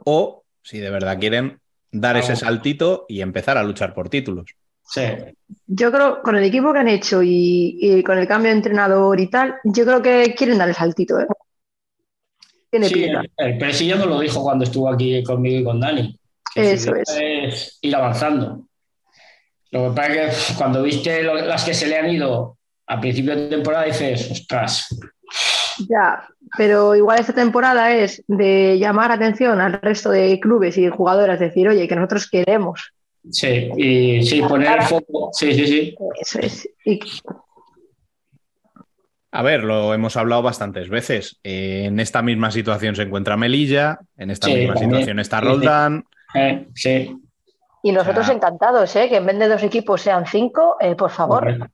o 0.04 0.44
si 0.62 0.78
de 0.78 0.90
verdad 0.90 1.18
quieren 1.18 1.58
dar 1.90 2.16
ese 2.16 2.36
saltito 2.36 3.04
y 3.08 3.20
empezar 3.20 3.58
a 3.58 3.64
luchar 3.64 3.94
por 3.94 4.08
títulos. 4.08 4.46
Sí. 4.84 5.02
Yo 5.66 5.90
creo, 5.90 6.22
con 6.22 6.36
el 6.36 6.44
equipo 6.44 6.72
que 6.72 6.78
han 6.78 6.88
hecho 6.88 7.20
y, 7.20 7.78
y 7.80 8.02
con 8.04 8.16
el 8.18 8.28
cambio 8.28 8.52
de 8.52 8.58
entrenador 8.58 9.18
y 9.18 9.28
tal, 9.28 9.56
yo 9.64 9.84
creo 9.84 10.00
que 10.00 10.34
quieren 10.36 10.58
dar 10.58 10.68
el 10.68 10.76
saltito, 10.76 11.18
¿eh? 11.18 11.26
Tiene 12.72 12.88
Sí, 12.88 12.94
pinta. 12.94 13.22
el, 13.36 13.58
Presi 13.58 13.90
lo 13.90 14.18
dijo 14.18 14.42
cuando 14.42 14.64
estuvo 14.64 14.88
aquí 14.88 15.22
conmigo 15.22 15.60
y 15.60 15.64
con 15.64 15.78
Dani. 15.78 16.18
Eso 16.54 16.94
es. 16.96 17.78
ir 17.82 17.94
avanzando. 17.94 18.62
Lo 19.70 19.90
que 19.90 19.96
pasa 19.96 20.12
es 20.24 20.46
que 20.48 20.54
cuando 20.54 20.82
viste 20.82 21.22
lo- 21.22 21.34
las 21.34 21.64
que 21.64 21.74
se 21.74 21.86
le 21.86 21.98
han 21.98 22.10
ido 22.10 22.56
a 22.86 22.98
principio 22.98 23.36
de 23.36 23.48
temporada 23.48 23.84
dices, 23.84 24.30
ostras, 24.30 24.86
Ya, 25.88 26.26
pero 26.56 26.94
igual 26.96 27.20
esta 27.20 27.34
temporada 27.34 27.94
es 27.94 28.22
de 28.26 28.78
llamar 28.78 29.12
atención 29.12 29.60
al 29.60 29.74
resto 29.80 30.10
de 30.10 30.38
clubes 30.40 30.76
y 30.78 30.88
jugadoras, 30.88 31.40
decir, 31.40 31.68
oye, 31.68 31.86
que 31.88 31.96
nosotros 31.96 32.28
queremos. 32.30 32.92
sí, 33.30 33.70
y 33.76 34.22
sí, 34.26 34.40
poner 34.42 34.78
el 34.80 34.86
foco, 34.86 35.30
sí, 35.32 35.54
sí, 35.54 35.66
sí. 35.66 35.94
Eso 36.20 36.38
es. 36.40 36.68
Y 36.86 37.00
A 39.34 39.42
ver, 39.42 39.64
lo 39.64 39.94
hemos 39.94 40.16
hablado 40.16 40.42
bastantes 40.42 40.88
veces. 40.90 41.40
Eh, 41.42 41.84
en 41.86 41.98
esta 42.00 42.20
misma 42.22 42.50
situación 42.50 42.94
se 42.94 43.02
encuentra 43.02 43.36
Melilla, 43.38 43.98
en 44.18 44.30
esta 44.30 44.46
Sí, 44.48 44.54
misma 44.54 44.74
también. 44.74 44.90
situación 44.92 45.18
está. 45.20 45.40
Roldán. 45.40 46.04
Eh, 46.34 46.66
sí. 46.74 47.16
Y 47.82 47.92
nosotros 47.92 48.24
O 48.24 48.26
sea- 48.26 48.34
encantados, 48.36 48.94
¿eh? 48.94 49.08
Que 49.08 49.16
en 49.16 49.24
vez 49.26 49.38
de 49.38 49.48
dos 49.48 49.62
equipos 49.62 50.02
sean 50.02 50.26
cinco, 50.26 50.76
eh, 50.80 50.94
por 50.94 51.10
favor. 51.10 51.68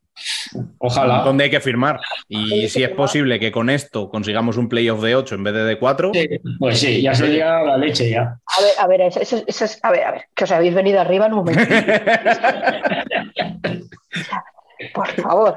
Ojalá. 0.78 1.22
donde 1.22 1.44
hay 1.44 1.50
que 1.50 1.61
firmar. 1.61 2.00
Y 2.28 2.66
si 2.68 2.82
es 2.82 2.88
posible 2.90 3.38
que 3.38 3.52
con 3.52 3.70
esto 3.70 4.11
consigamos 4.11 4.56
un 4.56 4.68
playoff 4.68 5.00
de 5.00 5.14
8 5.14 5.36
en 5.36 5.44
vez 5.44 5.54
de 5.54 5.62
de 5.62 5.78
4, 5.78 6.11
Sí, 6.12 6.26
Pues 6.59 6.80
sí, 6.80 7.00
ya 7.02 7.14
sería 7.14 7.62
la 7.62 7.76
leche 7.76 8.11
ya. 8.11 8.22
A 8.22 8.61
ver, 8.62 8.72
a 8.80 8.86
ver, 8.88 9.00
eso, 9.02 9.20
eso- 9.20 9.44
eso 9.46 9.64
es, 9.64 9.78
a 9.80 9.92
ver, 9.92 10.02
a 10.04 10.11
ver, 10.12 10.22
que 10.34 10.42
os 10.42 10.50
habéis 10.50 10.74
venido 10.74 11.00
arriba 11.00 11.26
en 11.26 11.34
un 11.34 11.38
momento. 11.44 11.62
Por 14.94 15.06
favor. 15.09 15.56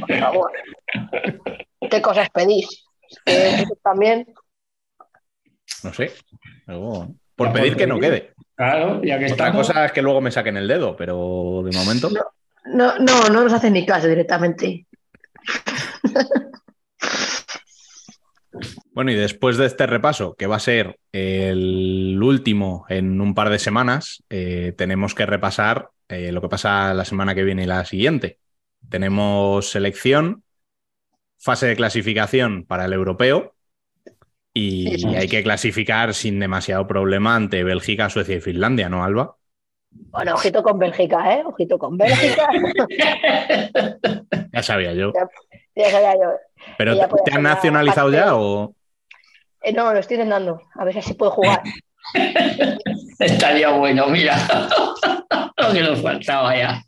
Por 0.00 0.18
favor. 0.18 0.52
¿Qué 1.90 2.02
cosas 2.02 2.28
pedís? 2.30 2.84
Que 3.24 3.54
eso 3.62 3.76
también. 3.82 4.26
no 5.82 5.92
sé. 5.92 6.12
Luego, 6.66 7.14
por 7.34 7.48
Ya, 7.48 7.52
pedir 7.54 7.72
por 7.72 7.78
que 7.78 7.86
no 7.86 7.98
quede. 7.98 8.32
Claro, 8.56 9.02
ya 9.02 9.18
que 9.18 9.24
Otra 9.32 9.46
estamos. 9.48 9.66
cosa 9.68 9.84
es 9.86 9.92
que 9.92 10.02
luego 10.02 10.20
me 10.20 10.30
saquen 10.30 10.56
el 10.56 10.68
dedo, 10.68 10.94
pero 10.96 11.62
de 11.64 11.76
momento. 11.76 12.10
No, 12.66 12.98
no, 12.98 13.28
no 13.30 13.42
nos 13.42 13.52
hacen 13.52 13.72
ni 13.72 13.86
caso 13.86 14.06
directamente. 14.06 14.86
Bueno, 18.92 19.12
y 19.12 19.14
después 19.14 19.56
de 19.56 19.66
este 19.66 19.86
repaso, 19.86 20.34
que 20.34 20.46
va 20.46 20.56
a 20.56 20.60
ser 20.60 20.98
el 21.12 22.18
último 22.22 22.84
en 22.88 23.20
un 23.20 23.34
par 23.34 23.48
de 23.48 23.58
semanas, 23.58 24.22
eh, 24.28 24.74
tenemos 24.76 25.14
que 25.14 25.24
repasar 25.24 25.88
eh, 26.08 26.32
lo 26.32 26.40
que 26.42 26.48
pasa 26.48 26.92
la 26.92 27.04
semana 27.04 27.34
que 27.34 27.44
viene 27.44 27.62
y 27.62 27.66
la 27.66 27.84
siguiente. 27.84 28.38
Tenemos 28.88 29.70
selección, 29.70 30.42
fase 31.38 31.66
de 31.66 31.76
clasificación 31.76 32.64
para 32.64 32.84
el 32.84 32.92
europeo 32.92 33.54
y 34.52 34.94
es. 34.94 35.04
hay 35.04 35.28
que 35.28 35.42
clasificar 35.42 36.14
sin 36.14 36.40
demasiado 36.40 36.86
problema 36.86 37.36
ante 37.36 37.62
Bélgica, 37.62 38.10
Suecia 38.10 38.36
y 38.36 38.40
Finlandia, 38.40 38.88
¿no, 38.88 39.04
Alba? 39.04 39.36
Bueno, 39.90 40.34
ojito 40.34 40.62
con 40.62 40.78
Bélgica, 40.78 41.34
¿eh? 41.34 41.42
Ojito 41.44 41.78
con 41.78 41.96
Bélgica. 41.96 42.48
Ya 44.52 44.64
sabía 44.64 44.92
yo. 44.94 45.12
Ya 45.76 45.90
sabía 45.90 46.14
yo. 46.14 46.32
¿Pero 46.76 46.96
te, 47.24 47.32
han 47.32 47.42
nacionalizado 47.44 48.10
ya 48.10 48.34
o...? 48.34 48.74
Eh, 49.62 49.72
no, 49.72 49.92
lo 49.92 50.00
estoy 50.00 50.16
intentando. 50.16 50.62
A 50.74 50.84
ver 50.84 51.00
si 51.02 51.14
puedo 51.14 51.30
jugar. 51.30 51.62
Estaría 53.18 53.70
bueno, 53.70 54.06
mira. 54.08 54.36
Lo 55.56 55.72
que 55.72 55.82
nos 55.82 56.00
faltaba 56.00 56.56
ya. 56.56 56.82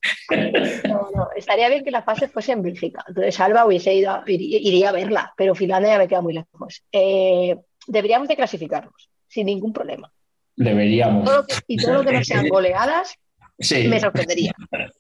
No, 0.88 1.08
no, 1.14 1.28
estaría 1.36 1.68
bien 1.68 1.84
que 1.84 1.90
la 1.90 2.02
fase 2.02 2.28
fuese 2.28 2.52
en 2.52 2.62
Bélgica. 2.62 3.04
Entonces, 3.06 3.38
Alba 3.38 3.66
hubiese 3.66 3.94
ido, 3.94 4.22
iría, 4.26 4.88
a 4.88 4.92
verla, 4.92 5.32
pero 5.36 5.54
Finlandia 5.54 5.92
ya 5.92 5.98
me 5.98 6.08
queda 6.08 6.22
muy 6.22 6.32
lejos. 6.32 6.82
Eh, 6.90 7.56
deberíamos 7.86 8.28
de 8.28 8.36
clasificarnos, 8.36 9.10
sin 9.28 9.46
ningún 9.46 9.72
problema. 9.74 10.10
Deberíamos. 10.56 11.24
Todo 11.24 11.36
lo 11.38 11.46
que- 11.46 11.54
y 11.66 11.76
todo 11.76 11.94
lo 11.94 12.04
que 12.04 12.12
no 12.12 12.24
sean 12.24 12.48
goleadas 12.48 13.14
Sí, 13.58 13.86
me 13.88 14.00
sorprendería. 14.00 14.52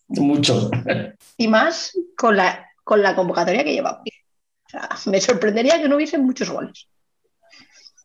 mucho. 0.08 0.70
Y 1.38 1.48
más 1.48 1.92
con 2.16 2.36
la, 2.36 2.68
con 2.84 3.02
la 3.02 3.14
convocatoria 3.16 3.64
que 3.64 3.72
llevamos. 3.72 4.02
O 4.66 4.68
sea, 4.68 4.88
me 5.06 5.20
sorprendería 5.20 5.80
que 5.80 5.88
no 5.88 5.96
hubiesen 5.96 6.24
muchos 6.24 6.50
goles. 6.50 6.86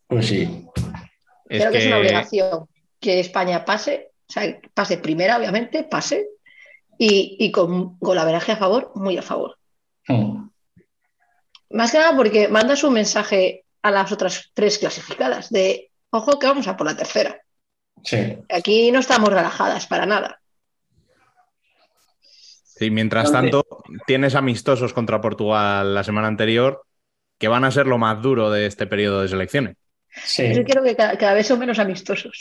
Pues 0.08 0.28
sí. 0.28 0.66
Es 1.50 1.60
Creo 1.62 1.72
que... 1.72 1.78
es 1.78 1.88
una 1.88 1.98
obligación 1.98 2.68
que 3.00 3.20
España 3.20 3.64
pase, 3.64 4.12
o 4.28 4.32
sea, 4.32 4.60
pase 4.74 4.98
primera, 4.98 5.38
obviamente, 5.38 5.84
pase, 5.84 6.28
y, 6.98 7.38
y 7.40 7.52
con 7.52 7.98
golaveraje 8.00 8.54
a 8.54 8.58
favor, 8.58 8.92
muy 8.96 9.18
a 9.18 9.22
favor. 9.22 9.58
Mm. 10.08 10.48
Más 11.72 11.92
que 11.92 12.00
nada 12.00 12.16
porque 12.16 12.48
mandas 12.48 12.84
un 12.84 12.94
mensaje 12.94 13.66
a 13.82 13.92
las 13.92 14.12
otras 14.12 14.52
tres 14.54 14.78
clasificadas 14.78 15.50
de, 15.50 15.92
ojo 16.10 16.40
que 16.40 16.48
vamos 16.48 16.68
a 16.68 16.76
por 16.76 16.88
la 16.88 16.98
tercera. 16.98 17.42
Sí. 18.04 18.38
Aquí 18.50 18.92
no 18.92 19.00
estamos 19.00 19.30
relajadas 19.30 19.86
para 19.88 20.06
nada. 20.06 20.40
Sí, 22.22 22.92
mientras 22.92 23.32
¿Dónde? 23.32 23.52
tanto, 23.52 23.84
tienes 24.06 24.36
amistosos 24.36 24.94
contra 24.94 25.20
Portugal 25.20 25.96
la 25.96 26.04
semana 26.04 26.28
anterior 26.28 26.84
que 27.40 27.48
van 27.48 27.64
a 27.64 27.72
ser 27.72 27.88
lo 27.88 27.98
más 27.98 28.22
duro 28.22 28.52
de 28.52 28.66
este 28.66 28.88
periodo 28.88 29.22
de 29.22 29.30
selecciones. 29.30 29.78
Sí. 30.24 30.54
Yo 30.54 30.64
creo 30.64 30.84
que 30.84 30.96
cada, 30.96 31.18
cada 31.18 31.34
vez 31.34 31.48
son 31.48 31.60
menos 31.60 31.80
amistosos. 31.80 32.40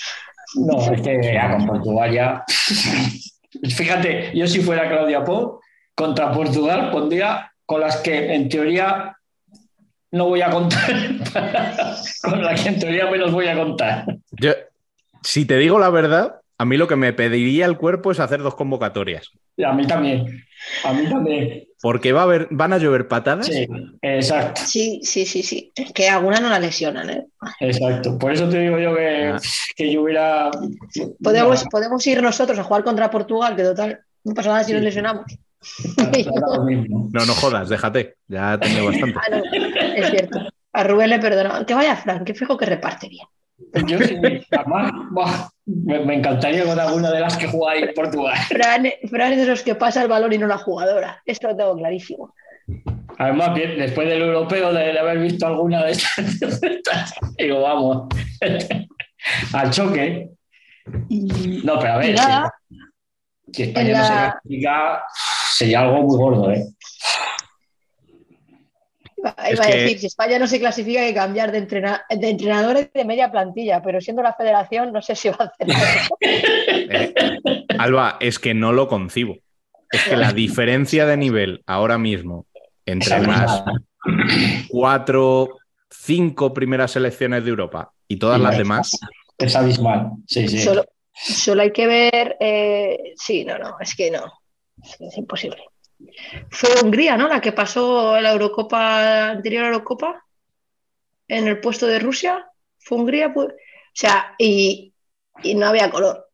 No, 0.55 0.93
es 0.93 1.01
que 1.01 1.21
ya 1.23 1.53
con 1.53 1.67
Portugal 1.67 2.13
ya. 2.13 2.45
Fíjate, 3.69 4.33
yo 4.35 4.47
si 4.47 4.61
fuera 4.61 4.89
Claudia 4.89 5.25
Po, 5.25 5.61
contra 5.95 6.33
Portugal 6.33 6.91
pondría 6.91 7.51
con 7.65 7.81
las 7.81 7.97
que 7.97 8.35
en 8.35 8.49
teoría 8.49 9.17
no 10.13 10.27
voy 10.27 10.43
a 10.43 10.51
contar, 10.51 10.93
con 12.23 12.43
las 12.43 12.63
que 12.63 12.69
en 12.69 12.79
teoría 12.79 13.11
menos 13.11 13.33
voy 13.33 13.49
a 13.49 13.57
contar. 13.57 14.07
Yo, 14.33 14.53
si 15.23 15.45
te 15.45 15.57
digo 15.57 15.79
la 15.79 15.91
verdad, 15.91 16.41
a 16.59 16.65
mí 16.65 16.77
lo 16.77 16.89
que 16.89 16.97
me 16.97 17.13
pediría 17.13 17.67
el 17.67 17.77
cuerpo 17.77 18.11
es 18.13 18.21
hacer 18.21 18.43
dos 18.43 18.55
convocatorias. 18.55 19.31
Y 19.57 19.65
a 19.65 19.73
mí 19.73 19.87
también, 19.87 20.45
a 20.85 20.93
mí 20.93 21.09
también. 21.09 21.65
Porque 21.81 22.13
va 22.13 22.21
a 22.21 22.25
haber, 22.25 22.49
van 22.51 22.73
a 22.73 22.79
llover 22.79 23.07
patadas. 23.09 23.47
Sí, 23.47 23.67
exacto, 24.03 24.63
Sí, 24.65 25.01
sí, 25.03 25.27
sí, 25.27 25.43
sí. 25.43 25.73
Es 25.75 25.93
que 25.93 26.09
algunas 26.09 26.41
no 26.41 26.49
la 26.49 26.59
lesionan, 26.59 27.11
¿eh? 27.11 27.27
exacto. 27.61 28.19
Por 28.19 28.33
eso 28.33 28.49
te 28.49 28.61
digo 28.61 28.79
yo 28.79 28.95
que, 28.95 29.33
Ah. 29.35 29.39
que 29.77 29.93
yo 29.93 30.03
hubiera... 30.03 30.51
Podemos, 31.23 31.65
podemos 31.71 32.07
ir 32.07 32.23
nosotros 32.23 32.59
a 32.59 32.65
jugar 32.65 32.83
contra 32.85 33.11
Portugal, 33.11 33.55
que 33.55 33.63
total, 33.63 34.01
no 34.25 34.35
pasa 34.35 34.49
nada 34.51 34.65
si 34.65 34.73
nos 34.73 34.83
lesionamos. 34.83 35.25
No, 37.13 37.25
no 37.27 37.33
jodas, 37.35 37.69
déjate. 37.69 38.17
Ya 38.29 38.55
he 38.55 38.59
tenido 38.59 38.87
bastante. 38.87 39.19
Ah, 39.19 39.31
no, 39.31 39.43
es 39.95 40.11
cierto. 40.11 40.39
A 40.73 40.85
Rubén 40.85 41.11
le 41.11 41.19
perdonó. 41.19 41.65
Que 41.67 41.75
vaya 41.75 41.97
Frank, 41.97 42.25
que 42.25 42.35
fijo 42.35 42.57
que 42.57 42.67
reparte 42.67 43.09
bien. 43.09 43.27
Yo 43.87 43.99
sí, 43.99 44.17
además, 44.51 44.93
me, 45.67 45.99
me 46.01 46.15
encantaría 46.15 46.65
con 46.65 46.79
alguna 46.79 47.11
de 47.11 47.21
las 47.21 47.37
que 47.37 47.47
jugáis 47.49 47.83
en 47.89 47.95
Portugal. 47.95 48.37
Fran, 48.49 48.87
Fran 49.11 49.33
es 49.33 49.39
de 49.41 49.47
los 49.47 49.63
que 49.63 49.75
pasa 49.75 50.03
el 50.03 50.09
balón 50.09 50.33
y 50.33 50.39
no 50.39 50.47
la 50.47 50.59
jugadora. 50.59 51.21
Esto 51.27 51.49
lo 51.49 51.57
tengo 51.57 51.77
clarísimo. 51.77 52.35
Además, 53.19 53.55
bien, 53.55 53.79
después 53.79 54.09
del 54.09 54.23
europeo, 54.23 54.73
de, 54.73 54.93
de 54.93 54.99
haber 54.99 55.19
visto 55.19 55.47
alguna 55.47 55.85
de 55.85 55.93
estas, 55.93 57.15
digo, 57.39 57.63
vamos, 57.63 58.09
al 59.53 59.71
choque. 59.71 60.31
No, 61.65 61.79
pero 61.81 61.93
a 61.95 61.97
ver, 61.99 62.17
si, 62.19 62.25
si 63.53 63.63
España 63.65 63.99
no 63.99 64.05
se 64.05 64.13
la- 64.15 64.31
clasifica, 64.33 65.03
sería 65.53 65.81
algo 65.81 66.03
muy 66.03 66.17
gordo, 66.19 66.51
¿eh? 66.53 66.65
Iba, 69.53 69.65
a 69.65 69.67
que- 69.67 69.77
decir, 69.79 69.99
si 70.01 70.07
España 70.07 70.39
no 70.39 70.47
se 70.47 70.59
clasifica 70.59 71.01
hay 71.01 71.09
que 71.09 71.15
cambiar 71.15 71.53
de, 71.53 71.59
entrena- 71.59 72.05
de 72.09 72.29
entrenadores 72.29 72.91
de 72.93 73.05
media 73.05 73.31
plantilla, 73.31 73.83
pero 73.83 74.01
siendo 74.01 74.23
la 74.23 74.35
federación 74.35 74.93
no 74.93 75.01
sé 75.03 75.15
si 75.17 75.29
va 75.29 75.37
a 75.41 75.45
hacer 75.45 75.69
eso. 75.71 76.17
Eh, 76.21 77.15
Alba, 77.79 78.17
es 78.21 78.39
que 78.39 78.55
no 78.55 78.73
lo 78.73 78.89
concibo. 78.89 79.37
Es 79.91 80.03
que 80.05 80.17
la 80.17 80.33
diferencia 80.33 81.07
de 81.07 81.17
nivel 81.17 81.63
ahora 81.67 81.97
mismo 81.99 82.47
entre 82.85 83.21
las 83.21 83.63
cuatro, 84.69 85.59
cinco 85.91 86.53
primeras 86.53 86.93
selecciones 86.93 87.45
de 87.45 87.51
Europa 87.51 87.93
y 88.09 88.17
todas 88.17 88.41
las 88.41 88.57
demás, 88.57 88.91
Es 89.39 89.55
abismal, 89.55 90.11
sí, 90.27 90.49
sí. 90.49 90.59
Solo, 90.61 90.85
solo 91.13 91.63
hay 91.63 91.73
que 91.73 91.87
ver. 91.87 92.37
eh, 92.41 93.13
sí, 93.17 93.45
no, 93.45 93.59
no, 93.59 93.77
es 93.81 93.95
que 93.95 94.11
no. 94.11 94.33
Que 94.99 95.07
es 95.07 95.17
imposible. 95.19 95.59
Fue 96.51 96.71
Hungría, 96.83 97.17
¿no? 97.17 97.29
La 97.29 97.41
que 97.41 97.53
pasó 97.53 98.21
la 98.21 98.33
Eurocopa, 98.33 99.31
anterior 99.31 99.67
Eurocopa, 99.67 100.25
en 101.29 101.49
el 101.49 101.61
puesto 101.61 101.87
de 101.87 101.99
Rusia. 101.99 102.47
Fue 102.79 102.99
Hungría, 102.99 103.33
pues. 103.33 103.49
O 103.49 103.53
sea, 103.93 104.35
y, 104.39 104.93
y 105.43 105.55
no 105.55 105.67
había 105.67 105.91
color. 105.91 106.29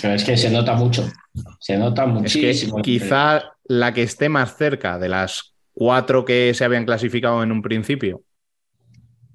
Pero 0.00 0.14
es 0.14 0.24
que 0.24 0.36
se 0.36 0.48
nota 0.50 0.74
mucho, 0.74 1.04
se 1.58 1.76
nota 1.76 2.04
es 2.24 2.32
que 2.34 2.38
muchísimo. 2.46 2.80
quizá 2.82 3.52
la 3.64 3.92
que 3.92 4.02
esté 4.02 4.28
más 4.28 4.56
cerca 4.56 4.96
de 4.96 5.08
las 5.08 5.54
cuatro 5.72 6.24
que 6.24 6.54
se 6.54 6.64
habían 6.64 6.86
clasificado 6.86 7.42
en 7.42 7.50
un 7.50 7.62
principio 7.62 8.22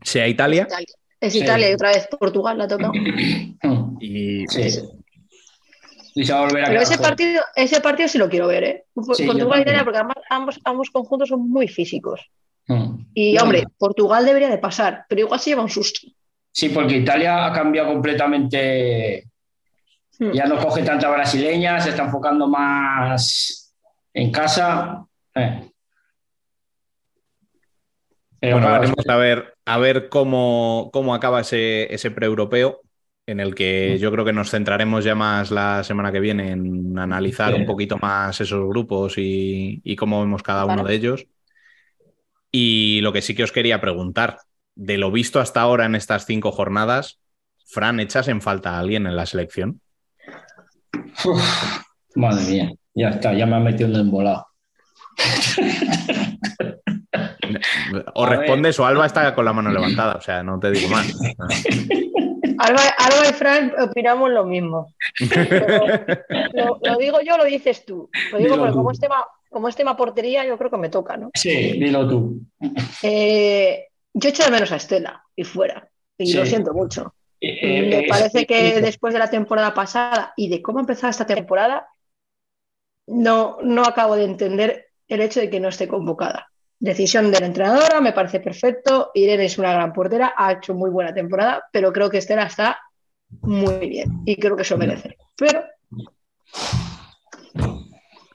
sea 0.01 0.27
Italia. 0.27 0.63
Italia. 0.63 0.87
Es 1.19 1.33
Sí. 1.33 1.39
Italia 1.43 1.69
y 1.69 1.73
otra 1.73 1.89
vez 1.89 2.07
Portugal 2.19 2.57
la 2.57 2.63
ha 2.63 2.67
tocado. 2.67 2.93
Mm, 2.93 3.97
Y 3.99 4.47
Sí. 4.47 4.79
Y 6.13 6.25
se 6.25 6.33
va 6.33 6.39
a 6.39 6.41
volver 6.43 6.65
a 6.65 6.67
Pero 6.67 6.81
ese 6.81 6.97
partido, 6.97 7.41
ese 7.55 7.81
partido 7.81 8.09
sí 8.09 8.17
lo 8.17 8.29
quiero 8.29 8.47
ver, 8.47 8.63
¿eh? 8.63 8.85
Sí, 9.13 9.25
Portugal 9.25 9.59
y 9.59 9.61
Italia, 9.61 9.83
porque 9.83 9.99
además 9.99 10.17
ambos, 10.29 10.59
ambos 10.63 10.89
conjuntos 10.89 11.29
son 11.29 11.49
muy 11.49 11.67
físicos. 11.67 12.29
Mm. 12.67 13.05
Y, 13.13 13.33
No, 13.33 13.43
hombre, 13.43 13.63
Portugal 13.77 14.25
debería 14.25 14.49
de 14.49 14.57
pasar, 14.57 15.05
pero 15.07 15.21
igual 15.21 15.39
se 15.39 15.51
lleva 15.51 15.61
un 15.61 15.69
susto. 15.69 16.01
Sí, 16.51 16.69
porque 16.69 16.97
Italia 16.97 17.45
ha 17.45 17.53
cambiado 17.53 17.89
completamente. 17.89 19.29
Hmm. 20.19 20.31
Ya 20.31 20.45
no 20.45 20.57
coge 20.57 20.83
tanta 20.83 21.09
brasileña, 21.09 21.79
se 21.79 21.89
está 21.89 22.03
enfocando 22.03 22.47
más 22.47 23.73
en 24.13 24.31
casa. 24.31 25.05
Eh. 25.33 25.71
Pero 28.39 28.55
bueno, 28.55 28.67
claro, 28.67 28.81
veremos 28.81 29.07
a 29.07 29.15
ver, 29.17 29.53
a 29.65 29.77
ver 29.77 30.09
cómo, 30.09 30.89
cómo 30.91 31.13
acaba 31.13 31.41
ese, 31.41 31.93
ese 31.93 32.11
pre-europeo, 32.11 32.81
en 33.25 33.39
el 33.39 33.55
que 33.55 33.97
yo 33.99 34.11
creo 34.11 34.25
que 34.25 34.33
nos 34.33 34.49
centraremos 34.49 35.03
ya 35.03 35.15
más 35.15 35.51
la 35.51 35.83
semana 35.83 36.11
que 36.11 36.19
viene 36.19 36.51
en 36.51 36.97
analizar 36.97 37.53
un 37.53 37.65
poquito 37.65 37.97
más 37.97 38.41
esos 38.41 38.67
grupos 38.67 39.17
y, 39.17 39.81
y 39.83 39.95
cómo 39.95 40.19
vemos 40.21 40.43
cada 40.43 40.65
uno 40.65 40.83
de 40.83 40.95
ellos. 40.95 41.27
Y 42.51 42.99
lo 43.01 43.13
que 43.13 43.21
sí 43.21 43.33
que 43.33 43.43
os 43.43 43.51
quería 43.51 43.79
preguntar, 43.79 44.37
de 44.75 44.97
lo 44.97 45.11
visto 45.11 45.39
hasta 45.39 45.61
ahora 45.61 45.85
en 45.85 45.95
estas 45.95 46.25
cinco 46.25 46.51
jornadas, 46.51 47.19
Fran, 47.65 47.99
¿echas 48.01 48.27
en 48.27 48.41
falta 48.41 48.75
a 48.75 48.79
alguien 48.79 49.07
en 49.07 49.15
la 49.15 49.25
selección? 49.25 49.79
madre 52.15 52.43
mía, 52.49 52.71
ya 52.93 53.09
está, 53.09 53.33
ya 53.33 53.45
me 53.45 53.55
han 53.55 53.63
metido 53.63 53.87
en 53.87 53.95
el 53.95 54.01
embolado. 54.01 54.45
O 58.13 58.25
respondes 58.25 58.79
o 58.79 58.85
Alba 58.85 59.05
está 59.05 59.33
con 59.35 59.45
la 59.45 59.53
mano 59.53 59.71
levantada, 59.71 60.15
o 60.15 60.21
sea, 60.21 60.43
no 60.43 60.59
te 60.59 60.71
digo 60.71 60.89
más. 60.89 61.07
Alba, 62.57 62.81
Alba 62.97 63.29
y 63.29 63.33
Fran 63.33 63.73
opinamos 63.79 64.29
lo 64.31 64.45
mismo. 64.45 64.93
Pero 65.29 65.97
lo, 66.53 66.79
lo 66.83 66.97
digo 66.97 67.19
yo, 67.21 67.37
lo 67.37 67.45
dices 67.45 67.85
tú. 67.85 68.09
Lo 68.31 68.37
digo 68.37 68.49
Dilo 68.51 68.57
porque 68.57 68.71
tú. 68.71 68.77
como 68.77 68.91
es, 68.91 68.99
tema, 68.99 69.25
como 69.49 69.67
es 69.67 69.75
tema 69.75 69.97
portería, 69.97 70.45
yo 70.45 70.57
creo 70.57 70.69
que 70.69 70.77
me 70.77 70.89
toca, 70.89 71.17
¿no? 71.17 71.31
Sí, 71.33 71.49
dilo 71.73 72.07
tú. 72.07 72.39
Eh, 73.01 73.87
yo 74.13 74.29
echo 74.29 74.43
de 74.43 74.51
menos 74.51 74.71
a 74.71 74.75
Estela 74.75 75.23
y 75.35 75.43
fuera. 75.43 75.87
Y 76.17 76.27
Sí. 76.27 76.37
lo 76.37 76.45
siento 76.45 76.73
mucho. 76.73 77.15
Eh, 77.39 77.87
Me 77.89 77.99
eh, 78.01 78.05
parece 78.07 78.41
es- 78.41 78.45
que 78.47 78.81
después 78.81 79.13
de 79.13 79.19
la 79.19 79.29
temporada 79.31 79.73
pasada 79.73 80.33
y 80.37 80.47
de 80.49 80.61
cómo 80.61 80.77
ha 80.77 80.81
empezado 80.81 81.09
esta 81.09 81.25
temporada, 81.25 81.87
no, 83.07 83.57
no 83.63 83.83
acabo 83.83 84.15
de 84.15 84.25
entender 84.25 84.89
el 85.07 85.21
hecho 85.21 85.39
de 85.39 85.49
que 85.49 85.59
no 85.59 85.69
esté 85.69 85.87
convocada. 85.87 86.50
Decisión 86.81 87.31
de 87.31 87.39
la 87.39 87.45
entrenadora, 87.45 88.01
me 88.01 88.11
parece 88.11 88.39
perfecto. 88.39 89.11
Irene 89.13 89.45
es 89.45 89.59
una 89.59 89.71
gran 89.71 89.93
portera, 89.93 90.33
ha 90.35 90.53
hecho 90.53 90.73
muy 90.73 90.89
buena 90.89 91.13
temporada, 91.13 91.63
pero 91.71 91.93
creo 91.93 92.09
que 92.09 92.17
Estela 92.17 92.45
está 92.45 92.79
muy 93.41 93.87
bien 93.87 94.23
y 94.25 94.35
creo 94.37 94.55
que 94.55 94.63
eso 94.63 94.79
merece. 94.79 95.15
Pero, 95.37 95.63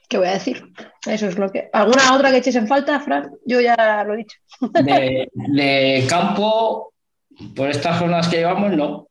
¿qué 0.07 0.17
voy 0.17 0.27
a 0.27 0.31
decir? 0.31 0.63
Eso 1.05 1.27
es 1.27 1.37
lo 1.37 1.51
que. 1.51 1.69
¿Alguna 1.73 2.15
otra 2.15 2.31
que 2.31 2.37
eches 2.37 2.55
en 2.55 2.69
falta, 2.69 3.01
Fran? 3.01 3.31
Yo 3.45 3.59
ya 3.59 4.05
lo 4.07 4.13
he 4.13 4.17
dicho. 4.17 4.37
de, 4.61 5.29
de 5.33 6.05
campo, 6.07 6.93
por 7.53 7.69
estas 7.69 7.99
jornadas 7.99 8.29
que 8.29 8.37
llevamos, 8.37 8.71
no. 8.77 9.09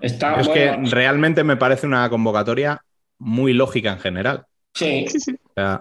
Está 0.00 0.40
es 0.40 0.46
bueno, 0.46 0.84
que 0.84 0.90
realmente 0.94 1.42
me 1.42 1.56
parece 1.56 1.84
una 1.88 2.08
convocatoria 2.08 2.80
muy 3.18 3.52
lógica 3.54 3.90
en 3.90 3.98
general. 3.98 4.46
sí, 4.72 5.04
O 5.08 5.52
sea, 5.52 5.80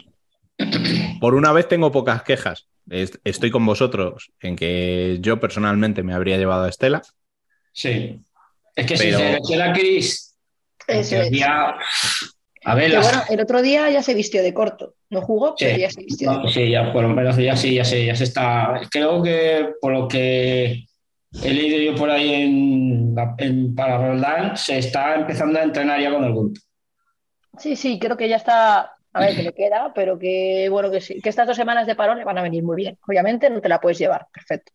por 1.19 1.35
una 1.35 1.51
vez 1.51 1.67
tengo 1.67 1.91
pocas 1.91 2.23
quejas. 2.23 2.67
Es- 2.89 3.19
Estoy 3.23 3.51
con 3.51 3.65
vosotros 3.65 4.31
en 4.39 4.55
que 4.55 5.17
yo 5.21 5.39
personalmente 5.39 6.03
me 6.03 6.13
habría 6.13 6.37
llevado 6.37 6.63
a 6.65 6.69
Estela. 6.69 7.01
sí. 7.73 8.19
Es 8.77 8.85
que 8.87 8.95
Pero- 8.97 9.17
si 9.17 9.23
se 9.23 9.29
Eso 10.87 11.15
el 11.15 11.21
es. 11.21 11.31
día- 11.31 11.75
a 12.65 12.75
ver, 12.75 12.91
bueno, 12.99 13.23
el 13.29 13.39
otro 13.39 13.61
día 13.61 13.89
ya 13.89 14.03
se 14.03 14.13
vistió 14.13 14.43
de 14.43 14.53
corto. 14.53 14.95
No 15.09 15.21
jugó, 15.21 15.55
pero 15.57 15.75
Sí. 15.75 15.79
ya 15.81 15.89
se 15.89 16.03
vistió 16.03 16.29
de 16.29 16.35
No, 16.35 16.41
corto. 16.41 16.53
sí, 16.59 16.69
ya 16.71 16.91
por 16.91 17.03
lo 17.03 17.07
menos 17.09 17.37
ya 17.37 17.55
sí, 17.55 17.73
ya 17.75 17.85
se, 17.85 18.05
ya 18.05 18.13
se 18.15 18.25
está. 18.25 18.81
Creo 18.91 19.23
que 19.23 19.69
por 19.79 19.93
lo 19.93 20.09
que 20.09 20.83
he 21.41 21.53
leído 21.53 21.79
yo 21.89 21.97
por 21.97 22.09
ahí 22.11 22.33
en, 22.33 23.15
en- 23.37 23.73
para 23.75 23.97
Roldán, 24.09 24.57
se 24.57 24.77
está 24.77 25.15
empezando 25.15 25.57
a 25.57 25.63
entrenar 25.63 26.01
ya 26.01 26.11
con 26.11 26.25
el 26.25 26.33
grupo. 26.33 26.59
Sí, 27.57 27.77
sí, 27.77 27.97
creo 27.97 28.17
que 28.17 28.27
ya 28.27 28.35
está. 28.35 28.91
A 29.15 29.21
ver, 29.21 29.33
que 29.33 29.43
le 29.43 29.53
queda, 29.53 29.93
pero 29.95 30.19
que 30.19 30.67
bueno, 30.69 30.91
que 30.91 30.99
sí, 30.99 31.21
que 31.21 31.29
estas 31.29 31.47
dos 31.47 31.55
semanas 31.55 31.87
de 31.87 31.95
parón 31.95 32.17
le 32.17 32.25
van 32.25 32.37
a 32.37 32.41
venir 32.41 32.63
muy 32.63 32.75
bien. 32.75 32.97
Obviamente 33.07 33.49
no 33.49 33.61
te 33.61 33.69
la 33.69 33.79
puedes 33.79 33.97
llevar, 33.97 34.27
perfecto. 34.33 34.73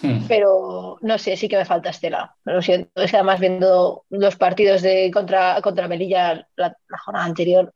Hmm. 0.00 0.26
Pero 0.26 0.96
no 1.02 1.18
sé, 1.18 1.36
sí 1.36 1.46
que 1.46 1.58
me 1.58 1.66
falta 1.66 1.90
Estela. 1.90 2.34
Lo 2.44 2.62
siento. 2.62 3.02
Es 3.02 3.10
que 3.10 3.18
además 3.18 3.38
viendo 3.38 4.06
los 4.08 4.36
partidos 4.36 4.80
de 4.80 5.10
contra, 5.12 5.60
contra 5.60 5.88
Melilla 5.88 6.48
la, 6.56 6.74
la 6.88 6.98
jornada 6.98 7.26
anterior, 7.26 7.74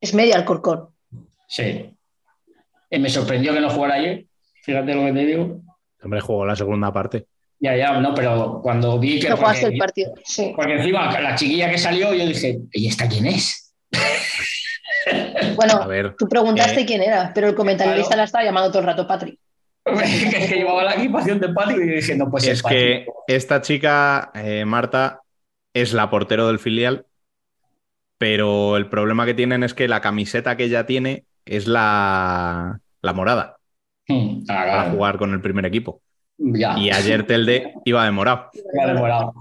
es 0.00 0.14
medio 0.14 0.36
Alcorcón. 0.36 0.90
Sí. 1.48 1.96
Eh, 2.90 2.98
me 3.00 3.10
sorprendió 3.10 3.52
que 3.52 3.60
no 3.60 3.70
jugara 3.70 3.94
ayer. 3.94 4.26
Fíjate 4.62 4.94
lo 4.94 5.04
que 5.06 5.12
te 5.14 5.26
digo. 5.26 5.62
Hombre, 6.00 6.20
jugó 6.20 6.46
la 6.46 6.54
segunda 6.54 6.92
parte. 6.92 7.26
Ya, 7.58 7.74
ya, 7.76 7.98
no, 7.98 8.14
pero 8.14 8.60
cuando 8.62 8.98
vi 8.98 9.18
que. 9.18 9.30
No 9.30 9.36
jugaste 9.36 9.62
porque, 9.62 9.74
el 9.74 9.78
partido. 9.78 10.14
Sí. 10.24 10.52
porque 10.54 10.74
encima 10.74 11.20
la 11.20 11.34
chiquilla 11.34 11.70
que 11.70 11.78
salió, 11.78 12.12
yo 12.12 12.26
dije, 12.26 12.60
¿y 12.72 12.88
esta 12.88 13.08
quién 13.08 13.26
es? 13.26 13.63
Bueno, 15.56 15.82
A 15.82 15.86
ver, 15.86 16.14
tú 16.16 16.26
preguntaste 16.28 16.80
eh, 16.80 16.86
quién 16.86 17.02
era, 17.02 17.30
pero 17.34 17.48
el 17.48 17.54
comentarista 17.54 18.08
claro. 18.08 18.16
la 18.18 18.24
estaba 18.24 18.44
llamando 18.44 18.70
todo 18.70 18.80
el 18.80 18.86
rato 18.86 19.06
Patri. 19.06 19.38
que 19.84 19.92
es 20.38 20.48
que 20.48 20.56
llevaba 20.56 20.82
la 20.84 20.94
equipación 20.94 21.38
de 21.40 21.48
Patrick 21.50 21.78
y 21.78 21.90
dije, 21.96 22.16
no, 22.16 22.30
pues 22.30 22.46
es 22.46 22.62
que 22.62 23.06
esta 23.26 23.60
chica, 23.60 24.30
eh, 24.34 24.64
Marta, 24.64 25.20
es 25.74 25.92
la 25.92 26.08
portero 26.08 26.46
del 26.48 26.58
filial, 26.58 27.04
pero 28.18 28.76
el 28.78 28.88
problema 28.88 29.26
que 29.26 29.34
tienen 29.34 29.62
es 29.62 29.74
que 29.74 29.88
la 29.88 30.00
camiseta 30.00 30.56
que 30.56 30.64
ella 30.64 30.86
tiene 30.86 31.24
es 31.44 31.66
la, 31.66 32.80
la 33.02 33.12
morada 33.12 33.56
Hmm, 34.06 34.40
ah, 34.42 34.44
para 34.46 34.64
claro. 34.64 34.90
jugar 34.90 35.16
con 35.18 35.32
el 35.32 35.40
primer 35.40 35.64
equipo. 35.64 36.02
Ya. 36.36 36.76
Y 36.78 36.90
ayer 36.90 37.26
Telde 37.26 37.72
iba 37.86 38.04
de 38.04 38.10
morado. 38.10 38.50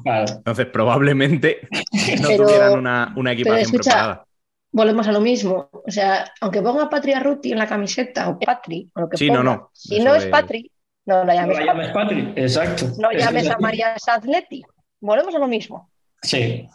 Claro. 0.03 0.25
Entonces, 0.37 0.67
probablemente 0.67 1.67
no 2.21 2.27
Pero- 2.29 2.45
tuvieran 2.45 2.79
una, 2.79 3.13
una 3.17 3.31
equipación 3.33 3.59
escucha, 3.61 3.91
preparada. 3.91 4.25
Volvemos 4.73 5.07
a 5.07 5.11
lo 5.13 5.21
mismo. 5.21 5.69
O 5.71 5.89
sea, 5.89 6.25
aunque 6.41 6.61
ponga 6.61 6.89
Patri 6.89 7.13
Ruti 7.15 7.53
en 7.53 7.59
la 7.59 7.67
camiseta 7.67 8.27
o 8.29 8.37
Patri, 8.37 8.89
o 8.95 9.01
lo 9.01 9.09
que 9.09 9.15
Sí, 9.17 9.27
ponga, 9.27 9.43
no, 9.43 9.55
no. 9.55 9.69
si 9.73 9.95
Eso 9.95 10.03
no 10.03 10.15
es 10.15 10.25
Patri, 10.25 10.69
no 11.05 11.23
la 11.23 11.33
No 11.33 11.33
llames 11.33 11.59
la 11.59 11.65
Patri. 11.65 11.65
llames 11.65 11.91
Patrick, 11.93 12.37
exacto. 12.37 12.85
No 12.99 13.11
llames 13.11 13.43
es 13.45 13.49
a. 13.51 13.57
María 13.59 13.97
Sanzletti. 13.97 14.61
Volvemos 14.99 15.33
a 15.35 15.39
lo 15.39 15.47
mismo. 15.47 15.89
Sí. 16.21 16.67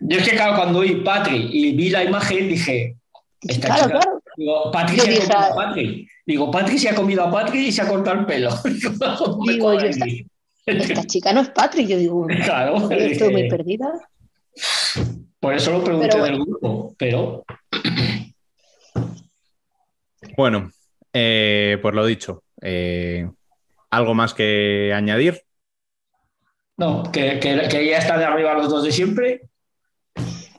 Yo 0.00 0.18
es 0.18 0.28
que, 0.28 0.36
claro, 0.36 0.56
cuando 0.56 0.80
vi 0.80 0.96
Patrick 0.96 1.48
y 1.52 1.72
vi 1.76 1.90
la 1.90 2.02
imagen, 2.04 2.48
dije, 2.48 2.96
esta 3.42 3.66
Claro, 3.68 3.84
chica- 3.84 3.98
claro. 4.00 4.20
Digo, 4.36 4.70
Patrick 4.72 4.98
Yo 4.98 5.04
se 5.04 5.10
ha 5.10 5.14
comido 5.14 5.38
ah. 5.38 5.46
a 5.50 5.54
Patrick. 5.54 6.08
Digo, 6.26 6.50
Patrick 6.50 6.78
se 6.78 6.88
ha 6.90 6.94
comido 6.94 7.24
a 7.24 7.30
Patrick 7.30 7.62
y 7.68 7.72
se 7.72 7.82
ha 7.82 7.88
cortado 7.88 8.20
el 8.20 8.26
pelo. 8.26 8.50
Digo, 9.46 9.72
no 9.72 9.80
yo, 9.80 9.86
esta-. 9.86 10.06
Esta 10.66 11.04
chica 11.04 11.32
no 11.32 11.42
es 11.42 11.50
Patri. 11.50 11.86
Yo 11.86 11.96
digo, 11.96 12.26
Claro, 12.44 12.90
estoy 12.90 13.30
muy 13.32 13.48
perdida. 13.48 13.92
Por 15.40 15.54
eso 15.54 15.72
lo 15.72 15.84
pregunté 15.84 16.08
Pero 16.12 16.24
del 16.24 16.36
grupo, 16.38 16.94
pero 16.98 17.44
Bueno, 20.36 20.70
eh, 21.12 21.78
pues 21.80 21.94
lo 21.94 22.04
dicho. 22.06 22.42
eh, 22.62 23.28
¿Algo 23.90 24.14
más 24.14 24.34
que 24.34 24.92
añadir? 24.94 25.42
no, 26.78 27.10
que, 27.10 27.38
que, 27.40 27.68
que 27.70 27.86
ya 27.88 27.98
están 27.98 28.18
de 28.18 28.26
arriba 28.26 28.52
los 28.52 28.68
dos 28.68 28.84
de 28.84 28.92
siempre. 28.92 29.48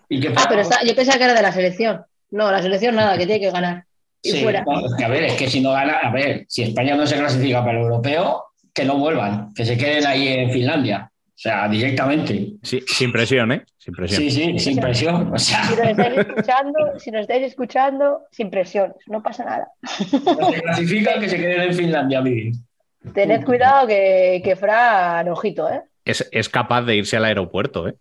Y 0.10 0.20
que 0.20 0.30
Ah, 0.36 0.46
pero 0.50 0.62
está, 0.62 0.84
yo 0.84 0.96
pensaba 0.96 1.18
que 1.20 1.26
era 1.26 1.34
de 1.36 1.42
la 1.44 1.52
selección. 1.52 2.04
No, 2.32 2.52
la 2.52 2.62
selección 2.62 2.96
nada, 2.96 3.18
que 3.18 3.26
tiene 3.28 3.40
que 3.42 3.52
ganar. 3.52 3.86
Y 4.24 4.32
Sí, 4.32 4.42
fuera. 4.42 4.64
no, 4.66 4.84
es 4.86 4.96
que 4.98 5.04
a 5.06 5.10
ver, 5.10 5.24
es 5.26 5.34
que 5.34 5.48
si 5.50 5.62
no 5.62 5.72
gana, 5.74 5.98
a 6.00 6.12
ver, 6.12 6.46
si 6.50 6.64
España 6.64 6.96
no 6.96 7.06
se 7.06 7.18
clasifica 7.18 7.60
para 7.64 7.78
el 7.78 7.84
europeo, 7.84 8.46
que 8.74 8.84
no 8.86 8.98
vuelvan, 8.98 9.54
que 9.54 9.64
se 9.66 9.78
queden 9.78 10.08
ahí 10.08 10.28
en 10.30 10.52
Finlandia. 10.52 11.12
O 11.38 11.40
sea, 11.40 11.68
directamente. 11.70 12.54
Sí, 12.64 12.84
sin 12.88 13.12
presión, 13.12 13.52
¿eh? 13.52 13.64
Sin 13.78 13.94
presión. 13.94 14.24
Sí, 14.24 14.32
sí, 14.32 14.58
sin 14.58 14.80
presión. 14.80 15.32
O 15.32 15.38
sea, 15.38 15.66
Si 15.66 15.76
nos 15.76 15.88
estáis 15.88 16.18
escuchando, 16.18 16.80
si 16.98 17.12
nos 17.12 17.22
estáis 17.22 17.44
escuchando, 17.44 18.22
sin 18.32 18.50
presiones, 18.50 18.96
no 19.06 19.22
pasa 19.22 19.46
nada. 19.46 19.68
no 20.40 20.52
se 20.52 20.62
clasifican, 20.64 21.20
que 21.20 21.30
se 21.30 21.38
queden 21.38 21.62
en 21.62 21.74
Finlandia 21.76 22.18
a 22.18 22.22
vivir. 22.24 22.54
Tened 23.14 23.46
cuidado 23.46 23.86
que, 23.86 24.42
que 24.44 24.56
Fran, 24.56 25.30
ojito, 25.30 25.70
¿eh? 25.70 25.82
Es, 26.06 26.28
es 26.32 26.50
capaz 26.50 26.82
de 26.82 26.96
irse 26.96 27.18
al 27.18 27.26
aeropuerto, 27.26 27.88
¿eh? 27.88 27.94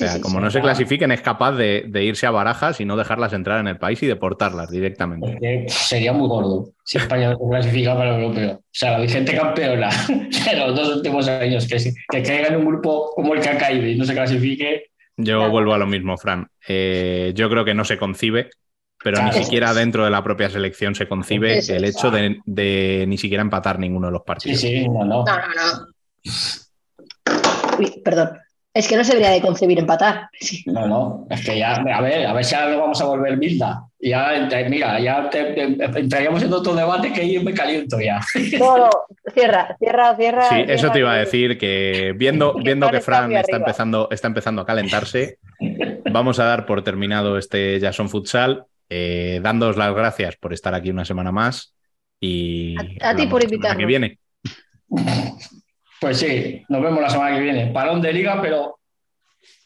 sea, 0.00 0.08
Sí, 0.10 0.14
sí, 0.16 0.20
como 0.20 0.38
sí, 0.38 0.44
no 0.44 0.50
se 0.50 0.60
claro. 0.60 0.76
clasifiquen, 0.76 1.10
es 1.10 1.22
capaz 1.22 1.52
de, 1.52 1.84
de 1.88 2.04
irse 2.04 2.24
a 2.26 2.30
barajas 2.30 2.80
y 2.80 2.84
no 2.84 2.96
dejarlas 2.96 3.32
entrar 3.32 3.58
en 3.58 3.66
el 3.66 3.78
país 3.78 4.00
y 4.02 4.06
deportarlas 4.06 4.70
directamente. 4.70 5.26
Porque 5.28 5.64
sería 5.68 6.12
muy 6.12 6.28
gordo 6.28 6.68
si 6.84 6.98
España 6.98 7.32
no 7.32 7.38
se 7.38 7.48
clasifica 7.50 7.96
para 7.96 8.14
el 8.16 8.22
europeo. 8.22 8.52
O 8.58 8.62
sea, 8.70 8.92
la 8.92 9.00
vigente 9.00 9.36
campeona 9.36 9.88
de 10.08 10.56
los 10.56 10.76
dos 10.76 10.96
últimos 10.96 11.26
años, 11.28 11.66
que, 11.66 11.92
caiga 12.22 12.46
en 12.48 12.56
un 12.56 12.66
grupo 12.66 13.10
como 13.16 13.34
el 13.34 13.40
que 13.40 13.48
ha 13.48 13.58
caído 13.58 13.86
y 13.88 13.96
no 13.96 14.04
se 14.04 14.14
clasifique. 14.14 14.84
Yo 15.16 15.38
Claro. 15.38 15.50
vuelvo 15.50 15.74
a 15.74 15.78
lo 15.78 15.86
mismo, 15.88 16.16
Fran. 16.16 16.46
Eh, 16.68 17.32
yo 17.34 17.50
creo 17.50 17.64
que 17.64 17.74
no 17.74 17.84
se 17.84 17.98
concibe, 17.98 18.50
pero 19.02 19.20
ni 19.20 19.32
siquiera 19.32 19.74
dentro 19.74 20.04
de 20.04 20.10
la 20.10 20.22
propia 20.22 20.48
selección 20.48 20.94
se 20.94 21.08
concibe 21.08 21.58
el 21.58 21.84
hecho 21.84 22.12
de, 22.12 22.38
de 22.46 23.04
ni 23.08 23.18
siquiera 23.18 23.42
empatar 23.42 23.80
ninguno 23.80 24.06
de 24.06 24.12
los 24.12 24.20
Sí, 24.22 24.26
partidos. 24.26 24.60
sí, 24.60 24.88
no, 24.88 25.04
no. 25.04 25.24
No, 25.24 25.24
no, 25.24 25.54
no. 25.56 25.86
Uy, 27.78 28.00
perdón. 28.04 28.38
Es 28.78 28.86
que 28.86 28.96
no 28.96 29.02
se 29.02 29.10
debería 29.12 29.32
de 29.34 29.40
concebir 29.40 29.76
empatar. 29.80 30.28
Sí. 30.38 30.62
No, 30.66 30.86
no, 30.86 31.26
es 31.30 31.44
que 31.44 31.58
ya, 31.58 31.72
a 31.74 32.00
ver, 32.00 32.26
a 32.26 32.32
ver 32.32 32.44
si 32.44 32.54
ahora 32.54 32.70
lo 32.74 32.80
vamos 32.80 33.00
a 33.00 33.06
volver 33.06 33.36
Milda. 33.36 33.82
Ya, 34.00 34.48
mira, 34.70 35.00
ya 35.00 35.28
te- 35.28 35.52
te- 35.54 35.98
entraríamos 35.98 36.40
en 36.44 36.52
otro 36.52 36.72
debate 36.76 37.12
que 37.12 37.32
yo 37.32 37.42
me 37.42 37.52
caliento 37.52 37.98
ya. 38.00 38.20
No, 38.60 38.78
no, 38.78 38.90
cierra, 39.34 39.76
cierra, 39.80 40.14
cierra. 40.16 40.48
Sí, 40.48 40.64
eso 40.68 40.92
te 40.92 41.00
iba 41.00 41.12
a 41.12 41.16
decir 41.16 41.58
que 41.58 42.14
viendo, 42.16 42.54
Que 42.56 42.62
viendo 42.62 42.86
Fran 42.86 42.92
que 42.92 42.98
está 42.98 43.12
Fran 43.12 43.32
está 43.32 43.40
arriba. 43.40 43.56
empezando, 43.58 44.08
está 44.12 44.28
empezando 44.28 44.62
a 44.62 44.66
calentarse, 44.66 45.38
vamos 46.12 46.38
a 46.38 46.44
dar 46.44 46.64
por 46.64 46.84
terminado 46.84 47.36
este 47.36 47.80
Jason 47.80 48.08
Futsal, 48.08 48.64
eh, 48.88 49.40
dándoos 49.42 49.76
las 49.76 49.92
gracias 49.92 50.36
por 50.36 50.52
estar 50.52 50.72
aquí 50.74 50.90
una 50.90 51.04
semana 51.04 51.32
más 51.32 51.74
y 52.20 52.76
A- 53.02 53.10
a 53.10 53.16
ti 53.16 53.26
por 53.26 53.42
semana 53.42 53.76
que 53.76 53.86
viene. 53.86 54.18
Pues 56.00 56.18
sí, 56.18 56.64
nos 56.68 56.80
vemos 56.80 57.02
la 57.02 57.10
semana 57.10 57.34
que 57.34 57.42
viene. 57.42 57.66
Parón 57.72 58.00
de 58.00 58.12
liga, 58.12 58.40
pero 58.40 58.78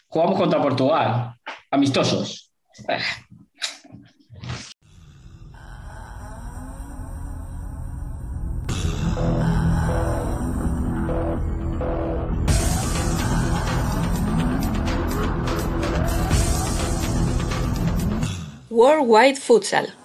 jugamos 0.09 0.39
contra 0.39 0.62
Portugal. 0.62 1.35
Amistosos. 1.70 2.51
Worldwide 18.70 19.37
Futsal. 19.37 20.01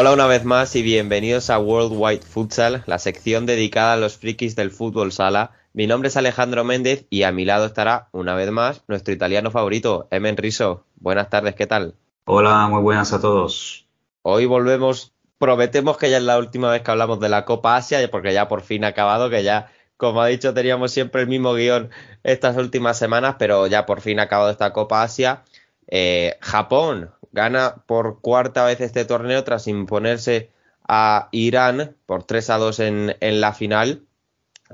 Hola 0.00 0.12
una 0.12 0.28
vez 0.28 0.44
más 0.44 0.76
y 0.76 0.82
bienvenidos 0.82 1.50
a 1.50 1.58
Worldwide 1.58 2.22
Futsal, 2.22 2.84
la 2.86 3.00
sección 3.00 3.46
dedicada 3.46 3.94
a 3.94 3.96
los 3.96 4.16
frikis 4.16 4.54
del 4.54 4.70
fútbol 4.70 5.10
sala. 5.10 5.50
Mi 5.72 5.88
nombre 5.88 6.06
es 6.06 6.16
Alejandro 6.16 6.62
Méndez 6.62 7.06
y 7.10 7.24
a 7.24 7.32
mi 7.32 7.44
lado 7.44 7.66
estará, 7.66 8.08
una 8.12 8.36
vez 8.36 8.48
más, 8.52 8.84
nuestro 8.86 9.12
italiano 9.12 9.50
favorito, 9.50 10.06
Emen 10.12 10.36
Riso. 10.36 10.84
Buenas 11.00 11.30
tardes, 11.30 11.56
¿qué 11.56 11.66
tal? 11.66 11.96
Hola, 12.26 12.68
muy 12.68 12.80
buenas 12.80 13.12
a 13.12 13.20
todos. 13.20 13.88
Hoy 14.22 14.46
volvemos, 14.46 15.14
prometemos 15.36 15.96
que 15.96 16.10
ya 16.10 16.18
es 16.18 16.22
la 16.22 16.38
última 16.38 16.70
vez 16.70 16.82
que 16.82 16.92
hablamos 16.92 17.18
de 17.18 17.30
la 17.30 17.44
Copa 17.44 17.74
Asia, 17.74 18.08
porque 18.08 18.32
ya 18.32 18.46
por 18.46 18.62
fin 18.62 18.84
ha 18.84 18.88
acabado, 18.88 19.30
que 19.30 19.42
ya, 19.42 19.72
como 19.96 20.22
ha 20.22 20.28
dicho, 20.28 20.54
teníamos 20.54 20.92
siempre 20.92 21.22
el 21.22 21.26
mismo 21.26 21.54
guion 21.54 21.90
estas 22.22 22.56
últimas 22.56 22.96
semanas, 22.96 23.34
pero 23.36 23.66
ya 23.66 23.84
por 23.84 24.00
fin 24.00 24.20
ha 24.20 24.22
acabado 24.22 24.52
esta 24.52 24.72
Copa 24.72 25.02
Asia. 25.02 25.42
Eh, 25.88 26.36
Japón 26.40 27.10
gana 27.38 27.84
por 27.86 28.20
cuarta 28.20 28.64
vez 28.64 28.80
este 28.80 29.04
torneo 29.04 29.44
tras 29.44 29.68
imponerse 29.68 30.50
a 30.88 31.28
Irán 31.30 31.96
por 32.04 32.24
3 32.24 32.50
a 32.50 32.58
2 32.58 32.80
en, 32.80 33.16
en 33.20 33.40
la 33.40 33.54
final. 33.54 34.02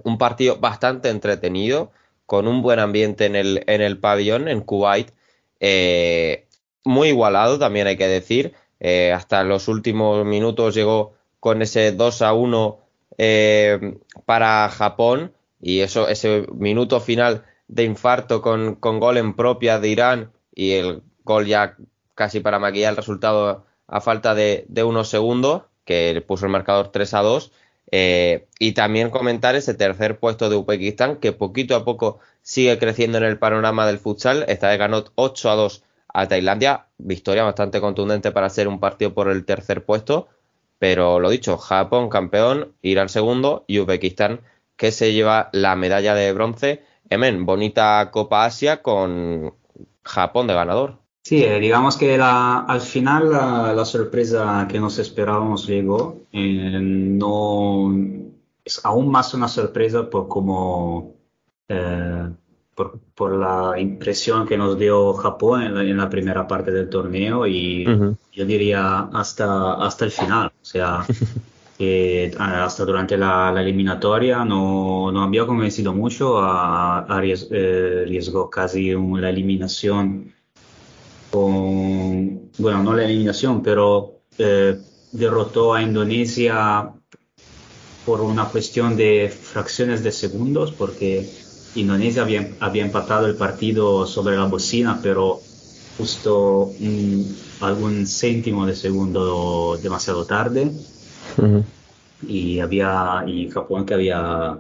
Un 0.03 0.17
partido 0.17 0.57
bastante 0.57 1.11
entretenido, 1.11 1.93
con 2.25 2.49
un 2.49 2.63
buen 2.63 2.79
ambiente 2.79 3.27
en 3.27 3.37
el, 3.37 3.63
en 3.67 3.83
el 3.83 3.99
pabellón, 3.99 4.49
en 4.49 4.63
Kuwait. 4.63 5.11
Eh, 5.61 6.47
muy 6.85 7.09
igualado, 7.09 7.59
también 7.59 7.87
hay 7.87 7.99
que 7.99 8.09
decir. 8.09 8.55
Eh, 8.81 9.13
hasta 9.13 9.45
los 9.45 9.69
últimos 9.69 10.25
minutos 10.25 10.75
llegó 10.75 11.15
con 11.41 11.61
ese 11.61 11.93
2 11.93 12.23
a 12.23 12.33
1 12.33 12.79
eh, 13.19 13.99
para 14.25 14.71
Japón. 14.71 15.35
Y 15.61 15.81
eso, 15.81 16.09
ese 16.09 16.47
minuto 16.55 16.99
final 17.01 17.45
de 17.69 17.85
infarto 17.85 18.41
con, 18.41 18.77
con 18.77 19.01
gol 19.01 19.19
en 19.19 19.35
propia 19.35 19.79
de 19.79 19.89
Irán 19.89 20.33
y 20.55 20.73
el 20.73 21.03
gol 21.25 21.47
ya 21.47 21.77
casi 22.15 22.41
para 22.41 22.59
maquillar 22.59 22.91
el 22.91 22.97
resultado 22.97 23.65
a 23.87 24.01
falta 24.01 24.35
de, 24.35 24.67
unos 24.85 25.09
segundos, 25.09 25.63
que 25.85 26.23
puso 26.27 26.47
el 26.47 26.53
marcador 26.53 26.89
3 26.89 27.15
a 27.15 27.23
2. 27.23 27.53
Eh, 27.91 28.49
y 28.59 28.73
también 28.73 29.11
comentar 29.11 29.55
ese 29.55 29.75
tercer 29.75 30.19
puesto 30.19 30.49
de 30.49 30.57
Uzbekistán, 30.57 31.17
que 31.17 31.33
poquito 31.33 31.77
a 31.77 31.85
poco 31.85 32.19
sigue 32.43 32.79
creciendo 32.79 33.19
en 33.19 33.25
el 33.25 33.39
panorama 33.39 33.87
del 33.87 33.99
futsal. 33.99 34.45
Esta 34.49 34.69
vez 34.69 34.79
ganó 34.79 35.05
8 35.15 35.51
a 35.51 35.55
2 35.55 35.85
a 36.09 36.29
Tailandia. 36.29 36.87
Victoria 36.99 37.45
bastante 37.45 37.81
contundente 37.81 38.33
para 38.33 38.51
ser 38.51 38.69
un 38.69 38.81
partido 38.81 39.15
por 39.15 39.29
el 39.29 39.45
tercer 39.45 39.85
puesto. 39.85 40.29
Pero 40.79 41.21
lo 41.21 41.31
dicho, 41.31 41.57
Japón 41.59 42.09
campeón, 42.09 42.75
Irán 42.83 43.09
segundo 43.09 43.65
y 43.67 43.79
Uzbekistán 43.81 44.41
que 44.77 44.93
se 44.93 45.13
lleva 45.13 45.51
la 45.53 45.77
medalla 45.77 46.15
de 46.15 46.33
bronce. 46.33 46.83
Emen, 47.11 47.47
bonita 47.47 48.11
Copa 48.11 48.45
Asia 48.45 48.83
con 48.83 49.55
Japón 50.03 50.47
de 50.47 50.55
ganador. 50.55 51.04
Sí, 51.27 51.43
eh, 51.43 51.59
digamos 51.59 51.97
que 51.97 52.19
la- 52.19 52.61
al 52.61 52.81
final 52.83 53.31
la, 53.33 53.73
la 53.73 53.85
sorpresa 53.87 54.67
que 54.71 54.79
nos 54.79 54.99
esperábamos 54.99 55.67
llegó. 55.67 56.27
Eh, 56.33 56.79
no 56.81 57.91
es 58.65 58.85
aún 58.85 59.11
más 59.11 59.33
una 59.35 59.49
sorpresa 59.49 60.09
por 60.11 60.29
cómo, 60.29 61.15
eh, 61.69 62.29
por, 62.75 62.99
por 63.15 63.33
la 63.39 63.79
impresión 63.81 64.47
que 64.47 64.59
nos 64.59 64.79
dio 64.79 65.15
Japón 65.15 65.63
en 65.63 65.75
la, 65.75 65.83
en 65.83 65.97
la 65.97 66.11
primera 66.11 66.47
parte 66.47 66.71
del 66.73 66.91
torneo 66.91 67.47
y 67.47 67.87
Ujú. 67.89 68.17
yo 68.33 68.45
diría 68.45 69.09
hasta, 69.13 69.75
hasta 69.75 70.05
el 70.05 70.11
final. 70.11 70.49
O 70.61 70.65
sea, 70.65 71.07
que 71.79 72.33
ah, 72.39 72.65
hasta 72.65 72.85
durante 72.85 73.17
la, 73.17 73.53
eliminatoria 73.61 74.45
no, 74.45 75.11
no 75.13 75.23
había 75.23 75.47
convencido 75.47 75.93
mucho, 75.95 76.39
a, 76.39 76.99
a 77.01 77.07
arries- 77.09 77.49
eh, 77.51 78.03
arriesgó 78.05 78.51
casi 78.51 78.95
un- 78.95 79.21
la 79.21 79.31
eliminación 79.31 80.33
con, 81.35 82.53
bueno, 82.59 82.85
no 82.85 82.95
la 82.95 83.05
eliminación, 83.05 83.61
pero 83.61 84.21
eh, 84.39 84.79
derrotó 85.11 85.75
a 85.75 85.83
Indonesia 85.83 86.93
por 88.07 88.21
una 88.21 88.45
cuestión 88.45 88.97
de 88.97 89.29
fracciones 89.29 90.05
de 90.05 90.13
segundos, 90.13 90.71
porque 90.71 91.29
Indonesia 91.75 92.23
había, 92.23 92.51
había 92.61 92.85
empatado 92.85 93.27
el 93.27 93.35
partido 93.35 94.07
sobre 94.07 94.37
la 94.37 94.45
bocina, 94.45 95.01
pero 95.03 95.41
justo 95.99 96.71
mm, 96.79 97.23
algún 97.63 98.07
céntimo 98.07 98.65
de 98.65 98.77
segundo 98.77 99.77
demasiado 99.83 100.25
tarde. 100.27 100.71
Y 102.29 102.61
había 102.61 103.25
y 103.27 103.51
Japón 103.51 103.85
que 103.85 103.95
había 103.95 104.57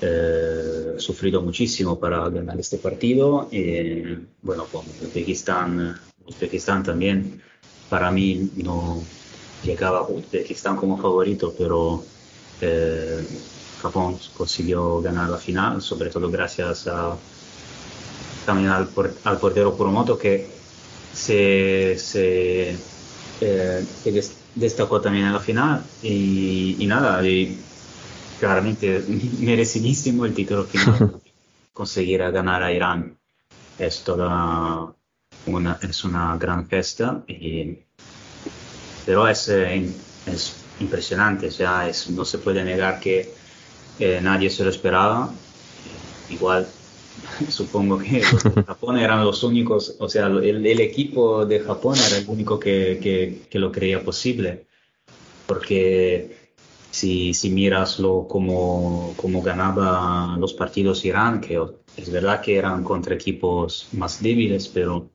eh, 0.00 0.94
sufrido 0.98 1.42
muchísimo 1.42 1.98
para 1.98 2.28
ganar 2.28 2.58
este 2.58 2.78
partido 2.78 3.48
eh, 3.52 4.18
bueno 4.42 4.64
con 4.64 4.84
Uzbekistán 5.00 5.94
Uzbekistán 6.26 6.82
también 6.82 7.42
para 7.88 8.10
mí 8.10 8.50
no 8.56 9.10
llegaba 9.62 10.08
Uzbekistán 10.08 10.76
como 10.76 10.98
favorito 10.98 11.54
pero 11.56 12.04
eh, 12.60 13.26
Japón 13.80 14.18
consiguió 14.36 15.00
ganar 15.02 15.30
la 15.30 15.38
final 15.38 15.82
sobre 15.82 16.10
todo 16.10 16.30
gracias 16.30 16.86
a 16.88 17.16
también 18.44 18.70
al, 18.70 18.88
al 19.24 19.38
portero 19.38 19.76
Kuromoto 19.76 20.18
que 20.18 20.48
se, 21.10 21.96
se 21.98 22.70
eh, 23.40 23.86
que 24.02 24.12
des- 24.12 24.48
destacó 24.54 25.00
también 25.00 25.26
en 25.26 25.32
la 25.32 25.40
final 25.40 25.84
y, 26.02 26.76
y 26.82 26.86
nada, 26.86 27.26
y 27.26 27.58
claramente 28.38 29.04
merecidísimo 29.40 30.26
el 30.26 30.34
título 30.34 30.64
final, 30.66 31.22
conseguir 31.72 32.20
ganar 32.32 32.62
a 32.62 32.72
Irán. 32.72 33.18
Es 33.78 34.04
toda 34.04 34.94
una, 35.46 35.78
es 35.82 36.04
una 36.04 36.36
gran 36.38 36.68
gesta, 36.68 37.24
y- 37.28 37.78
pero 39.04 39.26
es, 39.28 39.48
eh, 39.48 40.04
es 40.24 40.70
impresionante, 40.78 41.48
o 41.48 41.50
sea, 41.50 41.88
es- 41.88 42.10
no 42.10 42.24
se 42.24 42.38
puede 42.38 42.64
negar 42.64 43.00
que 43.00 43.34
eh, 43.98 44.20
nadie 44.22 44.50
se 44.50 44.64
lo 44.64 44.70
esperaba, 44.70 45.44
igual 46.28 46.76
supongo 47.48 47.98
que 47.98 48.22
Japón 48.66 48.98
eran 48.98 49.24
los 49.24 49.42
únicos, 49.44 49.96
o 50.00 50.08
sea, 50.08 50.26
el, 50.28 50.66
el 50.66 50.80
equipo 50.80 51.46
de 51.46 51.60
Japón 51.60 51.96
era 52.06 52.18
el 52.18 52.28
único 52.28 52.58
que, 52.60 53.00
que- 53.02 53.48
que 53.50 53.60
lo 53.60 53.72
creía 53.72 54.04
posible, 54.04 54.66
porque 55.46 56.36
si, 56.90 57.34
si 57.34 57.50
miras 57.50 58.00
lo, 58.00 58.28
como, 58.28 59.16
como 59.16 59.42
ganaba 59.42 60.36
los 60.38 60.54
partidos 60.54 61.04
Irán, 61.06 61.40
que 61.42 61.60
es 61.96 62.10
verdad 62.12 62.42
que 62.42 62.56
eran 62.56 62.84
contra 62.84 63.14
equipos 63.16 63.90
más 63.92 64.22
débiles, 64.22 64.68
pero 64.68 65.11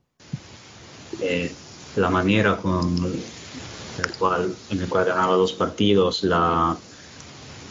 eh, 1.20 1.62
la 1.94 2.10
manera 2.10 2.58
con 2.60 2.96
el 3.96 4.16
cual, 4.18 4.62
en 4.68 4.80
el 4.80 4.88
cual 4.88 5.04
ganaba 5.06 5.36
los 5.36 5.54
partidos, 5.54 6.22
la, 6.24 6.82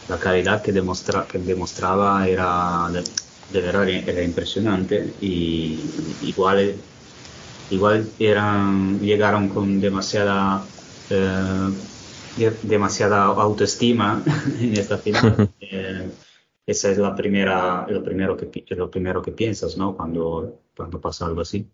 la 0.06 0.18
calidad 0.18 0.62
que, 0.62 0.72
demostra, 0.72 1.26
que 1.26 1.38
demostraba 1.38 2.26
era 2.28 2.88
de, 2.92 3.02
de 3.48 3.60
verdad 3.60 3.88
era 3.88 4.22
impresionante 4.22 5.16
y 5.20 6.16
igual, 6.28 6.84
igual 7.68 8.14
eran, 8.18 9.00
llegaron 9.00 9.48
con 9.48 9.80
demasiada 9.80 10.72
eh, 11.08 11.70
de- 12.34 12.60
demasiada 12.62 13.24
autoestima 13.26 14.24
en 14.60 14.74
esta 14.74 14.98
final. 14.98 15.44
Eh, 15.60 16.16
esa 16.66 16.90
es 16.90 16.98
la 16.98 17.14
primera, 17.14 17.86
lo 17.88 18.02
primero 18.04 18.36
que, 18.36 18.64
lo 18.76 18.90
primero 18.90 19.20
que 19.22 19.32
piensas, 19.32 19.76
¿no? 19.76 19.96
Cuando, 19.96 20.60
cuando 20.76 21.00
pasa 21.00 21.26
algo 21.26 21.40
así. 21.40 21.68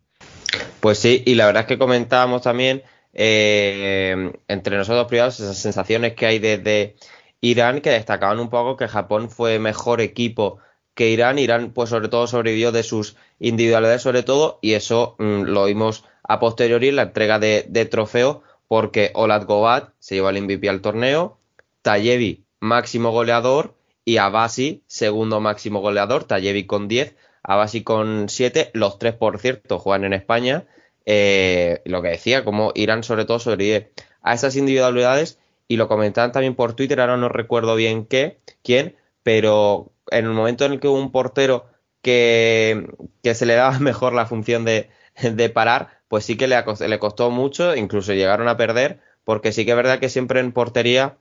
Pues 0.85 0.99
sí, 0.99 1.22
y 1.24 1.35
la 1.37 1.47
verdad 1.47 1.62
es 1.62 1.66
que 1.66 1.78
comentábamos 1.78 2.43
también 2.43 2.82
eh, 3.14 4.32
entre 4.49 4.76
nosotros 4.76 5.07
privados 5.07 5.41
esas 5.41 5.57
sensaciones 5.57 6.12
que 6.12 6.26
hay 6.26 6.39
desde 6.39 6.97
Irán 7.41 7.80
que 7.80 7.89
destacaban 7.89 8.39
un 8.39 8.51
poco 8.51 8.76
que 8.76 8.87
Japón 8.87 9.30
fue 9.30 9.59
mejor 9.59 10.03
equipo 10.03 10.59
que 10.93 11.09
Irán. 11.09 11.39
Irán, 11.39 11.72
pues 11.72 11.89
sobre 11.89 12.09
todo 12.09 12.26
sobrevivió 12.26 12.70
de 12.70 12.82
sus 12.82 13.16
individualidades, 13.39 14.03
sobre 14.03 14.24
todo, 14.24 14.59
y 14.61 14.74
eso 14.74 15.16
mm, 15.18 15.45
lo 15.45 15.64
vimos 15.64 16.05
a 16.22 16.39
posteriori 16.39 16.89
en 16.89 16.97
la 16.97 17.05
entrega 17.05 17.39
de, 17.39 17.89
trofeo, 17.91 18.43
porque 18.68 19.11
Olat 19.14 19.47
Gobat 19.47 19.95
se 20.01 20.16
llevó 20.16 20.28
el 20.28 20.43
MVP 20.43 20.68
al 20.68 20.82
torneo, 20.82 21.39
Tayevi, 21.80 22.45
máximo 22.61 23.11
goleador, 23.11 23.74
y 24.05 24.18
Abasi, 24.18 24.82
segundo 24.87 25.41
máximo 25.41 25.80
goleador, 25.80 26.24
Tayevi 26.24 26.66
con 26.66 26.89
10, 26.89 27.16
Abasi 27.45 27.84
con 27.84 28.28
7, 28.28 28.70
los 28.72 28.99
tres, 28.99 29.14
por 29.14 29.38
cierto, 29.38 29.78
juegan 29.78 30.05
en 30.05 30.14
España. 30.14 30.64
Eh, 31.07 31.82
lo 31.84 32.03
que 32.03 32.09
decía, 32.09 32.45
como 32.45 32.72
Irán 32.74 33.05
sobre 33.05 33.26
todo 33.26 33.38
sobrevive 33.38 33.92
a 34.22 34.32
esas 34.34 34.57
individualidades 34.57 35.38
y 35.68 35.76
lo 35.76 35.86
comentaban 35.86 36.32
también 36.32 36.55
por 36.55 36.74
Twitter, 36.74 37.01
ahora 37.01 37.18
no 37.18 37.28
recuerdo 37.28 37.76
bien 37.76 38.07
qué, 38.07 38.38
quién, 38.62 38.97
pero 39.22 39.92
en 40.11 40.24
el 40.24 40.32
momento 40.32 40.64
en 40.64 40.72
el 40.72 40.80
que 40.80 40.88
hubo 40.88 40.99
un 40.99 41.12
portero 41.12 41.66
que, 42.03 42.88
que 43.22 43.34
se 43.34 43.47
le 43.47 43.55
daba 43.55 43.78
mejor 43.80 44.14
la 44.14 44.26
función 44.26 44.64
de, 44.64 44.88
de 45.22 45.51
parar, 45.51 46.01
pues 46.09 46.24
sí 46.24 46.36
que 46.36 46.49
le, 46.49 46.57
le 46.88 46.99
costó 46.99 47.30
mucho, 47.30 47.76
incluso 47.76 48.14
llegaron 48.14 48.49
a 48.49 48.57
perder, 48.57 49.01
porque 49.24 49.53
sí 49.53 49.64
que 49.64 49.72
es 49.72 49.76
verdad 49.76 49.99
que 49.99 50.09
siempre 50.09 50.40
en 50.40 50.53
portería 50.53 51.16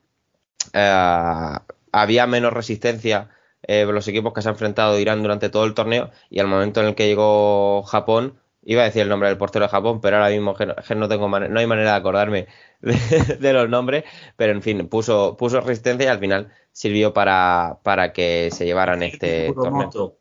eh, 0.73 1.57
había 1.91 2.27
menos 2.27 2.53
resistencia 2.53 3.29
eh, 3.63 3.85
los 3.85 4.07
equipos 4.07 4.33
que 4.33 4.41
se 4.41 4.49
han 4.49 4.53
enfrentado 4.55 4.99
Irán 4.99 5.21
durante 5.21 5.49
todo 5.49 5.65
el 5.65 5.73
torneo 5.73 6.11
y 6.29 6.39
al 6.39 6.47
momento 6.47 6.81
en 6.81 6.87
el 6.87 6.95
que 6.95 7.07
llegó 7.07 7.83
Japón, 7.83 8.39
Iba 8.65 8.81
a 8.81 8.85
decir 8.85 9.01
el 9.01 9.09
nombre 9.09 9.27
del 9.27 9.37
portero 9.37 9.65
de 9.65 9.69
Japón, 9.69 9.99
pero 9.99 10.17
ahora 10.17 10.29
mismo 10.29 10.55
que 10.55 10.65
no, 10.65 10.75
que 10.75 10.95
no 10.95 11.09
tengo 11.09 11.27
no 11.27 11.59
hay 11.59 11.67
manera 11.67 11.91
de 11.91 11.97
acordarme 11.97 12.47
de, 12.81 13.37
de 13.39 13.53
los 13.53 13.69
nombres. 13.69 14.05
Pero 14.37 14.53
en 14.53 14.61
fin, 14.61 14.87
puso, 14.87 15.35
puso 15.37 15.59
resistencia 15.59 16.05
y 16.05 16.09
al 16.09 16.19
final 16.19 16.51
sirvió 16.71 17.13
para, 17.13 17.79
para 17.83 18.13
que 18.13 18.49
se 18.51 18.65
llevaran 18.65 19.03
este 19.03 19.47
torneo. 19.47 19.55
Kuromoto 19.55 20.17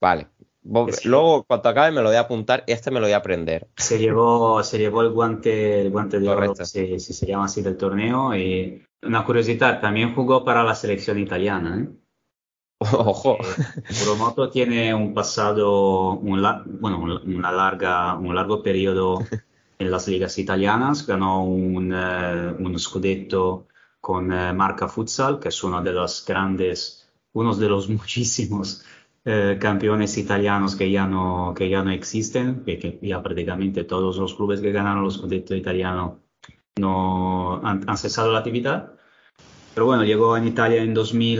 Vale. 0.00 0.28
Luego, 1.04 1.44
cuando 1.44 1.68
acabe, 1.68 1.92
me 1.92 2.02
lo 2.02 2.08
voy 2.08 2.16
a 2.16 2.20
apuntar 2.20 2.64
y 2.66 2.72
este 2.72 2.90
me 2.90 2.98
lo 2.98 3.06
voy 3.06 3.12
a 3.12 3.18
aprender. 3.18 3.68
se 3.76 4.00
llevó, 4.00 4.64
se 4.64 4.78
llevó 4.78 5.02
el 5.02 5.10
guante, 5.10 5.80
el 5.80 5.90
guante 5.90 6.18
de 6.18 6.28
oro, 6.28 6.54
si, 6.56 6.98
si 6.98 7.12
se 7.12 7.26
llama 7.26 7.44
así 7.44 7.62
del 7.62 7.76
torneo. 7.76 8.34
Y 8.34 8.84
una 9.02 9.24
curiosidad, 9.24 9.80
también 9.80 10.12
jugó 10.12 10.44
para 10.44 10.64
la 10.64 10.74
selección 10.74 11.20
italiana. 11.20 11.80
¿eh? 11.80 11.88
Ojo. 12.92 13.38
Kuromoto 13.98 14.50
tiene 14.50 14.92
un 14.94 15.14
pasado, 15.14 16.12
un 16.12 16.42
la- 16.42 16.62
bueno, 16.66 16.98
un- 17.00 17.34
una 17.36 17.50
larga, 17.52 18.14
un 18.14 18.34
largo 18.34 18.62
periodo 18.62 19.18
en 19.78 19.90
las 19.90 20.08
ligas 20.08 20.38
italianas. 20.38 21.06
Ganó 21.06 21.44
un, 21.44 21.92
eh, 21.94 22.54
un 22.58 22.78
scudetto 22.78 23.66
con 24.00 24.32
eh, 24.32 24.52
Marca 24.52 24.88
Futsal, 24.88 25.38
que 25.40 25.48
es 25.48 25.64
uno 25.64 25.82
de 25.82 25.92
los 25.92 26.24
grandes, 26.26 27.08
uno 27.32 27.54
de 27.54 27.68
los 27.68 27.88
muchísimos 27.98 28.84
eh, 29.24 29.58
campeones 29.60 30.16
italianos 30.18 30.76
que 30.76 30.90
ya 30.90 31.06
no, 31.06 31.54
que 31.56 31.68
ya 31.70 31.82
no 31.82 31.90
existen, 31.90 32.62
que, 32.64 32.78
que 32.78 32.98
ya 33.02 33.22
prácticamente 33.22 33.84
todos 33.84 34.16
los 34.18 34.34
clubes 34.34 34.60
que 34.60 34.70
ganaron 34.72 35.02
los 35.04 35.14
scudetto 35.14 35.54
italiano 35.54 36.20
no 36.78 37.60
han, 37.64 37.88
han 37.88 37.98
cesado 37.98 38.32
la 38.32 38.38
actividad. 38.40 38.95
Pero 39.76 39.84
bueno, 39.84 40.04
llegó 40.04 40.38
en 40.38 40.48
Italia 40.48 40.82
en 40.82 40.94
2000, 40.94 41.38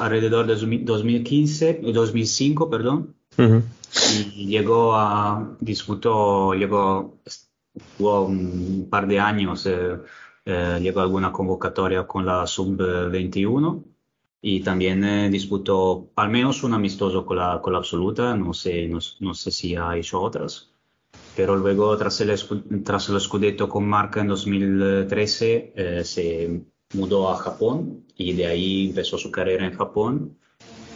alrededor 0.00 0.46
de 0.46 0.54
2000 0.54 0.86
2015, 0.86 1.80
2005, 1.92 2.70
perdón, 2.70 3.14
Ujú. 3.36 3.62
y 4.34 4.46
llegó 4.46 4.94
a, 4.94 5.54
disputó, 5.60 6.54
llegó, 6.54 7.18
jugó 7.98 8.24
un 8.24 8.88
par 8.88 9.06
de 9.06 9.20
años, 9.20 9.66
eh, 9.66 9.98
eh, 10.46 10.78
llegó 10.80 11.00
a 11.00 11.02
alguna 11.02 11.30
convocatoria 11.30 12.06
con 12.06 12.24
la 12.24 12.46
sub-21 12.46 13.84
y 14.40 14.60
también 14.60 15.04
eh, 15.04 15.28
disputó 15.28 16.12
al 16.16 16.30
menos 16.30 16.64
un 16.64 16.72
amistoso 16.72 17.26
con 17.26 17.36
la, 17.36 17.60
con 17.60 17.74
la 17.74 17.80
absoluta, 17.80 18.34
no 18.34 18.54
sé, 18.54 18.88
no, 18.88 18.98
no 19.20 19.34
sé 19.34 19.50
si 19.50 19.76
ha 19.76 19.94
hecho 19.94 20.22
otras. 20.22 20.70
Pero 21.36 21.54
luego, 21.54 21.94
tras 21.98 22.18
el, 22.22 22.34
tras 22.82 23.10
el 23.10 23.20
Scudetto 23.20 23.68
con 23.68 23.86
Marca 23.86 24.22
en 24.22 24.28
2013, 24.28 25.72
eh, 25.76 26.02
se 26.02 26.64
mudó 26.96 27.30
a 27.30 27.36
Japón 27.36 28.04
y 28.16 28.32
de 28.34 28.46
ahí 28.46 28.88
empezó 28.88 29.18
su 29.18 29.30
carrera 29.30 29.66
en 29.66 29.76
Japón 29.76 30.38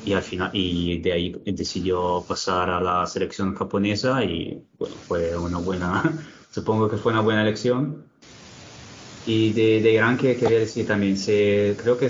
y 0.05 0.12
al 0.14 0.22
final 0.22 0.51
y 0.55 0.98
de 1.01 1.12
ahí 1.12 1.42
decidió 1.46 2.24
pasar 2.28 2.70
a 2.70 2.80
la 2.80 3.07
selección 3.07 3.55
japonesa 3.55 4.24
y 4.24 4.62
bueno, 4.78 4.96
fue 5.01 5.36
una 5.36 5.59
buena, 5.59 6.18
supongo 6.51 6.88
que 6.88 6.96
fue 6.96 7.12
una 7.12 7.22
buena 7.22 7.42
elección. 7.42 8.05
Y 9.26 9.53
de, 9.53 9.82
de 9.82 9.92
Irán 9.92 10.16
que 10.16 10.34
quería 10.36 10.59
decir 10.61 10.86
también, 10.86 11.16
se, 11.16 11.76
creo 11.78 11.98
que 11.98 12.09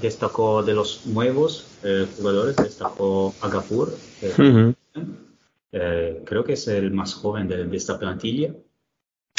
destacó 0.00 0.62
de 0.62 0.74
los 0.74 1.04
nuevos 1.06 1.66
eh, 1.82 2.06
jugadores, 2.16 2.56
destacó 2.56 3.34
Agapur, 3.40 3.98
que 4.20 4.28
Ujú. 4.28 4.74
eh, 5.72 6.22
creo 6.24 6.44
que 6.44 6.52
es 6.52 6.68
el 6.68 6.92
más 6.92 7.14
joven 7.14 7.48
de, 7.48 7.64
de 7.66 7.76
esta 7.76 7.98
plantilla. 7.98 8.54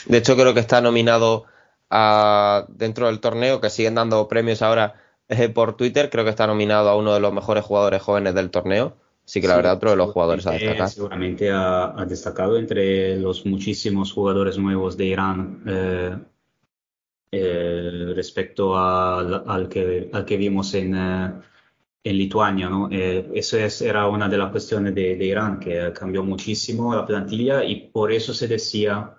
De 0.05 0.17
hecho, 0.17 0.35
creo 0.35 0.53
que 0.53 0.59
está 0.59 0.81
nominado 0.81 1.45
a, 1.89 2.65
dentro 2.69 3.07
del 3.07 3.19
torneo, 3.19 3.61
que 3.61 3.69
siguen 3.69 3.95
dando 3.95 4.27
premios 4.27 4.61
ahora 4.61 4.95
eh, 5.27 5.49
por 5.49 5.75
Twitter. 5.77 6.09
Creo 6.09 6.23
que 6.23 6.29
está 6.31 6.47
nominado 6.47 6.89
a 6.89 6.97
uno 6.97 7.13
de 7.13 7.19
los 7.19 7.33
mejores 7.33 7.63
jugadores 7.65 8.01
jóvenes 8.01 8.35
del 8.35 8.51
torneo. 8.51 8.97
Así 9.25 9.41
que 9.41 9.47
la 9.47 9.55
Sí, 9.55 9.57
verdad, 9.57 9.73
otro 9.75 9.89
de 9.91 9.97
los 9.97 10.11
jugadores 10.11 10.47
a 10.47 10.51
destacar. 10.51 10.89
Seguramente 10.89 11.51
ha, 11.51 11.99
ha 11.99 12.05
destacado 12.05 12.57
entre 12.57 13.17
los 13.17 13.45
muchísimos 13.45 14.11
jugadores 14.13 14.57
nuevos 14.57 14.95
de 14.97 15.05
Irán 15.05 15.63
eh, 15.67 16.17
eh, 17.31 18.13
respecto 18.15 18.77
al, 18.77 19.43
al 19.47 19.67
que, 19.69 20.09
al 20.13 20.25
que 20.25 20.37
vimos 20.37 20.73
en, 20.73 20.95
eh, 20.95 21.33
en 22.03 22.17
Lituania, 22.17 22.69
¿no? 22.69 22.89
Eh, 22.91 23.29
eso 23.33 23.57
es, 23.57 23.81
era 23.81 24.07
una 24.07 24.29
de 24.29 24.37
las 24.37 24.51
cuestiones 24.51 24.95
de, 24.95 25.15
de 25.17 25.25
Irán, 25.25 25.59
que 25.59 25.91
cambió 25.93 26.23
muchísimo 26.23 26.95
la 26.95 27.05
plantilla 27.05 27.63
y 27.63 27.89
por 27.89 28.11
eso 28.11 28.33
se 28.33 28.47
decía 28.47 29.16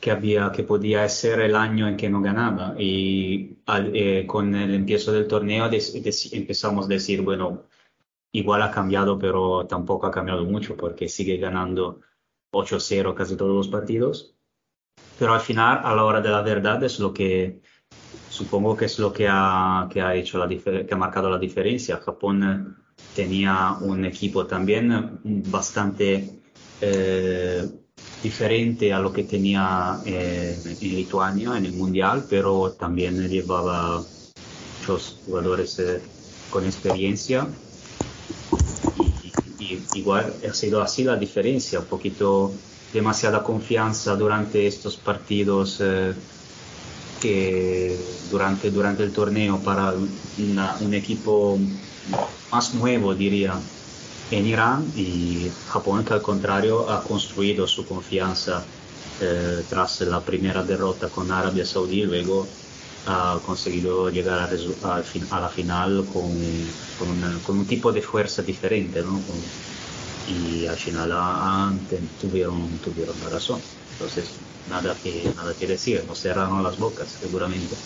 que 0.00 0.10
había, 0.10 0.50
que 0.52 0.62
podía 0.64 1.08
ser 1.08 1.40
el 1.40 1.56
año 1.56 1.88
en 1.88 1.96
que 1.96 2.08
no 2.08 2.20
ganaba. 2.22 2.74
Y 2.78 3.58
al- 3.66 3.94
eh, 3.96 4.26
con 4.26 4.54
el 4.54 4.74
empiezo 4.74 5.12
del 5.12 5.26
torneo 5.28 5.68
des- 5.68 6.02
des- 6.02 6.32
empezamos 6.32 6.86
a 6.86 6.88
decir, 6.88 7.22
bueno, 7.22 7.64
igual 8.32 8.62
ha 8.62 8.70
cambiado, 8.70 9.18
pero 9.18 9.66
tampoco 9.66 10.06
ha 10.06 10.10
cambiado 10.10 10.44
mucho 10.44 10.76
porque 10.76 11.08
sigue 11.08 11.36
ganando 11.38 12.00
8-0 12.52 13.14
casi 13.14 13.36
todos 13.36 13.54
los 13.56 13.68
partidos. 13.68 14.34
Pero 15.18 15.34
al 15.34 15.40
final, 15.40 15.80
a 15.84 15.94
la 15.94 16.04
hora 16.04 16.20
de 16.20 16.30
la 16.30 16.42
verdad, 16.42 16.82
es 16.84 17.00
lo 17.00 17.12
que 17.12 17.60
supongo 18.30 18.76
que 18.76 18.84
es 18.86 18.98
lo 18.98 19.12
que 19.12 19.26
ha, 19.28 19.88
que 19.90 20.00
ha 20.00 20.14
hecho 20.14 20.38
la 20.38 20.48
que 20.48 20.88
ha 20.90 20.96
marcado 20.96 21.28
la 21.30 21.38
diferencia. 21.38 21.96
Japón 21.98 22.42
eh, 22.44 22.82
tenía 23.16 23.76
un 23.80 24.04
equipo 24.04 24.46
también 24.46 25.20
bastante 25.50 26.40
eh, 26.80 27.68
diferente 28.20 28.92
a 28.92 28.98
lo 29.00 29.12
que 29.12 29.24
tenía 29.24 30.00
eh, 30.04 30.62
en 30.64 30.78
Lituania 30.96 31.56
en 31.56 31.66
el 31.66 31.74
Mundial, 31.74 32.26
pero 32.28 32.72
también 32.74 33.28
llevaba 33.28 34.06
muchos 34.78 35.22
jugadores 35.24 35.78
eh, 35.80 36.02
con 36.48 36.64
experiencia. 36.64 37.48
Y, 38.94 39.32
y- 39.58 39.88
igual 39.92 40.40
ha 40.48 40.52
sido 40.54 40.82
así 40.82 41.04
la 41.04 41.16
diferencia, 41.16 41.80
un 41.80 41.86
poquito 41.86 42.60
demasiada 42.92 43.42
confianza 43.42 44.16
durante 44.16 44.66
estos 44.66 44.96
partidos 44.98 45.80
eh, 45.80 46.14
que 47.18 47.98
durante, 48.30 48.70
durante 48.70 49.02
el 49.02 49.12
torneo 49.12 49.62
para 49.62 49.94
una- 50.36 50.78
un 50.78 50.94
equipo 50.94 51.58
más 52.50 52.74
nuevo, 52.74 53.14
diría, 53.14 53.70
en 54.30 54.46
Irán 54.46 54.90
y 54.94 55.50
Japón 55.64 56.04
que 56.04 56.14
al 56.14 56.22
contrario 56.22 56.88
ha 56.90 57.02
construido 57.04 57.66
su 57.66 57.84
confianza 57.86 58.70
eh, 59.18 59.64
tras 59.68 60.00
la 60.02 60.24
primera 60.24 60.62
derrota 60.64 61.10
con 61.10 61.30
Arabia 61.32 61.64
Saudí, 61.64 62.02
luego 62.02 62.54
ha 63.04 63.40
conseguido 63.42 64.10
llegar 64.10 64.50
fin- 65.04 65.26
a 65.30 65.40
la 65.40 65.48
final 65.50 66.06
con, 66.06 66.78
con, 66.94 67.10
una- 67.10 67.42
con 67.42 67.58
un 67.58 67.66
tipo 67.66 67.92
de 67.92 68.02
fuerza 68.02 68.42
diferente, 68.42 69.02
¿no? 69.02 69.24
Con- 69.24 69.52
y 70.24 70.66
al 70.66 70.78
final 70.78 71.12
te- 71.86 72.08
tuvieron, 72.16 72.80
tuvieron 72.80 73.20
la 73.20 73.28
razón. 73.30 73.66
Entonces, 73.90 74.44
nada 74.64 74.96
que, 74.96 75.32
nada 75.34 75.56
que 75.56 75.66
decir, 75.66 76.04
nos 76.06 76.20
cerraron 76.20 76.62
las 76.62 76.78
bocas, 76.78 77.12
seguramente. 77.12 77.82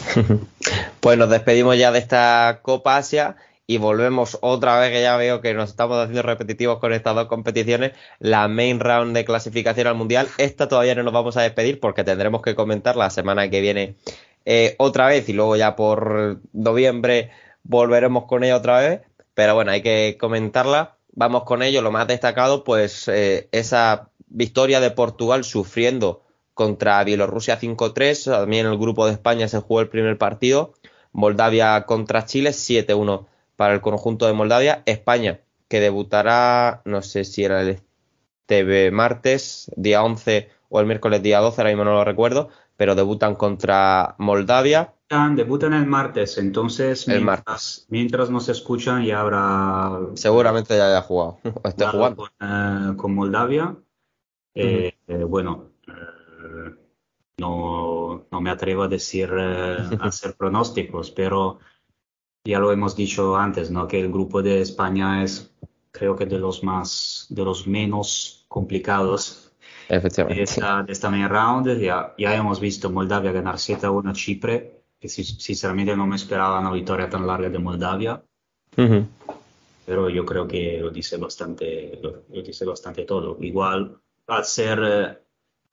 Pues 1.00 1.18
nos 1.18 1.30
despedimos 1.30 1.76
ya 1.78 1.92
de 1.92 1.98
esta 1.98 2.60
Copa 2.62 2.96
Asia 2.96 3.36
y 3.70 3.76
volvemos 3.76 4.38
otra 4.40 4.80
vez, 4.80 4.90
que 4.92 5.02
ya 5.02 5.18
veo 5.18 5.42
que 5.42 5.52
nos 5.52 5.68
estamos 5.68 5.98
haciendo 5.98 6.22
repetitivos 6.22 6.78
con 6.78 6.94
estas 6.94 7.14
dos 7.14 7.26
competiciones, 7.26 7.92
la 8.18 8.48
main 8.48 8.80
round 8.80 9.14
de 9.14 9.26
clasificación 9.26 9.86
al 9.86 9.94
Mundial. 9.94 10.26
Esta 10.38 10.68
todavía 10.68 10.94
no 10.94 11.02
nos 11.02 11.12
vamos 11.12 11.36
a 11.36 11.42
despedir 11.42 11.78
porque 11.78 12.02
tendremos 12.02 12.40
que 12.40 12.54
comentar 12.54 12.96
la 12.96 13.10
semana 13.10 13.50
que 13.50 13.60
viene 13.60 13.96
eh, 14.46 14.74
otra 14.78 15.06
vez 15.08 15.28
y 15.28 15.34
luego 15.34 15.54
ya 15.56 15.76
por 15.76 16.40
noviembre 16.54 17.30
volveremos 17.62 18.24
con 18.24 18.42
ella 18.42 18.56
otra 18.56 18.80
vez. 18.80 19.02
Pero 19.34 19.54
bueno, 19.54 19.70
hay 19.70 19.82
que 19.82 20.16
comentarla. 20.18 20.96
Vamos 21.12 21.44
con 21.44 21.62
ello. 21.62 21.82
Lo 21.82 21.92
más 21.92 22.08
destacado, 22.08 22.64
pues 22.64 23.06
eh, 23.08 23.50
esa 23.52 24.08
victoria 24.28 24.80
de 24.80 24.92
Portugal 24.92 25.44
sufriendo 25.44 26.22
contra 26.54 27.04
Bielorrusia 27.04 27.60
5-3. 27.60 28.30
También 28.30 28.64
el 28.64 28.78
grupo 28.78 29.04
de 29.04 29.12
España 29.12 29.46
se 29.46 29.60
jugó 29.60 29.82
el 29.82 29.90
primer 29.90 30.16
partido. 30.16 30.72
Moldavia 31.12 31.84
contra 31.84 32.24
Chile 32.24 32.50
7-1 32.50 33.26
para 33.58 33.74
el 33.74 33.80
conjunto 33.80 34.28
de 34.28 34.34
Moldavia. 34.34 34.84
España 34.86 35.40
que 35.66 35.80
debutará, 35.80 36.80
no 36.84 37.02
sé 37.02 37.24
si 37.24 37.42
era 37.42 37.60
el 37.62 37.80
este 38.48 38.90
martes, 38.90 39.70
día 39.76 40.02
11 40.02 40.48
o 40.70 40.80
el 40.80 40.86
miércoles 40.86 41.22
día 41.22 41.40
12, 41.40 41.60
ahora 41.60 41.70
mismo 41.70 41.84
no 41.84 41.92
lo 41.92 42.04
recuerdo, 42.04 42.50
pero 42.76 42.94
debutan 42.94 43.34
contra 43.34 44.14
Moldavia. 44.18 44.94
Debutan, 45.10 45.36
debutan 45.36 45.74
el 45.74 45.86
martes, 45.86 46.38
entonces 46.38 47.08
El 47.08 47.24
mientras, 47.24 47.86
mientras 47.90 48.30
nos 48.30 48.48
escuchan 48.48 49.04
ya 49.04 49.20
habrá 49.20 49.98
Seguramente 50.14 50.76
ya 50.76 50.86
haya 50.86 51.02
jugado. 51.02 51.40
o 51.62 51.68
esté 51.68 51.86
jugando. 51.86 52.16
con, 52.16 52.30
eh, 52.40 52.96
con 52.96 53.14
Moldavia. 53.14 53.76
Eh, 54.54 54.94
eh, 55.06 55.24
bueno, 55.24 55.72
eh, 55.86 56.74
no, 57.38 58.26
no 58.30 58.40
me 58.40 58.50
atrevo 58.50 58.84
a 58.84 58.88
decir, 58.88 59.30
eh, 59.36 59.76
a 60.00 60.04
hacer 60.06 60.36
pronósticos, 60.36 61.10
pero 61.10 61.58
ya 62.48 62.58
lo 62.58 62.72
hemos 62.72 62.96
dicho 62.96 63.36
antes, 63.36 63.70
¿no? 63.70 63.86
Que 63.86 64.00
el 64.00 64.10
grupo 64.10 64.42
de 64.42 64.60
España 64.62 65.22
es, 65.22 65.50
creo 65.90 66.16
que 66.16 66.26
de 66.26 66.38
los 66.38 66.62
más, 66.64 67.26
de 67.28 67.44
los 67.44 67.66
menos 67.66 68.44
complicados 68.48 69.52
de 69.88 69.96
Efectivamente. 69.96 70.42
esta, 70.42 70.82
de 70.82 70.92
esta 70.92 71.10
main 71.10 71.28
round. 71.28 71.78
Ya, 71.78 72.14
ya 72.18 72.34
hemos 72.34 72.58
visto 72.60 72.90
Moldavia 72.90 73.32
ganar 73.32 73.56
7-1 73.58 74.10
a 74.10 74.12
Chipre, 74.14 74.82
que 74.98 75.08
si- 75.08 75.24
sinceramente 75.24 75.94
no 75.96 76.06
me 76.06 76.16
esperaba 76.16 76.58
una 76.60 76.72
victoria 76.72 77.08
tan 77.08 77.26
larga 77.26 77.48
de 77.50 77.58
Moldavia. 77.58 78.22
Ujú. 78.76 79.06
pero 79.86 80.08
yo 80.10 80.24
creo 80.24 80.46
que 80.46 80.78
lo 80.80 80.90
dice 80.90 81.16
bastante, 81.16 81.98
lo, 82.02 82.24
lo 82.32 82.42
dice 82.42 82.64
bastante 82.64 83.04
todo. 83.04 83.36
Igual 83.40 83.98
al 84.26 84.44
ser, 84.44 84.78
eh, 84.84 85.18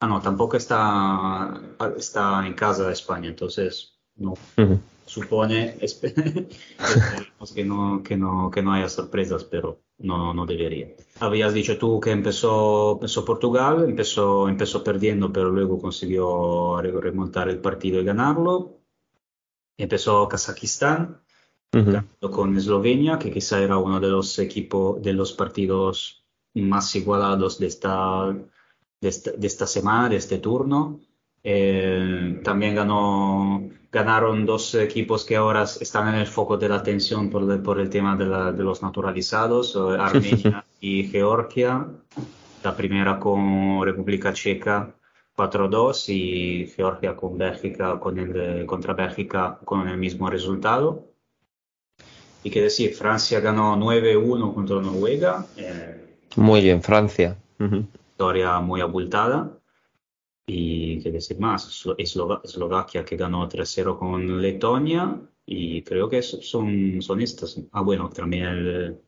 ah 0.00 0.06
no, 0.06 0.20
tampoco 0.20 0.56
está, 0.56 1.60
está 1.98 2.46
en 2.46 2.54
casa 2.54 2.86
de 2.86 2.92
España, 2.94 3.28
entonces 3.28 3.98
no 4.16 4.32
Ujú. 4.56 4.80
Supone 5.06 5.76
espe- 5.80 6.12
esperemos 6.78 7.52
que 7.54 7.64
no, 7.64 8.02
que 8.02 8.16
no, 8.16 8.50
que 8.50 8.62
no 8.62 8.72
haya 8.72 8.88
sorpresas, 8.88 9.44
pero 9.44 9.80
no, 9.98 10.34
no 10.34 10.44
debería. 10.46 10.88
Habías 11.20 11.54
dicho 11.54 11.78
tú 11.78 12.00
que 12.00 12.10
empezó, 12.10 12.92
empezó 12.94 13.24
Portugal, 13.24 13.84
empezó, 13.88 14.48
empezó 14.48 14.84
perdiendo, 14.84 15.32
pero 15.32 15.50
luego 15.50 15.80
consiguió 15.80 16.80
re- 16.82 17.00
remontar 17.00 17.48
el 17.48 17.58
partido 17.60 18.00
y 18.00 18.04
ganarlo. 18.04 18.74
Empezó 19.78 20.26
Kazajistán, 20.28 21.20
Ujú. 21.74 21.84
ganando 21.92 22.30
con 22.30 22.56
Eslovenia, 22.56 23.18
que 23.18 23.30
quizá 23.30 23.62
era 23.62 23.76
uno 23.78 24.00
de 24.00 24.08
los 24.08 24.38
equipos, 24.38 25.02
de 25.02 25.12
los 25.12 25.32
partidos 25.32 26.24
más 26.54 26.94
igualados 26.96 27.58
de 27.58 27.66
esta, 27.66 28.32
de 29.00 29.08
esta, 29.08 29.32
de 29.32 29.46
esta 29.46 29.66
semana, 29.66 30.08
de 30.08 30.16
este 30.16 30.38
turno. 30.38 31.00
Eh, 31.42 32.40
también 32.42 32.74
ganó, 32.74 33.68
ganaron 33.92 34.44
dos 34.46 34.74
equipos 34.74 35.24
que 35.24 35.36
ahora 35.36 35.62
están 35.62 36.08
en 36.08 36.16
el 36.16 36.26
foco 36.26 36.56
de 36.56 36.68
la 36.68 36.76
atención 36.76 37.30
por, 37.30 37.50
el- 37.50 37.60
por 37.62 37.80
el 37.80 37.88
tema 37.90 38.16
de, 38.16 38.26
la- 38.26 38.52
de 38.52 38.62
los 38.64 38.82
naturalizados, 38.82 39.74
eh, 39.76 39.96
Armenia 39.98 40.64
y 40.80 41.04
Georgia. 41.04 41.86
La 42.62 42.76
primera 42.76 43.18
con 43.18 43.82
República 43.84 44.32
Checa 44.32 44.92
4-2 45.36 46.08
y 46.08 46.66
Georgia 46.74 47.14
con 47.14 47.36
Bélgica, 47.38 48.00
con 48.00 48.18
el, 48.18 48.66
contra 48.66 48.94
Bélgica 48.94 49.58
con 49.64 49.86
el 49.88 49.96
mismo 49.98 50.28
resultado. 50.30 51.04
Y 52.42 52.50
que 52.50 52.62
decir, 52.62 52.94
Francia 52.94 53.40
ganó 53.40 53.76
9-1 53.76 54.54
contra 54.54 54.76
Noruega, 54.80 55.44
eh, 55.56 56.16
Muy 56.36 56.60
bien, 56.62 56.82
Francia. 56.82 57.36
Ujú. 57.58 57.84
victoria 58.16 58.60
muy 58.60 58.80
abultada. 58.80 59.55
Y 60.48 61.00
qué 61.02 61.10
decir 61.10 61.38
más, 61.40 61.68
Eslo- 61.68 61.96
Eslova- 61.98 62.40
Eslovaquia 62.44 63.04
que 63.04 63.16
ganó 63.16 63.48
3-0 63.48 63.98
con 63.98 64.40
Letonia. 64.40 65.20
Y 65.44 65.82
creo 65.82 66.08
que 66.08 66.22
son, 66.22 67.00
son 67.02 67.20
estas. 67.20 67.60
Ah, 67.72 67.80
bueno, 67.82 68.08
también 68.10 68.44
el, 68.46 69.00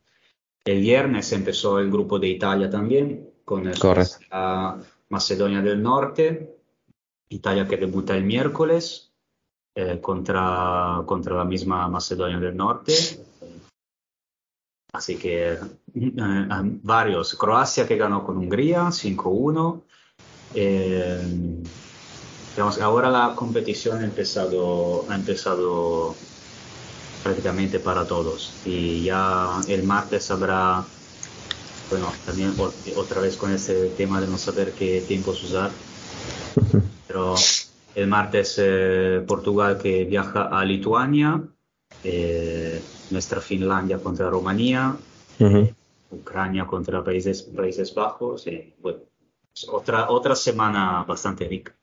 el 0.64 0.80
viernes 0.80 1.32
empezó 1.32 1.78
el 1.78 1.90
grupo 1.90 2.18
de 2.18 2.28
Italia 2.28 2.68
también, 2.70 3.30
con 3.44 3.66
el 3.66 3.74
Macedonia 5.08 5.62
del 5.62 5.82
Norte. 5.82 6.56
Italia 7.30 7.66
que 7.68 7.76
debuta 7.76 8.16
el 8.16 8.24
miércoles 8.24 9.12
eh, 9.74 10.00
contra, 10.00 11.02
contra 11.06 11.36
la 11.36 11.44
misma 11.44 11.88
Macedonia 11.88 12.38
del 12.38 12.56
Norte. 12.56 12.92
Así 14.92 15.16
que 15.16 15.52
eh, 15.52 15.58
eh, 15.94 16.46
varios. 16.82 17.34
Croacia 17.36 17.86
que 17.86 17.96
ganó 17.96 18.24
con 18.24 18.38
Hungría 18.38 18.88
5-1. 18.90 19.82
Eh, 20.54 21.20
digamos, 22.54 22.80
ahora 22.80 23.10
la 23.10 23.34
competición 23.34 24.02
ha 24.02 24.04
empezado, 24.04 25.04
ha 25.08 25.14
empezado 25.14 26.14
prácticamente 27.22 27.78
para 27.78 28.06
todos. 28.06 28.54
Y 28.64 29.04
ya 29.04 29.60
el 29.68 29.82
martes 29.82 30.30
habrá, 30.30 30.84
bueno, 31.90 32.12
también 32.24 32.54
otra 32.96 33.20
vez 33.20 33.36
con 33.36 33.52
ese 33.52 33.88
tema 33.90 34.20
de 34.20 34.26
no 34.26 34.38
saber 34.38 34.72
qué 34.72 35.02
tiempos 35.06 35.42
usar. 35.42 35.70
Pero 37.06 37.34
el 37.94 38.06
martes 38.06 38.56
eh, 38.58 39.24
Portugal 39.26 39.78
que 39.78 40.04
viaja 40.04 40.44
a 40.44 40.64
Lituania, 40.64 41.42
eh, 42.04 42.82
nuestra 43.10 43.40
Finlandia 43.40 43.98
contra 43.98 44.30
Rumanía. 44.30 44.96
Ucrania 46.10 46.66
contra 46.66 47.04
Países, 47.04 47.42
Países 47.42 47.94
Bajos. 47.94 48.46
bueno, 48.80 49.00
otra, 49.68 50.10
otra 50.10 50.36
semana 50.36 51.04
bastante 51.06 51.48
rica. 51.48 51.74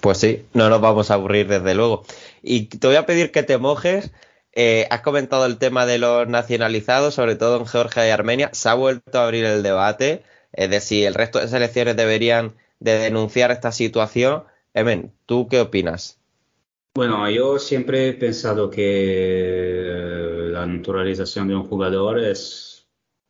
Pues 0.00 0.18
sí, 0.18 0.46
no 0.52 0.68
nos 0.68 0.80
vamos 0.80 1.10
a 1.10 1.14
aburrir 1.14 1.46
desde 1.46 1.74
luego. 1.74 2.04
Y 2.42 2.66
te 2.66 2.86
voy 2.86 2.96
a 2.96 3.06
pedir 3.06 3.30
que 3.30 3.42
te 3.42 3.58
mojes. 3.58 4.12
Eh, 4.52 4.86
has 4.90 5.00
comentado 5.00 5.46
el 5.46 5.58
tema 5.58 5.86
de 5.86 5.98
los 5.98 6.28
nacionalizados, 6.28 7.14
sobre 7.14 7.36
todo 7.36 7.58
en 7.58 7.66
Georgia 7.66 8.06
y 8.06 8.10
Armenia. 8.10 8.50
Se 8.52 8.68
ha 8.68 8.74
vuelto 8.74 9.18
a 9.18 9.24
abrir 9.24 9.44
el 9.44 9.62
debate 9.62 10.24
eh, 10.52 10.68
de 10.68 10.80
si 10.80 11.04
el 11.04 11.14
resto 11.14 11.38
de 11.38 11.48
selecciones 11.48 11.96
deberían 11.96 12.54
de 12.80 12.98
denunciar 12.98 13.50
esta 13.50 13.72
situación. 13.72 14.44
Emen, 14.74 15.12
¿tú 15.26 15.48
qué 15.48 15.60
opinas? 15.60 16.18
Bueno, 16.94 17.28
yo 17.30 17.58
siempre 17.58 18.08
he 18.08 18.12
pensado 18.12 18.68
que 18.68 20.48
la 20.50 20.66
naturalización 20.66 21.48
de 21.48 21.54
un 21.54 21.66
jugador 21.66 22.18
es, 22.22 22.71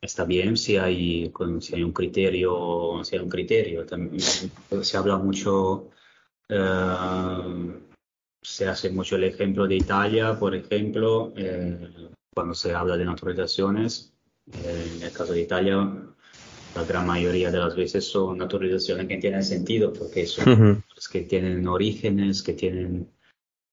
está 0.03 0.25
bien 0.25 0.57
si 0.57 0.77
hay, 0.77 1.31
si 1.59 1.75
hay 1.75 1.83
un 1.83 1.93
criterio, 1.93 3.01
si 3.03 3.15
hay 3.15 3.21
un 3.21 3.29
criterio. 3.29 3.85
También 3.85 4.21
se 4.81 4.97
habla 4.97 5.17
mucho, 5.17 5.89
eh, 6.49 7.81
se 8.41 8.67
hace 8.67 8.89
mucho 8.89 9.15
el 9.15 9.23
ejemplo 9.23 9.65
de 9.65 9.75
Italia, 9.75 10.37
por 10.37 10.53
ejemplo, 10.55 11.33
eh, 11.37 12.09
cuando 12.33 12.53
se 12.53 12.73
habla 12.73 12.97
de 12.97 13.05
naturalizaciones. 13.05 14.13
Eh, 14.53 14.91
en 14.95 15.03
el 15.03 15.13
caso 15.13 15.31
de 15.31 15.41
Italia, 15.41 15.77
la 16.75 16.83
gran 16.83 17.05
mayoría 17.05 17.49
de 17.49 17.59
las 17.59 17.75
veces 17.75 18.05
son 18.05 18.37
naturalizaciones 18.37 19.07
que 19.07 19.17
tienen 19.17 19.43
sentido, 19.43 19.93
porque 19.93 20.25
son 20.25 20.51
Ujú. 20.51 20.83
que 21.11 21.21
tienen 21.21 21.67
orígenes, 21.67 22.43
que 22.43 22.53
tienen 22.53 23.09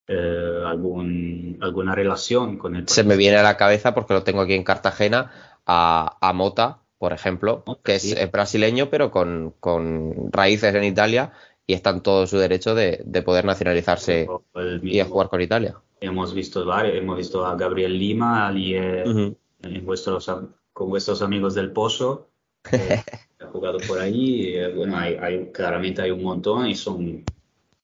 eh, 0.07 0.63
algún, 0.65 1.59
alguna 1.61 1.95
relación 1.95 2.59
con 2.59 2.77
el 2.77 2.89
Se 2.89 3.05
me 3.05 3.17
viene 3.17 3.37
a 3.37 3.43
la 3.43 3.57
cabeza 3.57 3.95
porque 3.95 4.13
lo 4.13 4.23
tengo 4.23 4.43
aquí 4.43 4.55
en 4.55 4.65
Cartagena 4.65 5.50
a, 5.73 6.19
a 6.21 6.33
Mota, 6.33 6.79
por 6.99 7.13
ejemplo, 7.13 7.63
que 7.85 7.95
es, 7.95 8.13
eh, 8.13 8.27
brasileño 8.27 8.91
pero 8.91 9.11
con, 9.13 9.55
con 9.61 10.33
raíces 10.33 10.75
en 10.75 10.83
Italia 10.85 11.33
y 11.67 11.75
está 11.75 11.91
en 11.91 12.01
todo 12.01 12.27
su 12.27 12.39
derecho 12.39 12.75
de, 12.75 13.01
de 13.05 13.23
poder 13.23 13.45
nacionalizarse 13.45 14.29
El 14.55 14.81
y 14.83 14.99
a 14.99 15.05
jugar 15.05 15.29
con 15.29 15.41
Italia. 15.41 15.77
Hemos 16.01 16.35
visto 16.35 16.65
varios, 16.65 16.97
hemos 16.97 17.17
visto 17.17 17.47
a 17.47 17.55
Gabriel 17.55 17.97
Lima 17.97 18.53
y, 18.57 18.75
eh, 18.75 19.05
Ujú. 19.07 19.37
en 19.63 19.87
vuestros, 19.87 20.29
con 20.73 20.89
vuestros 20.89 21.23
amigos 21.23 21.55
del 21.55 21.71
Pozo. 21.71 22.31
eh, 22.73 23.01
ha 23.41 23.47
jugado 23.47 23.79
por 23.79 23.99
ahí. 24.01 24.57
eh, 24.57 24.73
bueno, 24.75 24.97
hay, 24.97 25.15
hay- 25.15 25.53
claramente 25.53 26.03
hay 26.03 26.11
un 26.11 26.23
montón 26.25 26.67
y 26.67 26.75
son, 26.75 27.25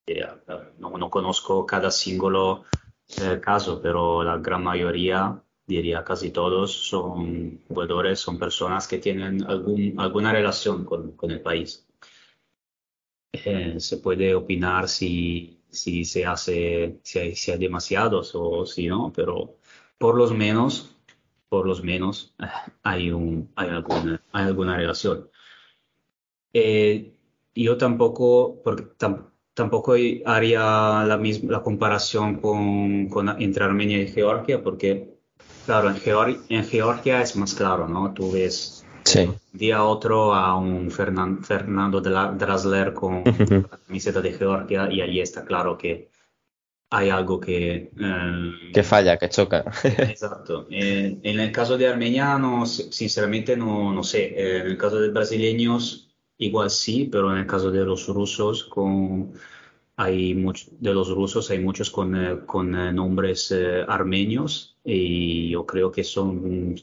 eh, 0.07 0.27
no, 0.79 0.91
no 0.99 1.09
conozco 1.11 1.65
cada 1.65 1.91
símbolo 1.91 2.65
eh, 3.23 3.39
caso, 3.41 3.81
pero 3.81 4.25
la 4.25 4.39
gran 4.39 4.65
mayoría, 4.65 5.41
diría 5.67 6.05
casi 6.05 6.31
todos, 6.31 6.73
son 6.73 7.63
jugadores, 7.69 8.21
son 8.21 8.39
personas 8.39 8.87
que 8.89 8.99
tienen 8.99 9.43
algún, 9.45 9.95
alguna 9.99 10.33
relación 10.33 10.85
con, 10.85 11.13
con 11.17 11.31
el 11.31 11.41
país. 11.43 11.87
Eh, 13.33 13.79
se 13.81 13.99
puede 13.99 14.35
opinar 14.35 14.89
si, 14.89 15.61
si 15.71 16.05
se 16.05 16.25
hace, 16.27 17.01
si 17.03 17.19
hay, 17.19 17.37
si 17.37 17.51
hay 17.53 17.59
demasiados 17.59 18.33
o 18.35 18.65
si 18.67 18.87
no, 18.89 19.13
pero 19.15 19.59
por 19.99 20.17
lo 20.17 20.29
menos, 20.31 20.97
por 21.49 21.67
lo 21.67 21.77
menos 21.83 22.35
eh, 22.41 22.47
hay 22.83 23.11
un, 23.11 23.53
hay 23.57 23.69
alguna, 23.71 24.23
hay 24.33 24.45
alguna 24.47 24.77
relación. 24.77 25.31
Eh, 26.53 27.15
yo 27.55 27.77
tampoco, 27.79 28.61
porque 28.63 28.85
tam- 28.99 29.31
tampoco 29.55 29.95
haría 30.27 31.05
la 31.07 31.17
misma, 31.19 31.53
la 31.53 31.63
comparación 31.63 32.41
con, 32.41 33.09
con- 33.09 33.41
entre 33.43 33.65
Armenia 33.65 33.99
y 34.03 34.09
Georgia, 34.09 34.63
porque, 34.63 35.16
claro, 35.67 35.91
en, 35.91 35.97
Geor- 35.97 36.41
en 36.49 36.65
Georgia 36.65 37.21
es 37.21 37.37
más 37.37 37.55
claro, 37.55 37.87
¿no? 37.89 38.15
Tú 38.15 38.33
ves 38.33 38.85
Sí. 39.05 39.29
día 39.53 39.77
a 39.77 39.85
otro 39.85 40.35
a 40.35 40.57
un 40.57 40.91
Fernan- 40.91 41.45
Fernando 41.45 42.01
Drasler 42.01 42.93
con 42.93 43.23
la 43.25 43.79
camiseta 43.87 44.21
de 44.21 44.33
Georgia 44.33 44.89
y 44.91 45.01
allí 45.01 45.21
está 45.21 45.45
claro 45.45 45.77
que 45.79 46.11
hay 46.91 47.11
algo 47.11 47.39
que... 47.39 47.93
eh, 47.99 48.53
Que 48.73 48.83
falla, 48.83 49.17
que 49.17 49.29
choca. 49.29 49.65
Exacto. 49.85 50.67
Eh, 50.71 51.19
en 51.23 51.39
el 51.41 51.53
caso 51.53 51.77
de 51.79 51.87
Armenia, 51.89 52.37
no, 52.39 52.65
si- 52.67 52.91
sinceramente 52.93 53.57
no, 53.57 53.93
no 53.93 54.03
sé. 54.03 54.25
Eh, 54.37 54.59
en 54.63 54.67
el 54.69 54.77
caso 54.79 55.01
de 55.01 55.11
brasileños, 55.11 56.09
igual 56.39 56.71
sí, 56.71 57.09
pero 57.11 57.31
en 57.33 57.39
el 57.39 57.47
caso 57.47 57.71
de 57.71 57.85
los 57.85 58.09
rusos, 58.09 58.65
con, 58.65 59.33
hay 59.97 60.35
much- 60.35 60.69
de 60.79 60.93
los 60.95 61.09
rusos 61.11 61.51
hay 61.51 61.59
muchos 61.59 61.91
con, 61.91 62.15
eh, 62.17 62.39
con 62.47 62.75
eh, 62.75 62.93
nombres 62.93 63.51
eh, 63.51 63.83
armenios 63.89 64.77
y 64.85 65.51
yo 65.51 65.65
creo 65.67 65.91
que 65.91 66.05
son, 66.05 66.75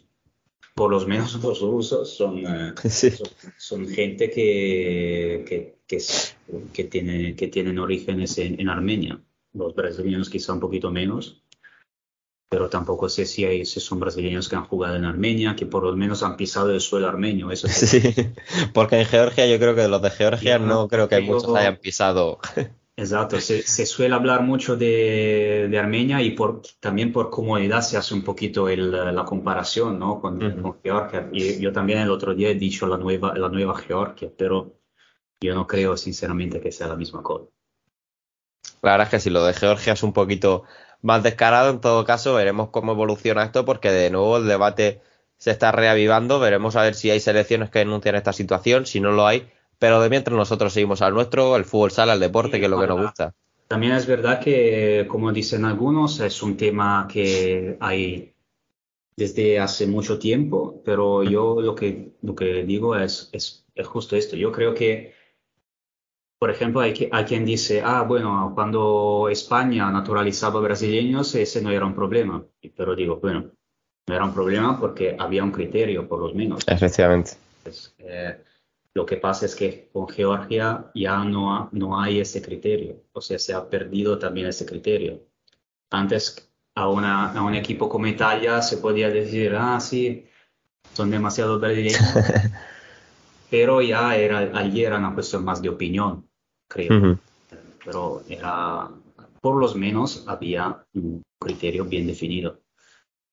por 0.76 0.90
lo 0.92 1.00
menos 1.08 1.34
los 1.44 1.62
rusos, 1.62 2.16
son, 2.16 2.44
Sí. 2.90 3.12
son, 3.12 3.28
son 3.58 3.88
gente 3.88 4.30
que, 4.32 5.46
que, 5.48 5.76
que, 5.88 6.00
que, 6.74 6.84
tiene, 6.86 7.36
que 7.36 7.48
tienen 7.50 7.78
orígenes 7.80 8.38
en, 8.40 8.60
en 8.60 8.70
Armenia. 8.70 9.22
Los 9.54 9.76
brasileños 9.76 10.30
quizá 10.32 10.54
un 10.54 10.60
poquito 10.60 10.90
menos, 10.90 11.44
pero 12.50 12.70
tampoco 12.70 13.08
sé 13.10 13.26
si, 13.28 13.46
hay, 13.46 13.66
si 13.66 13.80
son 13.80 14.00
brasileños 14.00 14.50
que 14.50 14.56
han 14.56 14.66
jugado 14.66 14.96
en 14.96 15.06
Armenia, 15.06 15.56
que 15.56 15.68
por 15.68 15.84
lo 15.84 15.96
menos 15.96 16.24
han 16.24 16.36
pisado 16.38 16.72
el 16.72 16.82
suelo 16.82 17.08
armenio. 17.08 17.52
Eso 17.52 17.68
sí. 17.70 17.86
Sí, 18.00 18.12
porque 18.74 19.00
en 19.00 19.06
Georgia 19.06 19.46
yo 19.46 19.60
creo 19.60 19.76
que 19.76 19.88
los 19.88 20.02
de 20.02 20.10
Georgia 20.10 20.58
Yo 20.58 20.66
no 20.66 20.88
creo 20.88 21.08
que 21.08 21.18
digo- 21.18 21.36
muchos 21.36 21.56
hayan 21.56 21.78
pisado. 21.78 22.40
Exacto, 22.96 23.42
se, 23.42 23.64
se 23.64 23.88
suele 23.88 24.14
hablar 24.14 24.44
mucho 24.44 24.76
de, 24.76 25.68
de 25.70 25.80
Armenia 25.80 26.22
y 26.22 26.32
por, 26.32 26.62
también 26.80 27.12
por 27.12 27.32
comodidad 27.32 27.82
se 27.82 27.98
hace 27.98 28.14
un 28.14 28.24
poquito 28.24 28.70
el, 28.70 28.92
la 28.92 29.26
comparación, 29.26 29.98
¿no? 29.98 30.22
con, 30.22 30.40
Georgia. 30.84 31.28
Y 31.32 31.60
yo 31.60 31.72
también 31.72 32.00
el 32.00 32.12
otro 32.12 32.36
día 32.36 32.50
he 32.50 32.56
dicho 32.56 32.86
la 32.86 32.98
nueva, 32.98 33.34
la 33.36 33.50
nueva 33.50 33.76
Georgia, 33.80 34.30
pero 34.38 34.80
yo 35.42 35.56
no 35.56 35.66
creo 35.66 35.98
sinceramente 35.98 36.62
que 36.62 36.72
sea 36.72 36.88
la 36.88 36.96
misma 36.96 37.24
cosa. 37.24 37.46
La 38.84 38.92
verdad 38.92 39.08
es 39.08 39.12
que 39.12 39.20
si 39.20 39.30
lo 39.32 39.44
de 39.44 39.54
Georgia 39.54 39.94
es 39.94 40.04
un 40.04 40.14
poquito 40.14 40.64
más 41.02 41.24
descarado, 41.24 41.72
en 41.72 41.82
todo 41.82 42.06
caso, 42.06 42.36
veremos 42.36 42.70
cómo 42.70 42.92
evoluciona 42.92 43.44
esto, 43.44 43.66
porque 43.66 43.92
de 43.92 44.12
nuevo 44.12 44.38
el 44.38 44.48
debate 44.48 45.02
se 45.38 45.50
está 45.52 45.72
reavivando. 45.72 46.40
Veremos 46.40 46.76
a 46.76 46.84
ver 46.84 46.94
si 46.94 47.10
hay 47.10 47.20
selecciones 47.20 47.72
que 47.72 47.80
denuncian 47.80 48.16
esta 48.16 48.34
situación, 48.34 48.86
si 48.86 49.00
no 49.00 49.12
lo 49.12 49.26
hay. 49.26 49.52
Pero 49.80 50.02
de 50.02 50.10
mientras 50.10 50.36
nosotros 50.38 50.72
seguimos 50.74 51.02
al 51.02 51.14
nuestro, 51.14 51.56
el 51.56 51.66
fútbol 51.66 51.92
sala, 51.92 52.14
el 52.14 52.20
deporte, 52.20 52.54
Sí, 52.54 52.60
que 52.60 52.66
es 52.66 52.72
lo 52.72 52.80
que 52.80 52.88
nos 52.88 53.02
gusta. 53.02 53.34
También 53.68 53.94
es 53.94 54.06
verdad 54.06 54.40
que, 54.40 55.06
como 55.10 55.32
dicen 55.32 55.66
algunos, 55.66 56.20
es 56.20 56.44
un 56.44 56.56
tema 56.58 57.08
que 57.12 57.78
hay 57.80 58.34
desde 59.16 59.60
hace 59.60 59.88
mucho 59.88 60.18
tiempo, 60.20 60.82
pero 60.86 61.24
yo 61.24 61.62
lo 61.62 61.76
que, 61.76 62.14
lo 62.22 62.36
que 62.36 62.64
digo 62.64 62.96
es, 62.96 63.30
es, 63.32 63.66
es 63.76 63.88
justo 63.88 64.16
esto. 64.16 64.36
Yo 64.36 64.52
creo 64.52 64.74
que, 64.74 65.14
por 66.40 66.50
ejemplo, 66.50 66.82
hay, 66.82 66.94
que- 66.94 67.10
hay 67.12 67.24
quien 67.26 67.46
dice, 67.46 67.82
ah, 67.84 68.02
bueno, 68.04 68.52
cuando 68.54 69.30
España 69.30 69.90
naturalizaba 69.92 70.60
brasileños, 70.60 71.34
ese 71.36 71.62
no 71.62 71.72
era 71.72 71.86
un 71.86 71.96
problema. 71.96 72.44
Pero 72.76 72.96
digo, 72.96 73.18
bueno, 73.22 73.52
no 74.08 74.16
era 74.16 74.26
un 74.26 74.34
problema 74.34 74.80
porque 74.80 75.16
había 75.18 75.44
un 75.44 75.52
criterio, 75.52 76.08
por 76.08 76.20
lo 76.20 76.34
menos. 76.34 76.64
Efectivamente. 76.68 77.32
Eh, 78.00 78.38
lo 78.96 79.06
que 79.06 79.18
pasa 79.18 79.46
es 79.46 79.56
que 79.56 79.90
con 79.92 80.08
Georgia 80.10 80.92
ya 80.96 81.24
no, 81.24 81.56
ha- 81.56 81.70
no 81.72 82.00
hay 82.00 82.20
ese 82.20 82.42
criterio, 82.42 83.04
o 83.14 83.22
sea, 83.22 83.40
se 83.40 83.54
ha 83.54 83.70
perdido 83.70 84.20
también 84.20 84.48
ese 84.48 84.66
criterio. 84.66 85.22
Antes 85.92 86.52
a, 86.76 86.90
una, 86.90 87.32
a 87.34 87.44
un 87.44 87.56
equipo 87.56 87.90
como 87.90 88.08
Italia 88.08 88.62
se 88.62 88.78
podía 88.78 89.10
decir, 89.10 89.56
ah, 89.58 89.80
sí, 89.80 90.28
son 90.96 91.12
demasiado 91.12 91.60
brasileños, 91.60 92.02
pero 93.50 93.82
ya 93.82 94.16
era, 94.16 94.40
allí 94.58 94.84
era 94.84 94.98
una 94.98 95.14
cuestión 95.14 95.44
más 95.44 95.62
de 95.62 95.70
opinión, 95.70 96.30
creo, 96.68 96.98
Ujú. 96.98 97.18
pero 97.86 98.24
era, 98.28 98.90
por 99.42 99.58
lo 99.60 99.74
menos 99.76 100.26
había 100.28 100.86
un 100.94 101.24
criterio 101.40 101.86
bien 101.86 102.08
definido. 102.08 102.62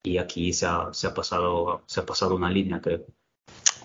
Y 0.04 0.18
aquí 0.18 0.52
se 0.52 0.66
ha, 0.66 0.92
se 0.94 1.08
ha 1.08 1.14
pasado, 1.14 1.84
se 1.86 2.00
ha 2.00 2.06
pasado 2.06 2.36
una 2.36 2.50
línea, 2.50 2.80
creo. 2.80 3.06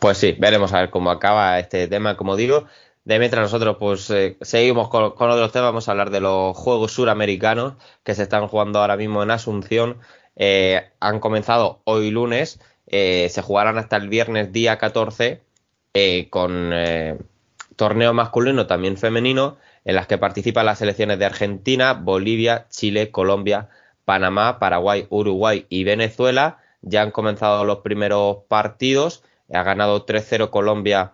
Pues 0.06 0.20
sí, 0.20 0.36
veremos 0.38 0.72
a 0.72 0.82
ver 0.82 0.92
cómo 0.92 1.10
acaba 1.10 1.58
este 1.58 1.88
tema, 1.88 2.16
como 2.16 2.36
digo. 2.36 2.66
De 3.06 3.18
mientras 3.18 3.42
nosotros 3.42 3.78
pues 3.80 4.08
eh, 4.12 4.38
seguimos 4.40 4.88
con, 4.88 5.16
con 5.16 5.32
otros 5.32 5.52
temas, 5.52 5.70
vamos 5.70 5.88
a 5.88 5.92
hablar 5.94 6.12
de 6.12 6.20
los 6.20 6.56
Juegos 6.56 6.92
Suramericanos 6.92 7.74
que 8.04 8.14
se 8.14 8.22
están 8.22 8.48
jugando 8.48 8.78
ahora 8.78 8.98
mismo 8.98 9.24
en 9.24 9.32
Asunción. 9.32 9.98
Eh, 10.36 10.92
han 11.00 11.20
comenzado 11.20 11.82
hoy 11.86 12.12
lunes, 12.12 12.60
eh, 12.86 13.30
se 13.32 13.42
jugarán 13.42 13.80
hasta 13.80 13.96
el 13.98 14.08
viernes 14.08 14.54
día 14.54 14.78
14 14.78 15.42
eh, 15.96 16.28
con 16.30 16.72
torneo 17.76 18.14
masculino, 18.14 18.68
también 18.68 18.98
femenino, 18.98 19.58
en 19.86 19.96
las 19.96 20.06
que 20.06 20.20
participan 20.20 20.68
las 20.68 20.78
selecciones 20.78 21.18
de 21.18 21.26
Argentina, 21.26 21.94
Bolivia, 21.94 22.68
Chile, 22.70 23.10
Colombia, 23.10 23.70
Panamá, 24.06 24.60
Paraguay, 24.60 25.08
Uruguay 25.10 25.66
y 25.68 25.84
Venezuela. 25.84 26.60
Ya 26.84 27.02
han 27.02 27.10
comenzado 27.10 27.66
los 27.66 27.80
primeros 27.80 28.44
partidos. 28.48 29.24
Ha 29.54 29.64
ganado 29.64 30.06
3-0 30.06 30.50
Colombia 30.50 31.14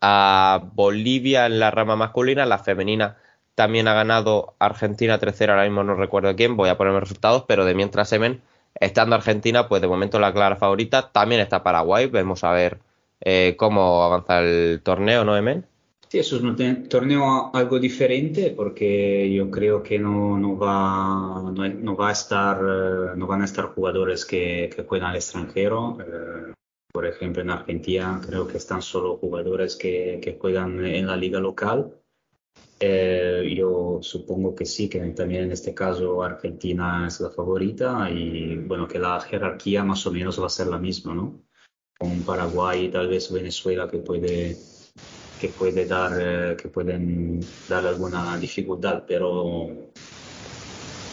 a 0.00 0.62
Bolivia 0.74 1.46
en 1.46 1.58
la 1.58 1.70
rama 1.70 1.96
masculina. 1.96 2.46
La 2.46 2.58
femenina 2.58 3.16
también 3.54 3.88
ha 3.88 3.94
ganado 3.94 4.54
Argentina 4.58 5.18
3-0. 5.18 5.50
Ahora 5.50 5.64
mismo 5.64 5.84
no 5.84 5.94
recuerdo 5.94 6.34
quién. 6.36 6.56
Voy 6.56 6.68
a 6.68 6.76
ponerme 6.76 7.00
resultados. 7.00 7.44
Pero 7.48 7.64
de 7.64 7.74
mientras 7.74 8.08
se 8.08 8.18
ven, 8.18 8.42
estando 8.74 9.16
Argentina, 9.16 9.68
pues 9.68 9.80
de 9.82 9.88
momento 9.88 10.18
la 10.18 10.32
clara 10.32 10.56
favorita. 10.56 11.10
También 11.10 11.40
está 11.40 11.62
Paraguay. 11.62 12.06
Vamos 12.06 12.44
a 12.44 12.52
ver 12.52 12.78
eh, 13.20 13.54
cómo 13.56 14.02
avanza 14.02 14.40
el 14.40 14.80
torneo, 14.82 15.24
¿no, 15.24 15.36
Emen? 15.36 15.66
Sí, 16.08 16.18
es 16.18 16.32
un 16.32 16.88
torneo 16.88 17.50
algo 17.54 17.78
diferente 17.78 18.54
porque 18.56 19.30
yo 19.30 19.50
creo 19.50 19.82
que 19.82 19.98
no, 19.98 20.56
va, 20.56 21.52
no 21.52 21.96
va 21.96 22.08
a 22.08 22.12
estar, 22.12 22.56
eh, 22.56 23.10
no 23.14 23.26
van 23.26 23.42
a 23.42 23.44
estar 23.44 23.66
jugadores 23.66 24.24
que, 24.24 24.70
que 24.74 24.84
juegan 24.84 25.10
al 25.10 25.16
extranjero. 25.16 25.98
Eh, 26.00 26.52
por 26.92 27.06
ejemplo, 27.06 27.42
en 27.42 27.50
Argentina 27.50 28.20
creo 28.24 28.46
que 28.46 28.56
están 28.56 28.82
solo 28.82 29.18
jugadores 29.18 29.76
que, 29.76 30.20
que 30.22 30.38
juegan 30.40 30.84
en 30.84 31.06
la 31.06 31.16
liga 31.16 31.38
local. 31.38 31.94
Eh, 32.80 33.54
yo 33.56 33.98
supongo 34.02 34.54
que 34.54 34.64
sí, 34.64 34.88
que 34.88 35.00
también 35.10 35.44
en 35.44 35.52
este 35.52 35.74
caso 35.74 36.22
Argentina 36.22 37.06
es 37.06 37.20
la 37.20 37.30
favorita 37.30 38.08
y 38.10 38.56
bueno, 38.56 38.86
que 38.86 38.98
la 38.98 39.20
jerarquía 39.20 39.84
más 39.84 40.06
o 40.06 40.12
menos 40.12 40.40
va 40.40 40.46
a 40.46 40.50
ser 40.50 40.68
la 40.68 40.78
misma, 40.78 41.14
¿no? 41.14 41.42
Con 41.98 42.22
Paraguay 42.22 42.86
y 42.86 42.88
tal 42.90 43.08
vez 43.08 43.32
Venezuela 43.32 43.88
que 43.88 43.98
puede 43.98 44.56
que 45.40 45.48
puede 45.48 45.86
dar, 45.86 46.12
eh, 46.20 46.56
que 46.56 46.68
pueden 46.68 47.40
dar 47.68 47.86
alguna 47.86 48.36
dificultad, 48.38 49.04
pero 49.06 49.68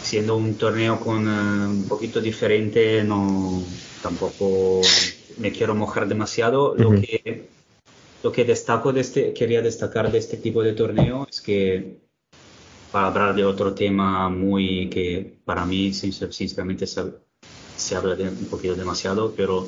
siendo 0.02 0.38
un 0.38 0.56
torneo 0.56 1.00
con 1.00 1.28
eh, 1.28 1.68
un 1.68 1.88
poquito 1.88 2.22
diferente, 2.22 3.04
no 3.04 3.64
tampoco 4.02 4.82
me 5.38 5.52
quiero 5.52 5.76
mojar 5.76 6.08
demasiado. 6.08 6.76
Lo 6.76 6.96
que 6.96 7.54
lo 8.24 8.32
que 8.32 8.46
destaco 8.46 8.94
de 8.94 9.02
este, 9.02 9.34
quería 9.34 9.62
destacar 9.62 10.12
de 10.12 10.18
este 10.20 10.38
tipo 10.38 10.64
de 10.64 10.74
torneo 10.74 11.28
es 11.30 11.42
que 11.42 12.02
para 12.92 13.08
hablar 13.08 13.36
de 13.36 13.46
otro 13.46 13.74
tema 13.76 14.30
muy 14.30 14.90
que 14.90 15.40
para 15.46 15.66
mí 15.66 15.92
sincer- 15.94 16.32
sinceramente 16.34 16.88
se, 16.88 17.04
se 17.76 17.96
habla 17.96 18.16
de 18.16 18.30
un 18.30 18.50
poquito 18.50 18.76
demasiado, 18.76 19.36
pero 19.36 19.68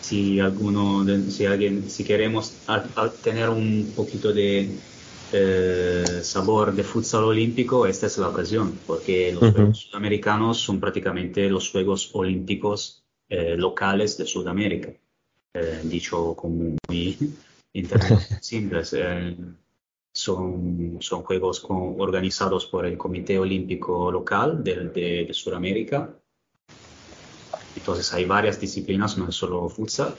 si 0.00 0.40
alguno, 0.40 1.04
de- 1.04 1.30
si 1.30 1.46
alguien, 1.46 1.88
si 1.90 2.04
queremos 2.04 2.62
al- 2.66 2.92
al 2.96 3.12
tener 3.22 3.48
un 3.48 3.92
poquito 3.96 4.32
de 4.32 4.84
eh, 5.32 6.20
sabor 6.22 6.74
de 6.74 6.84
futsal 6.84 7.24
olímpico, 7.24 7.86
esta 7.86 8.06
es 8.06 8.16
la 8.18 8.28
ocasión, 8.28 8.84
porque 8.86 9.32
los 9.32 9.48
Ujú. 9.48 9.52
Juegos 9.52 9.78
Sudamericanos 9.90 10.58
son 10.58 10.78
prácticamente 10.80 11.48
los 11.50 11.70
Juegos 11.70 12.10
Olímpicos 12.14 13.04
eh, 13.28 13.56
locales 13.56 14.16
de 14.18 14.26
Sudamérica, 14.26 14.92
Eh, 15.58 15.80
dicho 15.84 16.34
como 16.36 16.76
muy 16.88 17.18
simples. 18.40 18.92
eh, 18.94 19.36
son, 20.14 20.98
son 21.00 21.22
juegos 21.22 21.60
con- 21.60 22.00
organizados 22.00 22.66
por 22.66 22.86
el 22.86 22.98
Comité 22.98 23.38
Olímpico 23.38 24.10
Local 24.12 24.62
de, 24.64 24.90
de, 24.90 25.24
de 25.26 25.34
Sudamérica. 25.34 26.14
Entonces 27.74 28.12
hay 28.12 28.24
varias 28.24 28.60
disciplinas, 28.60 29.16
no 29.18 29.28
es 29.28 29.34
solo 29.36 29.68
futsal, 29.68 30.18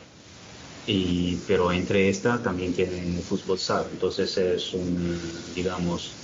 y, 0.85 1.37
pero 1.47 1.71
entre 1.71 2.09
estas 2.09 2.43
también 2.43 2.73
tienen 2.73 3.23
fútbol 3.23 3.59
sala. 3.59 3.89
Entonces 3.91 4.37
es 4.37 4.73
un, 4.73 5.53
digamos, 5.53 6.16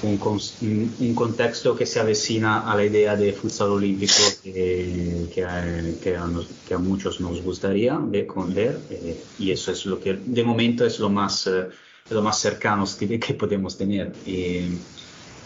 un, 0.00 0.18
un- 0.60 0.96
contexto 1.14 1.74
que 1.74 1.86
se 1.86 2.00
avecina 2.00 2.70
a 2.70 2.76
la 2.76 2.84
idea 2.84 3.16
de 3.16 3.32
futsal 3.32 3.70
olímpico 3.70 4.12
que, 4.42 5.28
que, 5.32 5.44
a, 5.44 5.98
que 6.00 6.16
a 6.16 6.26
nos- 6.26 6.54
que 6.64 6.74
a 6.74 6.78
muchos 6.78 7.20
nos 7.20 7.40
gustaría 7.42 7.96
ver, 7.98 8.26
ver, 8.54 8.86
eh, 8.90 9.32
y 9.36 9.50
eso 9.50 9.72
es 9.72 9.86
lo 9.86 9.98
que 10.00 10.14
de 10.14 10.44
momento 10.44 10.84
es 10.84 10.98
lo 11.00 11.08
más, 11.10 11.46
eh, 11.46 11.68
lo 12.10 12.22
más 12.22 12.38
cercano 12.40 12.84
que, 12.98 13.34
podemos 13.34 13.76
tener. 13.78 14.20
Y 14.24 14.86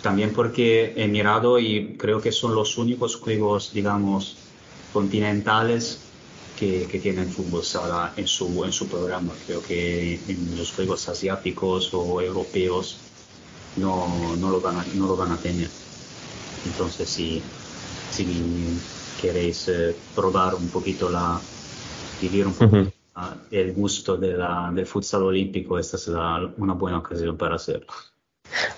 también 0.01 0.33
porque 0.33 0.95
he 0.97 1.09
mirado 1.09 1.59
y 1.59 1.97
creo 1.97 2.21
que 2.21 2.33
son 2.33 2.55
los 2.55 2.79
únicos 2.79 3.17
juegos, 3.17 3.73
digamos, 3.73 4.47
continentales 4.91 6.17
que, 6.55 6.87
que 6.89 6.99
tienen 7.01 7.31
fútbol 7.31 7.65
sala 7.65 8.15
en 8.17 8.27
su, 8.27 8.65
en 8.65 8.73
su 8.73 8.89
programa. 8.89 9.39
Creo 9.39 9.61
que 9.63 10.15
en 10.31 10.57
los 10.57 10.73
juegos 10.73 11.09
asiáticos 11.09 11.93
o 11.95 12.21
europeos 12.21 13.08
no, 13.79 14.37
no, 14.37 14.51
lo, 14.51 14.61
van 14.61 14.77
a, 14.79 14.85
no 14.87 15.07
lo 15.07 15.17
van 15.17 15.33
a 15.33 15.41
tener. 15.41 15.73
Entonces, 16.65 17.11
si, 17.13 17.53
si 18.09 18.89
queréis 19.17 19.69
eh, 19.69 20.05
probar 20.15 20.55
un 20.57 20.71
poquito 20.71 21.11
la, 21.11 21.49
vivir 22.21 22.47
un 22.49 22.57
ah, 23.17 23.47
el 23.51 23.75
gusto 23.75 24.17
de 24.19 24.35
la, 24.37 24.71
del 24.75 24.87
futsal 24.87 25.25
olímpico, 25.25 25.79
esta 25.79 25.97
es 25.97 26.09
la- 26.09 26.53
una 26.59 26.75
buena 26.75 26.99
ocasión 26.99 27.37
para 27.39 27.57
hacerlo. 27.57 27.89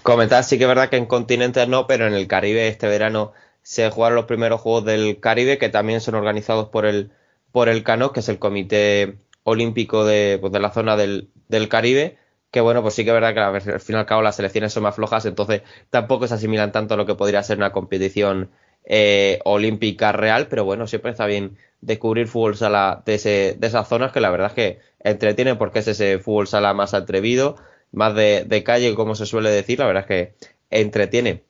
Comentar, 0.03 0.45
sí 0.45 0.59
que 0.59 0.65
es 0.65 0.69
verdad 0.69 0.89
que 0.91 0.97
en 0.97 1.07
continentes 1.07 1.69
no, 1.69 1.87
pero 1.87 2.07
en 2.07 2.15
el 2.15 2.27
Caribe 2.29 2.69
este 2.69 2.87
verano 2.89 3.33
se 3.63 3.91
jugaron 3.91 4.17
los 4.17 4.25
primeros 4.27 4.61
Juegos 4.61 4.85
del 4.85 5.21
Caribe, 5.21 5.59
que 5.59 5.69
también 5.69 6.01
son 6.01 6.15
organizados 6.15 6.69
por 6.69 6.87
el, 6.87 7.13
por 7.53 7.69
el 7.69 7.83
CANO, 7.85 8.13
que 8.13 8.21
es 8.21 8.29
el 8.29 8.39
Comité 8.39 9.19
Olímpico 9.45 10.05
de, 10.05 10.39
pues, 10.41 10.53
de 10.53 10.61
la 10.61 10.73
zona 10.73 10.97
del, 10.97 11.31
del 11.49 11.69
Caribe, 11.69 12.19
que 12.51 12.61
bueno, 12.61 12.83
pues 12.83 12.95
sí 12.95 13.05
que 13.05 13.11
es 13.11 13.15
verdad 13.15 13.35
que 13.35 13.71
al 13.71 13.81
fin 13.81 13.97
y 13.97 13.99
al 13.99 14.07
cabo 14.07 14.23
las 14.23 14.37
selecciones 14.37 14.73
son 14.73 14.83
más 14.83 14.95
flojas, 14.95 15.25
entonces 15.27 15.63
tampoco 15.91 16.27
se 16.27 16.35
asimilan 16.35 16.73
tanto 16.73 16.95
a 16.95 16.97
lo 16.97 17.07
que 17.07 17.15
podría 17.15 17.43
ser 17.43 17.59
una 17.59 17.73
competición 17.73 18.51
eh, 18.85 19.39
olímpica 19.45 20.13
real, 20.13 20.49
pero 20.49 20.65
bueno, 20.65 20.87
siempre 20.87 21.13
está 21.13 21.27
bien 21.27 21.57
descubrir 21.81 22.29
fútbol 22.29 22.57
sala 22.57 23.03
de, 23.07 23.15
esas 23.15 23.89
zonas 23.89 24.13
que 24.13 24.21
la 24.21 24.31
verdad 24.31 24.49
es 24.49 24.55
que 24.55 24.79
entretiene 25.01 25.55
porque 25.55 25.81
es 25.81 25.89
ese 25.89 26.19
fútbol 26.19 26.47
sala 26.47 26.75
más 26.75 26.95
atrevido, 26.95 27.57
más 27.93 28.15
de, 28.15 28.45
de 28.45 28.63
calle, 28.63 28.95
como 28.95 29.15
se 29.15 29.27
suele 29.27 29.51
decir. 29.51 29.79
La 29.79 29.87
verdad 29.87 30.03
es 30.03 30.09
que 30.09 30.35
entretiene. 30.71 31.43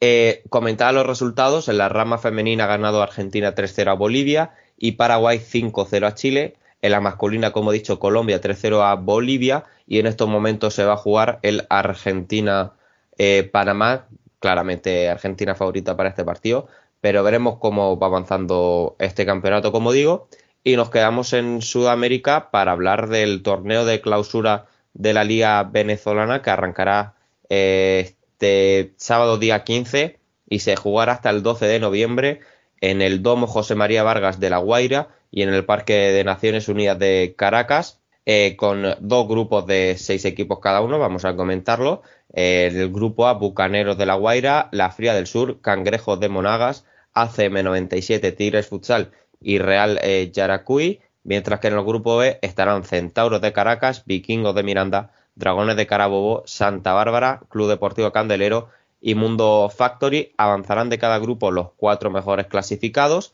Eh, 0.00 0.42
comentaba 0.48 0.92
los 0.92 1.06
resultados. 1.06 1.68
En 1.68 1.78
la 1.78 1.88
rama 1.88 2.18
femenina 2.18 2.64
ha 2.64 2.68
ganado 2.68 3.02
Argentina 3.02 3.54
3-0 3.54 3.90
a 3.90 3.94
Bolivia 3.94 4.52
y 4.76 4.92
Paraguay 4.92 5.38
5-0 5.38 6.06
a 6.06 6.14
Chile. 6.14 6.56
En 6.82 6.92
la 6.92 7.00
masculina, 7.00 7.52
como 7.52 7.72
he 7.72 7.74
dicho, 7.74 7.98
Colombia 7.98 8.40
3-0 8.40 8.82
a 8.82 8.94
Bolivia. 8.94 9.64
Y 9.86 9.98
en 9.98 10.06
estos 10.06 10.28
momentos 10.28 10.74
se 10.74 10.84
va 10.84 10.92
a 10.94 10.96
jugar 10.96 11.38
el 11.42 11.66
Argentina-Panamá. 11.70 14.06
Claramente 14.40 15.08
Argentina 15.08 15.54
favorita 15.54 15.96
para 15.96 16.10
este 16.10 16.24
partido. 16.24 16.68
Pero 17.00 17.22
veremos 17.22 17.58
cómo 17.58 17.98
va 17.98 18.06
avanzando 18.06 18.96
este 18.98 19.26
campeonato, 19.26 19.72
como 19.72 19.92
digo. 19.92 20.28
Y 20.62 20.76
nos 20.76 20.90
quedamos 20.90 21.32
en 21.32 21.62
Sudamérica 21.62 22.50
para 22.50 22.72
hablar 22.72 23.08
del 23.08 23.42
torneo 23.42 23.84
de 23.84 24.00
clausura 24.00 24.66
de 24.94 25.14
la 25.14 25.24
Liga 25.24 25.62
Venezolana 25.64 26.42
que 26.42 26.50
arrancará 26.50 27.14
eh, 27.48 28.14
este 28.38 28.94
sábado 28.96 29.38
día 29.38 29.64
15 29.64 30.18
y 30.48 30.60
se 30.60 30.76
jugará 30.76 31.14
hasta 31.14 31.30
el 31.30 31.42
12 31.42 31.66
de 31.66 31.80
noviembre 31.80 32.40
en 32.80 33.02
el 33.02 33.22
Domo 33.22 33.46
José 33.46 33.74
María 33.74 34.02
Vargas 34.02 34.38
de 34.38 34.50
La 34.50 34.58
Guaira 34.58 35.08
y 35.30 35.42
en 35.42 35.50
el 35.50 35.64
Parque 35.64 35.94
de 35.94 36.24
Naciones 36.24 36.68
Unidas 36.68 36.98
de 36.98 37.34
Caracas, 37.36 38.00
eh, 38.26 38.56
con 38.56 38.84
dos 39.00 39.26
grupos 39.26 39.66
de 39.66 39.96
seis 39.98 40.24
equipos 40.24 40.58
cada 40.60 40.80
uno, 40.82 40.98
vamos 40.98 41.24
a 41.24 41.34
comentarlo. 41.34 42.02
Eh, 42.34 42.68
el 42.70 42.92
grupo 42.92 43.26
A, 43.26 43.34
Bucaneros 43.34 43.96
de 43.96 44.06
La 44.06 44.14
Guaira, 44.14 44.68
La 44.72 44.90
Fría 44.90 45.14
del 45.14 45.26
Sur, 45.26 45.60
Cangrejos 45.60 46.20
de 46.20 46.28
Monagas, 46.28 46.84
ACM 47.14 47.62
97, 47.64 48.32
Tigres 48.32 48.66
Futsal 48.66 49.12
y 49.40 49.58
Real 49.58 49.98
eh, 50.02 50.30
Yaracuy, 50.32 51.00
mientras 51.24 51.60
que 51.60 51.68
en 51.68 51.74
el 51.74 51.84
grupo 51.84 52.18
B 52.18 52.38
estarán 52.42 52.84
Centauros 52.84 53.40
de 53.40 53.52
Caracas, 53.52 54.04
Vikingos 54.04 54.54
de 54.54 54.62
Miranda, 54.62 55.12
Dragones 55.34 55.76
de 55.76 55.86
Carabobo, 55.86 56.42
Santa 56.46 56.92
Bárbara, 56.92 57.42
Club 57.48 57.68
Deportivo 57.68 58.12
Candelero 58.12 58.68
y 59.00 59.14
Mundo 59.14 59.70
Factory. 59.74 60.34
Avanzarán 60.36 60.90
de 60.90 60.98
cada 60.98 61.18
grupo 61.18 61.50
los 61.50 61.70
cuatro 61.76 62.10
mejores 62.10 62.46
clasificados. 62.46 63.32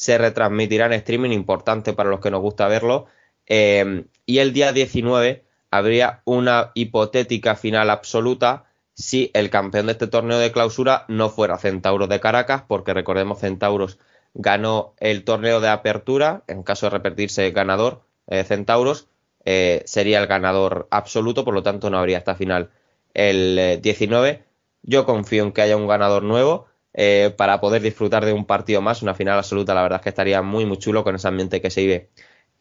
Se 0.00 0.16
retransmitirá 0.16 0.86
en 0.86 0.94
streaming, 0.94 1.32
importante 1.32 1.92
para 1.92 2.08
los 2.08 2.20
que 2.20 2.30
nos 2.30 2.40
gusta 2.40 2.68
verlo. 2.68 3.04
Eh, 3.46 4.06
y 4.24 4.38
el 4.38 4.54
día 4.54 4.72
19 4.72 5.44
habría 5.70 6.22
una 6.24 6.70
hipotética 6.72 7.54
final 7.54 7.90
absoluta 7.90 8.64
si 8.94 9.30
el 9.34 9.50
campeón 9.50 9.86
de 9.86 9.92
este 9.92 10.06
torneo 10.06 10.38
de 10.38 10.52
clausura 10.52 11.04
no 11.08 11.28
fuera 11.28 11.58
Centauros 11.58 12.08
de 12.08 12.18
Caracas, 12.18 12.62
porque 12.66 12.94
recordemos 12.94 13.40
Centauros 13.40 13.98
ganó 14.32 14.94
el 15.00 15.22
torneo 15.22 15.60
de 15.60 15.68
apertura, 15.68 16.44
en 16.46 16.62
caso 16.62 16.86
de 16.86 16.90
repetirse 16.90 17.50
ganador, 17.50 18.00
eh, 18.26 18.44
Centauros 18.44 19.06
eh, 19.44 19.82
sería 19.84 20.18
el 20.18 20.28
ganador 20.28 20.88
absoluto, 20.90 21.44
por 21.44 21.52
lo 21.52 21.62
tanto 21.62 21.90
no 21.90 21.98
habría 21.98 22.16
esta 22.16 22.34
final 22.34 22.70
el 23.12 23.58
eh, 23.58 23.78
19. 23.82 24.44
Yo 24.82 25.04
confío 25.04 25.44
en 25.44 25.52
que 25.52 25.60
haya 25.60 25.76
un 25.76 25.86
ganador 25.86 26.22
nuevo 26.22 26.69
eh, 26.94 27.34
para 27.36 27.60
poder 27.60 27.82
disfrutar 27.82 28.24
de 28.24 28.32
un 28.32 28.44
partido 28.44 28.80
más, 28.80 29.02
una 29.02 29.14
final 29.14 29.38
absoluta, 29.38 29.74
la 29.74 29.82
verdad 29.82 30.00
es 30.00 30.02
que 30.02 30.08
estaría 30.10 30.42
muy 30.42 30.66
muy 30.66 30.78
chulo 30.78 31.04
con 31.04 31.14
ese 31.14 31.28
ambiente 31.28 31.60
que 31.60 31.70
se 31.70 31.82
vive 31.82 32.10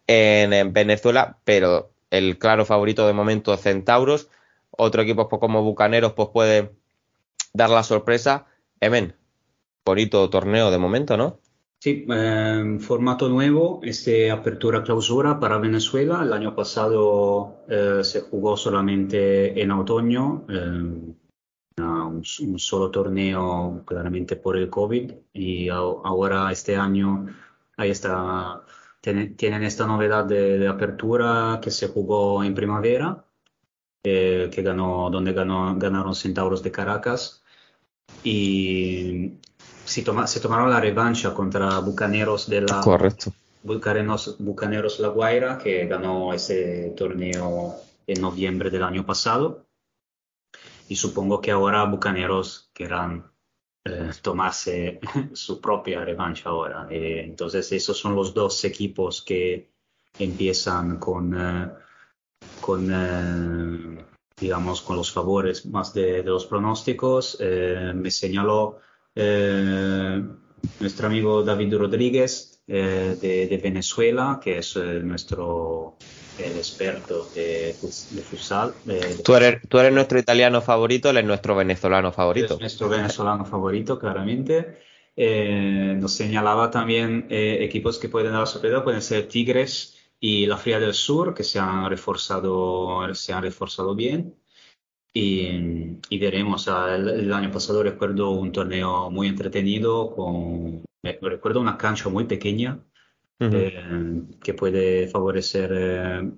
en, 0.07 0.53
en 0.53 0.73
Venezuela, 0.73 1.37
pero 1.43 1.91
el 2.09 2.37
claro 2.37 2.65
favorito 2.65 3.05
de 3.07 3.13
momento 3.13 3.53
es 3.53 3.61
Centauros, 3.61 4.29
otro 4.71 5.01
equipo 5.01 5.27
pues, 5.29 5.39
como 5.39 5.63
Bucaneros 5.63 6.13
pues 6.13 6.29
puede 6.29 6.71
dar 7.53 7.69
la 7.69 7.83
sorpresa. 7.83 8.45
Emen, 8.79 9.15
bonito 9.85 10.29
torneo 10.29 10.71
de 10.71 10.77
momento, 10.77 11.17
¿no? 11.17 11.39
Sí, 11.81 12.05
eh, 12.09 12.77
formato 12.79 13.29
nuevo, 13.29 13.79
este 13.83 14.31
apertura 14.31 14.83
clausura 14.83 15.39
para 15.39 15.57
Venezuela. 15.59 16.21
El 16.23 16.33
año 16.33 16.53
pasado 16.53 17.63
eh, 17.69 18.01
se 18.03 18.21
jugó 18.21 18.57
solamente 18.57 19.61
en 19.61 19.71
otoño, 19.71 20.45
un, 21.81 22.23
un 22.41 22.59
solo 22.59 22.91
torneo 22.91 23.83
claramente 23.85 24.35
por 24.35 24.57
el 24.57 24.69
COVID 24.69 25.11
y 25.33 25.69
ahora 25.69 26.51
este 26.51 26.75
año 26.75 27.27
ahí 27.77 27.89
está, 27.91 28.63
tienen, 29.01 29.35
tienen 29.35 29.63
esta 29.63 29.85
novedad 29.87 30.25
de, 30.25 30.59
de 30.59 30.67
apertura 30.67 31.59
que 31.61 31.71
se 31.71 31.87
jugó 31.87 32.43
en 32.43 32.53
primavera, 32.55 33.25
eh, 34.03 34.49
que 34.53 34.61
ganó, 34.61 35.09
donde 35.09 35.33
ganó, 35.33 35.75
ganaron 35.77 36.15
Centauros 36.15 36.63
de 36.63 36.71
Caracas 36.71 37.43
y 38.23 39.33
si 39.85 40.03
toma- 40.03 40.27
se 40.27 40.39
tomaron 40.39 40.69
la 40.69 40.79
revancha 40.79 41.33
contra 41.33 41.79
Bucaneros 41.79 42.49
de 42.49 42.61
la 42.61 42.81
Correcto. 42.81 43.33
Bucaneros, 43.63 44.37
Bucaneros 44.39 44.99
La 44.99 45.09
Guaira, 45.09 45.57
que 45.57 45.85
ganó 45.87 46.33
ese 46.33 46.93
torneo 46.95 47.75
en 48.07 48.21
noviembre 48.21 48.69
del 48.69 48.83
año 48.83 49.05
pasado. 49.05 49.65
Y 50.89 50.95
supongo 50.95 51.39
que 51.39 51.51
ahora 51.51 51.85
Bucaneros 51.85 52.71
querrán 52.73 53.31
eh, 53.85 54.11
tomarse 54.21 54.99
su 55.33 55.61
propia 55.61 56.03
revancha 56.03 56.49
ahora. 56.49 56.87
Eh, 56.89 57.21
entonces, 57.23 57.71
esos 57.71 57.97
son 57.97 58.15
los 58.15 58.33
dos 58.33 58.65
equipos 58.65 59.21
que 59.21 59.69
empiezan 60.17 60.97
con, 60.97 61.33
eh, 61.39 61.71
con 62.59 62.89
eh, 62.91 64.05
digamos, 64.39 64.81
con 64.81 64.95
los 64.97 65.11
favores 65.11 65.65
más 65.67 65.93
de, 65.93 66.23
los 66.23 66.45
pronósticos. 66.45 67.37
Eh, 67.39 67.93
me 67.95 68.11
señaló 68.11 68.79
nuestro 70.79 71.07
amigo 71.07 71.43
David 71.43 71.75
Rodríguez 71.75 72.63
de, 72.65 73.15
de 73.15 73.59
Venezuela, 73.61 74.39
que 74.41 74.59
es 74.59 74.75
nuestro 74.77 75.97
el 76.45 76.57
experto 76.57 77.29
de, 77.35 77.75
de 78.11 78.21
futsal. 78.21 78.75
de- 78.85 79.15
Tú 79.23 79.35
eres, 79.35 79.61
tú 79.67 79.79
eres 79.79 79.93
nuestro 79.93 80.19
italiano 80.19 80.61
favorito, 80.61 81.09
él 81.09 81.17
es 81.17 81.25
nuestro 81.25 81.55
venezolano 81.55 82.11
favorito. 82.11 82.53
es 82.55 82.59
nuestro 82.59 82.89
venezolano 82.89 83.45
favorito, 83.45 83.99
claramente. 83.99 84.79
Eh, 85.15 85.95
nos 85.99 86.13
señalaba 86.13 86.71
también 86.71 87.27
eh, 87.29 87.57
equipos 87.61 87.97
que 87.99 88.09
pueden 88.09 88.31
dar 88.31 88.47
sorpresa, 88.47 88.83
pueden 88.83 89.01
ser 89.01 89.27
Tigres 89.27 89.97
y 90.19 90.45
la 90.45 90.57
Fría 90.57 90.79
del 90.79 90.93
Sur, 90.93 91.33
que 91.33 91.43
se 91.43 91.59
han 91.59 91.89
reforzado, 91.89 93.13
se 93.13 93.33
han 93.33 93.43
reforzado 93.43 93.95
bien. 93.95 94.35
Y, 95.13 95.97
y 96.09 96.19
veremos, 96.19 96.63
sea, 96.63 96.95
el, 96.95 97.09
el 97.09 97.33
año 97.33 97.51
pasado 97.51 97.81
recuerdo 97.83 98.29
un 98.31 98.51
torneo 98.51 99.09
muy 99.09 99.27
entretenido, 99.27 100.11
con, 100.15 100.83
recuerdo 101.03 101.59
una 101.59 101.77
cancha 101.77 102.09
muy 102.09 102.25
pequeña 102.25 102.79
Ujú. 103.39 103.71
eh, 103.73 104.23
que 104.43 104.53
puede 104.53 105.07
favorecer 105.07 105.71
eh, 105.73 106.31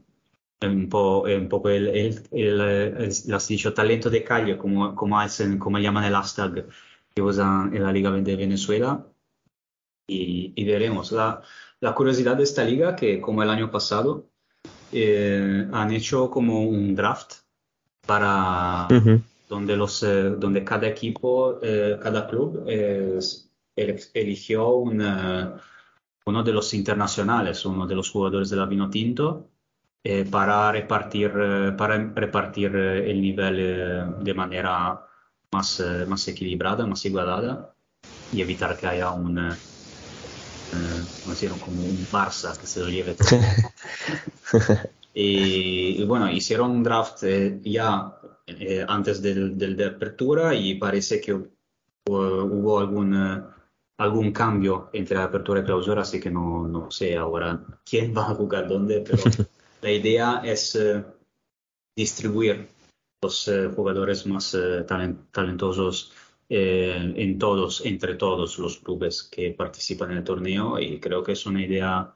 un, 0.64 0.90
po- 0.90 1.23
un 1.23 1.49
poco 1.49 1.69
el, 1.69 1.88
el, 1.90 2.23
el, 2.32 2.61
el- 2.61 3.34
has 3.36 3.48
dicho, 3.48 3.73
talento 3.73 4.10
de 4.10 4.23
calle, 4.23 4.57
como, 4.57 4.95
como, 4.95 5.19
hacen, 5.19 5.57
como 5.60 5.80
llaman 5.80 6.06
el 6.06 6.14
hashtag 6.15 6.68
que 7.15 7.22
usan 7.22 7.76
en 7.76 7.84
la 7.84 7.91
Liga 7.94 8.11
de 8.11 8.36
Venezuela. 8.36 9.06
Y, 10.07 10.53
y 10.56 10.65
veremos. 10.65 11.11
La, 11.11 11.41
la 11.80 11.94
curiosidad 11.95 12.36
de 12.38 12.44
esta 12.44 12.64
liga, 12.64 12.95
que 12.95 13.22
como 13.22 13.44
el 13.44 13.49
año 13.49 13.72
pasado, 13.72 14.30
eh, 14.91 15.68
han 15.73 15.91
hecho 15.94 16.30
como 16.32 16.64
un 16.64 16.95
draft 16.95 17.34
para 18.06 18.91
Ujú. 18.91 19.22
donde, 19.48 19.78
los, 19.78 20.03
eh, 20.03 20.32
donde 20.38 20.64
cada 20.65 20.88
equipo, 20.90 21.60
eh, 21.64 21.99
cada 22.02 22.28
club 22.28 22.65
eh, 22.68 23.19
el- 23.76 24.02
eligió 24.15 24.69
un, 24.76 25.02
eh, 25.02 25.52
uno 26.26 26.43
de 26.43 26.52
los 26.53 26.73
internacionales, 26.73 27.65
uno 27.65 27.88
de 27.88 27.95
los 27.95 28.10
jugadores 28.10 28.49
de 28.49 28.57
la 28.57 28.65
Vinotinto, 28.65 29.49
eh, 30.03 30.26
para 30.30 30.72
repartir, 30.72 31.31
eh, 31.35 31.72
para 31.77 31.98
repartir 31.98 32.76
eh, 32.76 33.11
el 33.11 33.22
nivel 33.22 33.56
eh, 33.60 34.06
de 34.22 34.34
manera 34.34 35.06
más, 35.52 35.84
más 36.07 36.27
equilibrada, 36.27 36.85
más 36.85 37.06
igualada 37.06 37.73
y 38.34 38.41
evitar 38.41 38.77
que 38.77 38.88
haya 38.88 39.11
un, 39.11 39.38
eh, 39.38 39.52
como 41.64 41.84
un 41.84 41.98
Barça 42.11 42.57
que 42.57 42.68
se 42.68 42.80
lo 42.80 42.89
lleve 42.89 43.15
todo. 43.15 43.30
Y, 45.14 46.02
y 46.02 46.06
bueno, 46.06 46.31
hicieron 46.31 46.72
un 46.72 46.84
draft 46.84 47.23
eh, 47.23 47.60
ya 47.65 48.14
eh, 48.48 48.85
antes 48.88 49.22
del, 49.22 49.57
del 49.57 49.76
de 49.76 49.85
apertura 49.88 50.56
y 50.56 50.76
parece 50.76 51.19
que 51.19 51.34
hubo, 51.34 51.49
hubo 52.45 52.80
algún, 52.80 53.14
algún 53.97 54.31
cambio 54.31 54.89
entre 54.93 55.18
apertura 55.18 55.61
y 55.61 55.63
clausura, 55.63 56.01
así 56.01 56.19
que 56.19 56.31
no, 56.31 56.68
no 56.68 56.89
sé 56.91 57.15
ahora 57.18 57.63
quién 57.85 58.13
va 58.15 58.31
a 58.31 58.35
jugar 58.35 58.68
dónde, 58.68 59.01
pero 59.01 59.23
la 59.81 59.91
idea 59.91 60.41
es 60.43 60.76
eh, 60.76 61.03
distribuir 61.95 62.68
los 63.22 63.47
eh, 63.47 63.69
jugadores 63.76 64.26
más 64.26 64.53
eh, 64.55 64.85
talen- 64.88 65.30
talentosos 65.31 66.13
eh, 66.49 67.13
en 67.15 67.38
todos, 67.39 67.85
entre 67.85 68.15
todos 68.15 68.57
los 68.59 68.77
clubes 68.80 69.23
que 69.23 69.51
participan 69.51 70.11
en 70.11 70.18
el 70.18 70.23
torneo 70.23 70.80
y 70.80 70.99
creo 70.99 71.23
que 71.23 71.34
es 71.34 71.45
una 71.45 71.63
idea 71.63 72.13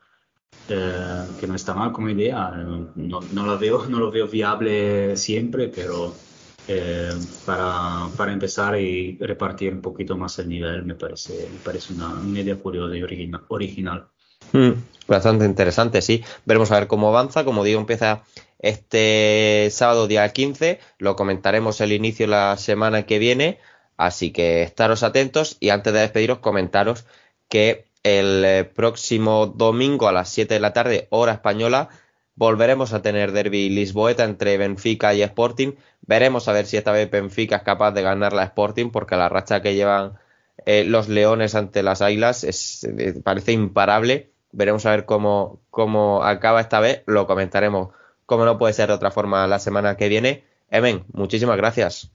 eh, 0.67 1.27
que 1.39 1.47
no 1.47 1.55
está 1.55 1.73
mal 1.75 1.91
como 1.91 2.09
idea, 2.09 2.49
no, 2.51 3.21
no 3.21 3.45
la 3.45 3.55
veo, 3.55 3.85
no 3.89 3.99
lo 3.99 4.11
veo 4.11 4.27
viable 4.27 5.15
siempre, 5.17 5.67
pero 5.69 6.24
eh, 6.67 7.11
para, 7.45 8.07
para 8.17 8.33
empezar 8.33 8.79
y 8.79 9.17
repartir 9.19 9.73
un 9.73 9.81
poquito 9.81 10.17
más 10.17 10.37
el 10.39 10.49
nivel 10.49 10.83
me 10.85 10.95
parece, 10.95 11.47
me 11.51 11.59
parece 11.63 11.93
una, 11.93 12.09
una 12.09 12.39
idea 12.39 12.55
curiosa 12.55 12.95
y 12.95 13.03
origina- 13.03 13.43
original. 13.49 14.07
Mm, 14.51 14.71
Bastante 15.07 15.45
interesante, 15.45 16.01
sí. 16.01 16.23
Veremos 16.45 16.71
a 16.71 16.79
ver 16.79 16.87
cómo 16.87 17.09
avanza. 17.09 17.43
Como 17.45 17.63
digo, 17.63 17.79
empieza 17.79 18.23
este 18.59 19.67
sábado 19.71 20.07
día 20.07 20.27
15. 20.33 20.79
Lo 20.97 21.15
comentaremos 21.15 21.79
el 21.81 21.91
inicio 21.91 22.25
la 22.27 22.57
semana 22.57 23.03
que 23.05 23.19
viene. 23.19 23.59
Así 23.97 24.31
que 24.31 24.63
estaros 24.63 25.03
atentos 25.03 25.57
y 25.59 25.69
antes 25.69 25.93
de 25.93 25.99
despediros 25.99 26.39
comentaros 26.39 27.05
que 27.49 27.85
el 28.03 28.43
eh, 28.45 28.63
próximo 28.63 29.47
domingo 29.47 30.07
a 30.07 30.11
las 30.11 30.29
7 30.29 30.55
de 30.55 30.59
la 30.59 30.73
tarde, 30.73 31.07
hora 31.11 31.33
española, 31.33 31.89
volveremos 32.35 32.93
a 32.93 33.01
tener 33.01 33.31
derby 33.31 33.69
lisboeta 33.69 34.23
entre 34.23 34.57
Benfica 34.57 35.13
y 35.13 35.21
Sporting. 35.21 35.73
Veremos 36.01 36.47
a 36.47 36.53
ver 36.53 36.65
si 36.65 36.77
esta 36.77 36.91
vez 36.91 37.09
Benfica 37.09 37.57
es 37.57 37.63
capaz 37.63 37.91
de 37.91 38.01
ganar 38.01 38.33
la 38.33 38.43
Sporting 38.43 38.91
porque 38.91 39.15
la 39.15 39.29
racha 39.29 39.61
que 39.61 39.75
llevan 39.75 40.17
eh, 40.65 40.83
los 40.85 41.09
Leones 41.09 41.55
ante 41.55 41.83
las 41.83 42.01
Águilas 42.01 42.43
es, 42.43 42.83
eh, 42.83 43.19
parece 43.23 43.51
imparable. 43.51 44.31
Veremos 44.51 44.85
a 44.85 44.91
ver 44.91 45.05
cómo, 45.05 45.61
cómo 45.69 46.23
acaba 46.23 46.61
esta 46.61 46.79
vez. 46.79 47.03
Lo 47.07 47.27
comentaremos 47.27 47.89
como 48.25 48.45
no 48.45 48.57
puede 48.57 48.73
ser 48.73 48.87
de 48.87 48.95
otra 48.95 49.11
forma 49.11 49.47
la 49.47 49.59
semana 49.59 49.97
que 49.97 50.09
viene. 50.09 50.43
Emen, 50.69 51.05
muchísimas 51.13 51.57
gracias. 51.57 52.11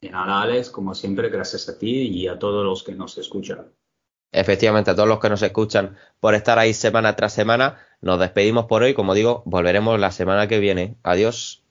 De 0.00 0.10
nada, 0.10 0.42
Alex, 0.42 0.70
como 0.70 0.94
siempre, 0.94 1.28
gracias 1.28 1.68
a 1.68 1.78
ti 1.78 2.08
y 2.08 2.26
a 2.26 2.38
todos 2.38 2.64
los 2.64 2.82
que 2.82 2.92
nos 2.92 3.16
escuchan. 3.18 3.72
Efectivamente, 4.32 4.90
a 4.90 4.94
todos 4.94 5.08
los 5.08 5.20
que 5.20 5.28
nos 5.28 5.42
escuchan 5.42 5.96
por 6.18 6.34
estar 6.34 6.58
ahí 6.58 6.72
semana 6.72 7.14
tras 7.14 7.34
semana, 7.34 7.78
nos 8.00 8.18
despedimos 8.18 8.64
por 8.64 8.82
hoy. 8.82 8.94
Como 8.94 9.14
digo, 9.14 9.42
volveremos 9.44 10.00
la 10.00 10.10
semana 10.10 10.48
que 10.48 10.58
viene. 10.58 10.96
Adiós. 11.02 11.62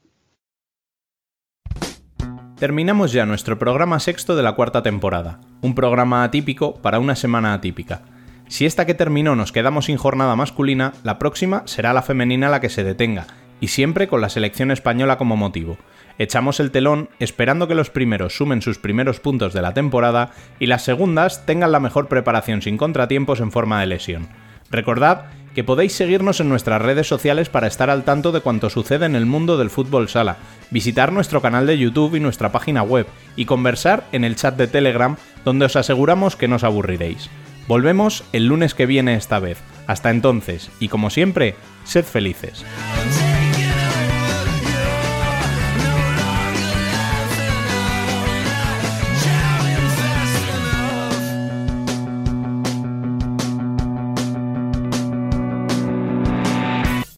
Terminamos 2.56 3.10
ya 3.10 3.26
nuestro 3.26 3.58
programa 3.58 3.98
sexto 3.98 4.36
de 4.36 4.44
la 4.44 4.52
cuarta 4.52 4.84
temporada, 4.84 5.40
un 5.62 5.74
programa 5.74 6.22
atípico 6.22 6.76
para 6.76 7.00
una 7.00 7.16
semana 7.16 7.54
atípica. 7.54 8.02
Si 8.46 8.66
esta 8.66 8.86
que 8.86 8.94
terminó 8.94 9.34
nos 9.34 9.50
quedamos 9.50 9.86
sin 9.86 9.96
jornada 9.96 10.36
masculina, 10.36 10.92
la 11.02 11.18
próxima 11.18 11.62
será 11.66 11.92
la 11.92 12.02
femenina 12.02 12.50
la 12.50 12.60
que 12.60 12.68
se 12.68 12.84
detenga, 12.84 13.26
y 13.60 13.68
siempre 13.68 14.06
con 14.06 14.20
la 14.20 14.28
selección 14.28 14.70
española 14.70 15.18
como 15.18 15.36
motivo. 15.36 15.76
Echamos 16.18 16.60
el 16.60 16.70
telón 16.70 17.08
esperando 17.18 17.68
que 17.68 17.74
los 17.74 17.90
primeros 17.90 18.36
sumen 18.36 18.62
sus 18.62 18.78
primeros 18.78 19.20
puntos 19.20 19.52
de 19.52 19.62
la 19.62 19.74
temporada 19.74 20.30
y 20.58 20.66
las 20.66 20.84
segundas 20.84 21.46
tengan 21.46 21.72
la 21.72 21.80
mejor 21.80 22.08
preparación 22.08 22.62
sin 22.62 22.76
contratiempos 22.76 23.40
en 23.40 23.52
forma 23.52 23.80
de 23.80 23.86
lesión. 23.86 24.28
Recordad 24.70 25.26
que 25.54 25.64
podéis 25.64 25.92
seguirnos 25.92 26.40
en 26.40 26.48
nuestras 26.48 26.80
redes 26.80 27.06
sociales 27.06 27.48
para 27.48 27.66
estar 27.66 27.90
al 27.90 28.04
tanto 28.04 28.32
de 28.32 28.40
cuanto 28.40 28.70
sucede 28.70 29.06
en 29.06 29.14
el 29.14 29.26
mundo 29.26 29.58
del 29.58 29.70
fútbol 29.70 30.08
sala, 30.08 30.38
visitar 30.70 31.12
nuestro 31.12 31.42
canal 31.42 31.66
de 31.66 31.78
YouTube 31.78 32.14
y 32.14 32.20
nuestra 32.20 32.52
página 32.52 32.82
web 32.82 33.06
y 33.36 33.44
conversar 33.44 34.04
en 34.12 34.24
el 34.24 34.36
chat 34.36 34.56
de 34.56 34.66
Telegram 34.66 35.16
donde 35.44 35.66
os 35.66 35.76
aseguramos 35.76 36.36
que 36.36 36.48
no 36.48 36.56
os 36.56 36.64
aburriréis. 36.64 37.28
Volvemos 37.68 38.24
el 38.32 38.46
lunes 38.46 38.74
que 38.74 38.86
viene 38.86 39.14
esta 39.14 39.38
vez. 39.38 39.58
Hasta 39.86 40.10
entonces, 40.10 40.70
y 40.80 40.88
como 40.88 41.10
siempre, 41.10 41.54
sed 41.84 42.04
felices. 42.04 42.64